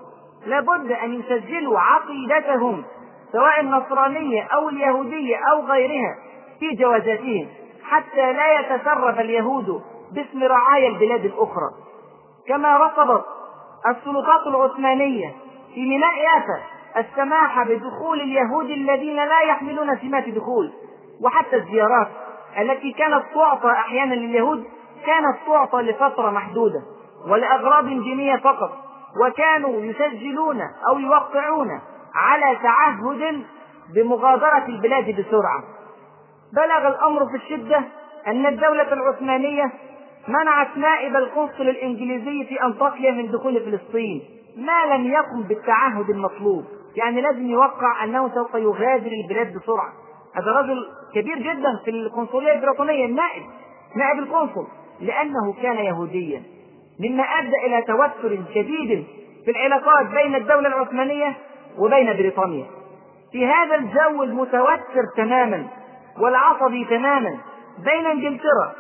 لابد 0.47 0.93
أن 0.93 1.15
يسجلوا 1.21 1.79
عقيدتهم 1.79 2.85
سواء 3.33 3.61
النصرانية 3.61 4.43
أو 4.43 4.69
اليهودية 4.69 5.37
أو 5.53 5.67
غيرها. 5.67 6.17
في 6.63 6.77
جوازاتهم 6.77 7.49
حتى 7.85 8.33
لا 8.33 8.61
يتسرب 8.61 9.21
اليهود 9.21 9.83
باسم 10.13 10.43
رعايا 10.43 10.89
البلاد 10.89 11.25
الأخرى. 11.25 11.71
كما 12.49 12.87
رفضت 12.87 13.25
السلطات 13.87 14.47
العثمانية 14.47 15.35
في 15.75 15.81
ميناء 15.81 16.15
يافا 16.19 16.61
السماح 16.97 17.63
بدخول 17.63 18.21
اليهود 18.21 18.71
الذين 18.71 19.17
لا 19.17 19.41
يحملون 19.41 19.99
سمات 19.99 20.29
دخول 20.29 20.73
وحتى 21.25 21.57
الزيارات 21.57 22.09
التي 22.59 22.93
كانت 22.93 23.23
تعطى 23.35 23.71
أحيانا 23.71 24.15
لليهود 24.15 24.65
كانت 25.07 25.37
تعطى 25.47 25.83
لفترة 25.83 26.31
محدودة 26.31 26.83
ولأغراض 27.29 27.85
دينية 27.87 28.37
فقط 28.37 28.73
وكانوا 29.25 29.81
يسجلون 29.81 30.61
أو 30.89 30.99
يوقعون 30.99 31.69
على 32.15 32.59
تعهد 32.63 33.45
بمغادرة 33.95 34.65
البلاد 34.69 35.21
بسرعة. 35.21 35.63
بلغ 36.53 36.89
الأمر 36.89 37.27
في 37.27 37.37
الشدة 37.37 37.85
أن 38.27 38.47
الدولة 38.47 38.93
العثمانية 38.93 39.73
منعت 40.29 40.77
نائب 40.77 41.17
القنصل 41.17 41.69
الإنجليزي 41.69 42.45
في 42.45 42.63
أنطاكيا 42.63 43.11
من 43.11 43.31
دخول 43.31 43.61
فلسطين 43.61 44.23
ما 44.57 44.95
لم 44.95 45.07
يقم 45.07 45.43
بالتعهد 45.49 46.11
المطلوب. 46.11 46.65
يعني 46.97 47.21
لازم 47.21 47.47
يوقع 47.47 48.05
أنه 48.05 48.35
سوف 48.35 48.55
يغادر 48.55 49.11
البلاد 49.13 49.55
بسرعة. 49.55 49.93
هذا 50.37 50.53
رجل 50.53 50.87
كبير 51.15 51.39
جدا 51.39 51.81
في 51.85 51.91
القنصلية 51.91 52.53
البريطانية 52.53 53.07
النائب 53.07 53.43
نائب 53.97 54.19
القنصل 54.19 54.67
لأنه 55.01 55.55
كان 55.63 55.77
يهوديا. 55.77 56.43
مما 57.01 57.23
أدى 57.23 57.67
إلى 57.67 57.83
توتر 57.83 58.39
شديد 58.55 59.05
في 59.45 59.51
العلاقات 59.51 60.07
بين 60.07 60.35
الدولة 60.35 60.69
العثمانية 60.69 61.37
وبين 61.79 62.07
بريطانيا. 62.13 62.67
في 63.33 63.47
هذا 63.47 63.75
الجو 63.75 64.23
المتوتر 64.23 65.05
تماما 65.17 65.67
والعصبي 66.21 66.85
تماما 66.85 67.39
بين 67.79 68.07
انجلترا 68.07 68.73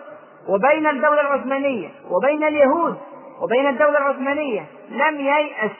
وبين 0.48 0.86
الدولة 0.86 1.20
العثمانية 1.20 1.88
وبين 2.10 2.44
اليهود 2.44 2.96
وبين 3.42 3.66
الدولة 3.68 3.98
العثمانية 3.98 4.66
لم 4.90 5.20
ييأس 5.20 5.70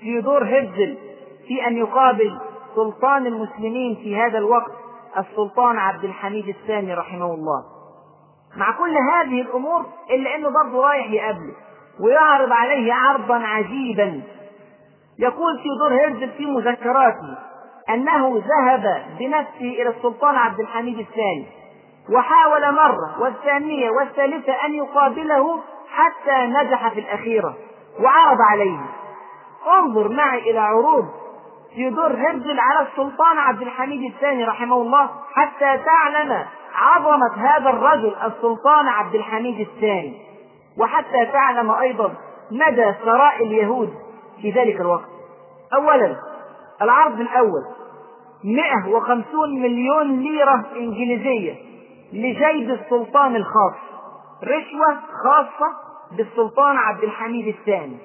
ثيودور 0.00 0.44
هرزل 0.44 0.98
في 1.48 1.66
أن 1.66 1.76
يقابل 1.76 2.38
سلطان 2.74 3.26
المسلمين 3.26 3.94
في 3.94 4.16
هذا 4.16 4.38
الوقت 4.38 4.72
السلطان 5.18 5.78
عبد 5.78 6.04
الحميد 6.04 6.48
الثاني 6.48 6.94
رحمه 6.94 7.34
الله. 7.34 7.62
مع 8.56 8.70
كل 8.78 8.96
هذه 8.96 9.40
الأمور 9.40 9.86
إلا 10.10 10.34
أنه 10.34 10.48
برضه 10.50 10.86
رايح 10.86 11.10
يقابله 11.10 11.54
ويعرض 12.00 12.52
عليه 12.52 12.92
عرضا 12.92 13.34
عجيبا. 13.34 14.22
يقول 15.18 15.60
ثيودور 15.62 16.00
هيرزل 16.00 16.30
في 16.30 16.46
مذكراته 16.46 17.38
أنه 17.90 18.42
ذهب 18.46 19.04
بنفسه 19.18 19.60
إلى 19.82 19.88
السلطان 19.88 20.36
عبد 20.36 20.60
الحميد 20.60 20.98
الثاني 20.98 21.46
وحاول 22.12 22.74
مرة 22.74 23.20
والثانية 23.20 23.90
والثالثة 23.90 24.52
أن 24.52 24.74
يقابله 24.74 25.60
حتى 25.90 26.46
نجح 26.46 26.88
في 26.88 27.00
الأخيرة 27.00 27.54
وعرض 28.00 28.38
عليه. 28.50 28.78
انظر 29.78 30.08
معي 30.08 30.50
إلى 30.50 30.58
عروض 30.58 31.08
ثيودور 31.74 32.12
هرزل 32.12 32.60
على 32.60 32.88
السلطان 32.88 33.38
عبد 33.38 33.62
الحميد 33.62 34.12
الثاني 34.12 34.44
رحمه 34.44 34.76
الله 34.76 35.10
حتى 35.32 35.78
تعلم 35.84 36.44
عظمة 36.74 37.34
هذا 37.36 37.70
الرجل 37.70 38.16
السلطان 38.26 38.88
عبد 38.88 39.14
الحميد 39.14 39.60
الثاني 39.60 40.22
وحتى 40.78 41.26
تعلم 41.32 41.70
أيضا 41.70 42.14
مدى 42.50 42.92
ثراء 43.04 43.42
اليهود 43.42 43.94
في 44.42 44.50
ذلك 44.50 44.80
الوقت. 44.80 45.08
أولا 45.74 46.16
العرض 46.82 47.20
الأول. 47.20 47.64
150 48.44 49.60
مليون 49.60 50.20
ليرة 50.20 50.66
إنجليزية 50.76 51.54
لجيب 52.12 52.70
السلطان 52.70 53.36
الخاص. 53.36 53.74
رشوة 54.44 54.96
خاصة 55.24 55.72
بالسلطان 56.16 56.76
عبد 56.76 57.04
الحميد 57.04 57.46
الثاني. 57.48 57.96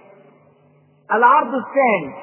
العرض 1.13 1.55
الثاني 1.55 2.13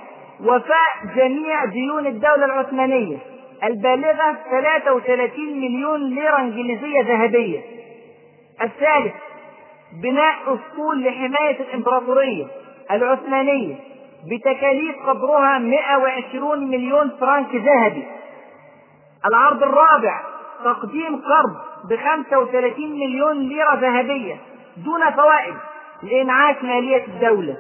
وفاء 0.41 1.15
جميع 1.17 1.65
ديون 1.65 2.07
الدولة 2.07 2.45
العثمانية 2.45 3.19
البالغة 3.65 4.37
33 4.51 5.61
مليون 5.61 6.01
ليرة 6.15 6.39
إنجليزية 6.39 7.01
ذهبية. 7.03 7.61
الثالث 8.63 9.15
بناء 10.03 10.35
أسطول 10.45 11.05
لحماية 11.05 11.61
الإمبراطورية 11.61 12.47
العثمانية 12.91 13.75
بتكاليف 14.27 14.97
قدرها 15.07 15.59
120 15.59 16.69
مليون 16.71 17.11
فرنك 17.21 17.55
ذهبي. 17.55 18.07
العرض 19.27 19.63
الرابع 19.63 20.21
تقديم 20.65 21.17
قرض 21.17 21.57
ب 21.91 21.97
35 21.97 22.91
مليون 22.91 23.39
ليرة 23.39 23.75
ذهبية 23.75 24.37
دون 24.77 25.11
فوائد 25.11 25.55
لإنعاش 26.03 26.57
مالية 26.63 27.05
الدولة. 27.07 27.57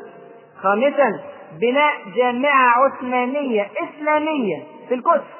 خامسا 0.63 1.21
بناء 1.61 1.93
جامعة 2.17 2.75
عثمانية 2.79 3.69
إسلامية 3.83 4.63
في 4.89 4.95
القدس. 4.95 5.31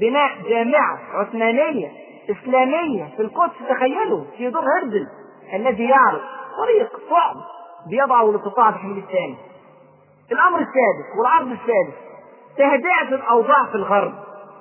بناء 0.00 0.30
جامعة 0.48 0.98
عثمانية 1.14 1.88
إسلامية 2.30 3.08
في 3.16 3.22
القدس. 3.22 3.54
تخيلوا 3.68 4.24
في 4.36 4.50
دور 4.50 4.62
هرزل 4.62 5.06
الذي 5.54 5.84
يعرف 5.84 6.22
طريق 6.58 6.90
صعب 7.10 7.36
بيضعه 7.90 8.30
الاستطاعة 8.30 8.70
بحمل 8.72 8.98
الثاني. 8.98 9.36
الأمر 10.32 10.58
السادس 10.58 11.18
والعرض 11.18 11.46
السادس 11.46 11.94
تهدئة 12.58 13.14
الأوضاع 13.14 13.64
في 13.66 13.74
الغرب 13.74 14.12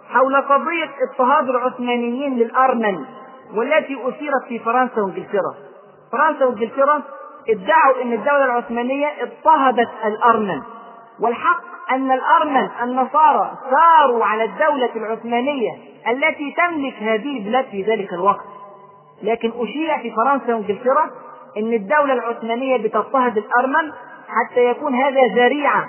حول 0.09 0.35
قضية 0.41 0.89
اضطهاد 1.09 1.49
العثمانيين 1.49 2.37
للأرمن 2.37 3.05
والتي 3.55 3.97
أثيرت 4.07 4.43
في 4.47 4.59
فرنسا 4.59 5.01
وإنجلترا. 5.01 5.55
فرنسا 6.11 6.45
وإنجلترا 6.45 7.01
ادعوا 7.49 8.01
أن 8.01 8.13
الدولة 8.13 8.45
العثمانية 8.45 9.07
اضطهدت 9.23 9.89
الأرمن 10.05 10.61
والحق 11.19 11.61
أن 11.91 12.11
الأرمن 12.11 12.69
النصارى 12.83 13.51
ثاروا 13.71 14.25
على 14.25 14.43
الدولة 14.43 14.89
العثمانية 14.95 15.71
التي 16.07 16.55
تملك 16.57 16.93
هذه 16.93 17.37
البلاد 17.37 17.65
في 17.65 17.81
ذلك 17.83 18.13
الوقت. 18.13 18.45
لكن 19.23 19.51
أشيع 19.55 19.97
في 20.01 20.11
فرنسا 20.15 20.53
وإنجلترا 20.55 21.09
أن 21.57 21.73
الدولة 21.73 22.13
العثمانية 22.13 22.77
بتضطهد 22.77 23.37
الأرمن 23.37 23.91
حتى 24.31 24.65
يكون 24.65 24.95
هذا 24.95 25.21
ذريعة 25.35 25.85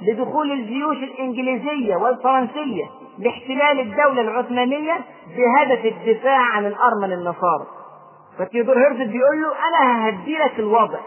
لدخول 0.00 0.52
الجيوش 0.52 0.96
الإنجليزية 0.96 1.96
والفرنسية 1.96 2.84
لاحتلال 3.18 3.80
الدولة 3.80 4.20
العثمانية 4.20 5.00
بهدف 5.36 5.84
الدفاع 5.84 6.40
عن 6.40 6.66
الأرمن 6.66 7.12
النصارى. 7.12 7.66
فتيودور 8.38 8.78
هيرزل 8.78 9.06
بيقول 9.12 9.42
له 9.42 9.48
أنا 9.68 10.08
ههدي 10.08 10.38
لك 10.38 10.58
الوضع 10.58 10.98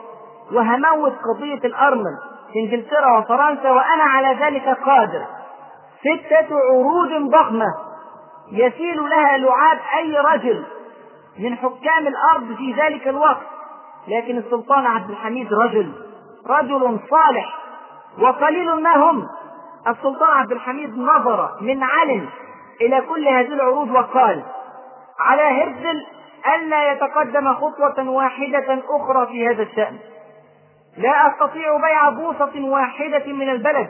وهموت 0.51 1.13
قضية 1.13 1.67
الأرمن 1.67 2.15
في 2.53 2.59
إنجلترا 2.59 3.17
وفرنسا 3.17 3.71
وأنا 3.71 4.03
على 4.03 4.45
ذلك 4.45 4.67
قادر. 4.67 5.25
ستة 6.01 6.55
عروض 6.55 7.29
ضخمة 7.29 7.67
يسيل 8.51 8.97
لها 9.09 9.37
لعاب 9.37 9.77
أي 9.97 10.17
رجل 10.17 10.63
من 11.39 11.55
حكام 11.55 12.07
الأرض 12.07 12.55
في 12.57 12.73
ذلك 12.73 13.07
الوقت. 13.07 13.47
لكن 14.07 14.37
السلطان 14.37 14.85
عبد 14.85 15.09
الحميد 15.09 15.53
رجل 15.53 15.91
رجل 16.47 16.99
صالح 17.09 17.59
وقليل 18.19 18.83
ما 18.83 18.95
هم. 18.95 19.27
السلطان 19.87 20.37
عبد 20.37 20.51
الحميد 20.51 20.97
نظر 20.97 21.57
من 21.61 21.83
علم 21.83 22.29
إلى 22.81 23.01
كل 23.01 23.27
هذه 23.27 23.53
العروض 23.53 23.91
وقال 23.91 24.43
على 25.19 25.41
هرزل 25.41 26.05
ألا 26.55 26.91
يتقدم 26.91 27.53
خطوة 27.53 28.09
واحدة 28.09 28.79
أخرى 28.89 29.27
في 29.27 29.47
هذا 29.47 29.63
الشأن. 29.63 29.97
لا 30.97 31.27
أستطيع 31.27 31.77
بيع 31.77 32.09
بوصة 32.09 32.63
واحدة 32.63 33.33
من 33.33 33.49
البلد 33.49 33.89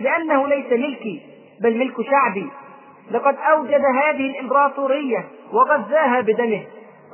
لأنه 0.00 0.46
ليس 0.46 0.72
ملكي 0.72 1.22
بل 1.62 1.78
ملك 1.78 1.94
شعبي. 2.10 2.50
لقد 3.10 3.36
أوجد 3.36 3.82
هذه 3.84 4.30
الإمبراطورية 4.30 5.28
وغزاها 5.52 6.20
بدمه 6.20 6.66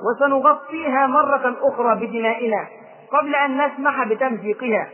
وسنغطيها 0.06 1.06
مرة 1.06 1.56
أخرى 1.62 1.94
بدمائنا. 1.94 2.66
قبل 3.12 3.34
أن 3.34 3.66
نسمح 3.66 4.04
بتمزيقها. 4.08 4.88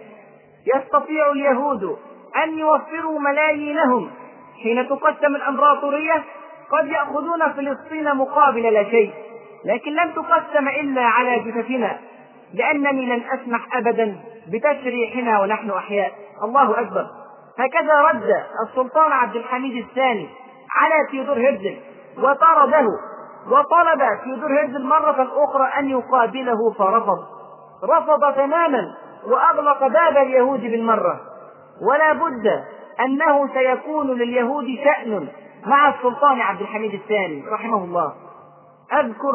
يستطيع 0.74 1.32
اليهود 1.32 1.96
أن 2.44 2.58
يوفروا 2.58 3.20
ملايينهم 3.20 4.10
حين 4.62 4.88
تقسم 4.88 5.36
الإمبراطورية 5.36 6.24
قد 6.70 6.86
يأخذون 6.88 7.52
فلسطين 7.56 8.16
مقابل 8.16 8.62
لا 8.62 8.84
شيء 8.84 9.12
لكن 9.64 9.92
لن 9.92 10.14
تقسم 10.14 10.68
إلا 10.68 11.02
على 11.02 11.38
جثثنا 11.38 11.98
لأنني 12.54 13.06
لن 13.06 13.22
أسمح 13.32 13.76
أبدا 13.76 14.16
بتشريحنا 14.48 15.40
ونحن 15.40 15.70
أحياء. 15.70 16.12
الله 16.42 16.80
أكبر. 16.80 17.06
هكذا 17.58 18.00
رد 18.00 18.30
السلطان 18.68 19.12
عبد 19.12 19.36
الحميد 19.36 19.84
الثاني 19.84 20.28
على 20.76 20.94
تيودور 21.10 21.36
هرزل 21.36 21.76
وطرده 22.18 22.86
وطلب 23.46 24.02
تيودور 24.24 24.60
هرزل 24.60 24.86
مرة 24.86 25.28
أخرى 25.44 25.68
أن 25.78 25.90
يقابله 25.90 26.72
فرفض. 26.78 27.35
رفض 27.90 28.34
تماما 28.34 28.94
وأغلق 29.26 29.86
باب 29.86 30.16
اليهود 30.16 30.60
بالمرة. 30.60 31.20
ولا 31.88 32.12
بد 32.12 32.64
أنه 33.00 33.48
سيكون 33.54 34.10
لليهود 34.10 34.66
شأن 34.84 35.28
مع 35.66 35.88
السلطان 35.88 36.40
عبد 36.40 36.60
الحميد 36.60 36.94
الثاني 36.94 37.44
رحمه 37.52 37.84
الله. 37.84 38.12
أذكر 38.92 39.32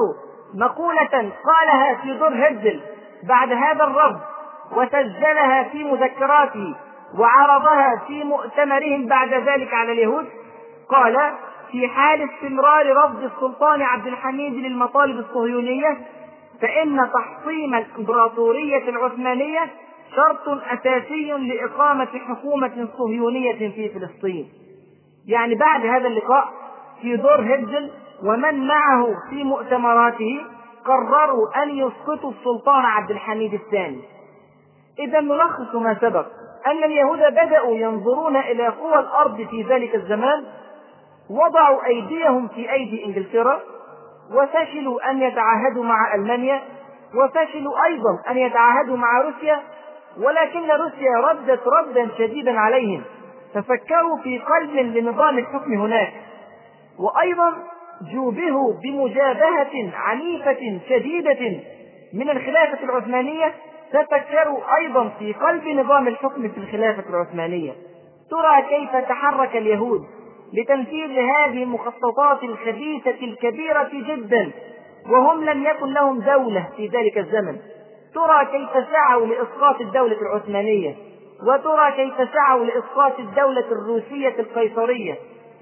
مقولة 0.56 1.32
قالها 1.46 2.02
تيودور 2.04 2.30
هرزل 2.30 2.82
بعد 3.24 3.52
هذا 3.52 3.84
الرفض 3.84 4.20
وسجلها 4.72 5.64
في 5.64 5.84
مذكراته 5.84 6.76
وعرضها 7.20 8.02
في 8.08 8.24
مؤتمرهم 8.24 9.08
بعد 9.08 9.34
ذلك 9.34 9.74
على 9.74 9.92
اليهود. 9.92 10.26
قال 10.90 11.18
في 11.72 11.88
حال 11.88 12.30
استمرار 12.30 12.98
رفض 12.98 13.24
السلطان 13.24 13.82
عبد 13.82 14.08
الحميد 14.08 14.54
للمطالب 14.54 15.20
الصهيونية 15.20 15.98
فإن 16.62 17.10
تحطيم 17.14 17.76
الإمبراطورية 17.76 18.90
العثمانية 18.90 19.70
شرط 20.16 20.48
أساسي 20.48 21.32
لإقامة 21.32 22.06
حكومة 22.06 22.88
صهيونية 22.98 23.70
في 23.70 23.90
فلسطين. 23.90 24.50
يعني 25.28 25.56
بعد 25.56 25.86
هذا 25.86 26.08
اللقاء 26.08 26.50
في 27.02 27.16
دور 27.16 27.42
هيدزل 27.42 27.92
ومن 28.24 28.68
معه 28.68 29.08
في 29.30 29.44
مؤتمراته 29.44 30.42
قرروا 30.86 31.64
أن 31.64 31.70
يسقطوا 31.70 32.32
السلطان 32.32 32.86
عبد 32.86 33.12
الحميد 33.12 33.54
الثاني. 33.54 34.02
إذا 35.00 35.20
نلخص 35.22 35.76
ما 35.76 35.98
سبق 36.02 36.26
أن 36.68 36.84
اليهود 36.84 37.20
بدأوا 37.20 37.76
ينظرون 37.76 38.36
إلى 38.38 38.68
قوى 38.68 39.00
الأرض 39.00 39.48
في 39.52 39.62
ذلك 39.64 39.96
الزمان 39.96 40.44
وضعوا 41.30 41.86
أيديهم 41.86 42.48
في 42.48 42.72
أيدي 42.72 43.06
إنجلترا 43.06 43.60
وفشلوا 44.34 45.12
أن 45.12 45.22
يتعاهدوا 45.22 45.84
مع 45.84 46.16
ألمانيا 46.16 46.62
وفشلوا 47.16 47.86
أيضا 47.86 48.20
أن 48.30 48.38
يتعاهدوا 48.38 48.98
مع 48.98 49.22
روسيا 49.22 49.60
ولكن 50.18 50.72
روسيا 50.72 51.18
ردت 51.30 51.68
ردا 51.68 52.10
شديدا 52.18 52.60
عليهم. 52.60 53.02
ففكروا 53.54 54.18
في 54.24 54.40
قلب 54.40 54.76
لنظام 54.76 55.38
الحكم 55.38 55.74
هناك. 55.74 56.14
وأيضا 57.00 57.54
جوبهوا 58.14 58.74
بمجابهة 58.84 59.92
عنيفة 59.94 60.80
شديدة 60.90 61.60
من 62.14 62.30
الخلافة 62.30 62.84
العثمانية. 62.84 63.54
تفكروا 63.94 64.60
أيضا 64.78 65.10
في 65.20 65.34
قلب 65.34 65.68
نظام 65.68 66.08
الحكم 66.08 66.50
في 66.50 66.58
الخلافة 66.58 67.04
العثمانية. 67.10 67.72
ترى 68.32 68.62
كيف 68.70 68.96
تحرك 68.96 69.56
اليهود 69.56 70.02
لتنفيذ 70.54 71.10
هذه 71.10 71.64
المخططات 71.64 72.44
الخبيثة 72.44 73.24
الكبيرة 73.24 73.90
جدا 73.94 74.52
وهم 75.10 75.44
لم 75.44 75.64
يكن 75.64 75.94
لهم 75.94 76.20
دولة 76.20 76.70
في 76.78 76.88
ذلك 76.88 77.18
الزمن. 77.18 77.58
ترى 78.16 78.46
كيف 78.46 78.88
سعوا 78.92 79.26
لإسقاط 79.26 79.82
الدولة 79.82 80.18
العثمانية 80.22 80.96
وترى 81.48 81.92
كيف 81.92 82.30
سعوا 82.34 82.66
لإسقاط 82.66 83.20
الدولة 83.20 83.66
الروسية 83.72 84.36
القيصرية 84.40 85.16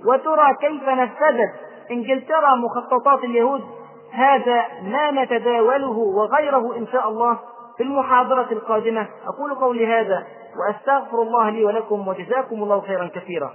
وترى 0.06 0.56
كيف 0.62 0.90
نفذت 0.90 1.54
إنجلترا 1.92 2.56
مخططات 2.56 3.24
اليهود. 3.24 3.62
هذا 4.12 4.66
ما 4.84 5.12
نتداوله 5.12 5.98
وغيره 5.98 6.78
إن 6.78 6.88
شاء 6.88 7.10
الله 7.10 7.40
في 7.78 7.84
المحاضرة 7.84 8.48
القادمة. 8.52 9.08
أقول 9.28 9.56
قولي 9.56 9.88
هذا 9.88 10.28
وأستغفر 10.60 11.22
الله 11.22 11.50
لي 11.50 11.66
ولكم 11.66 12.08
وجزاكم 12.08 12.64
الله 12.64 12.82
خيرا 12.82 13.08
كثيرا. 13.16 13.54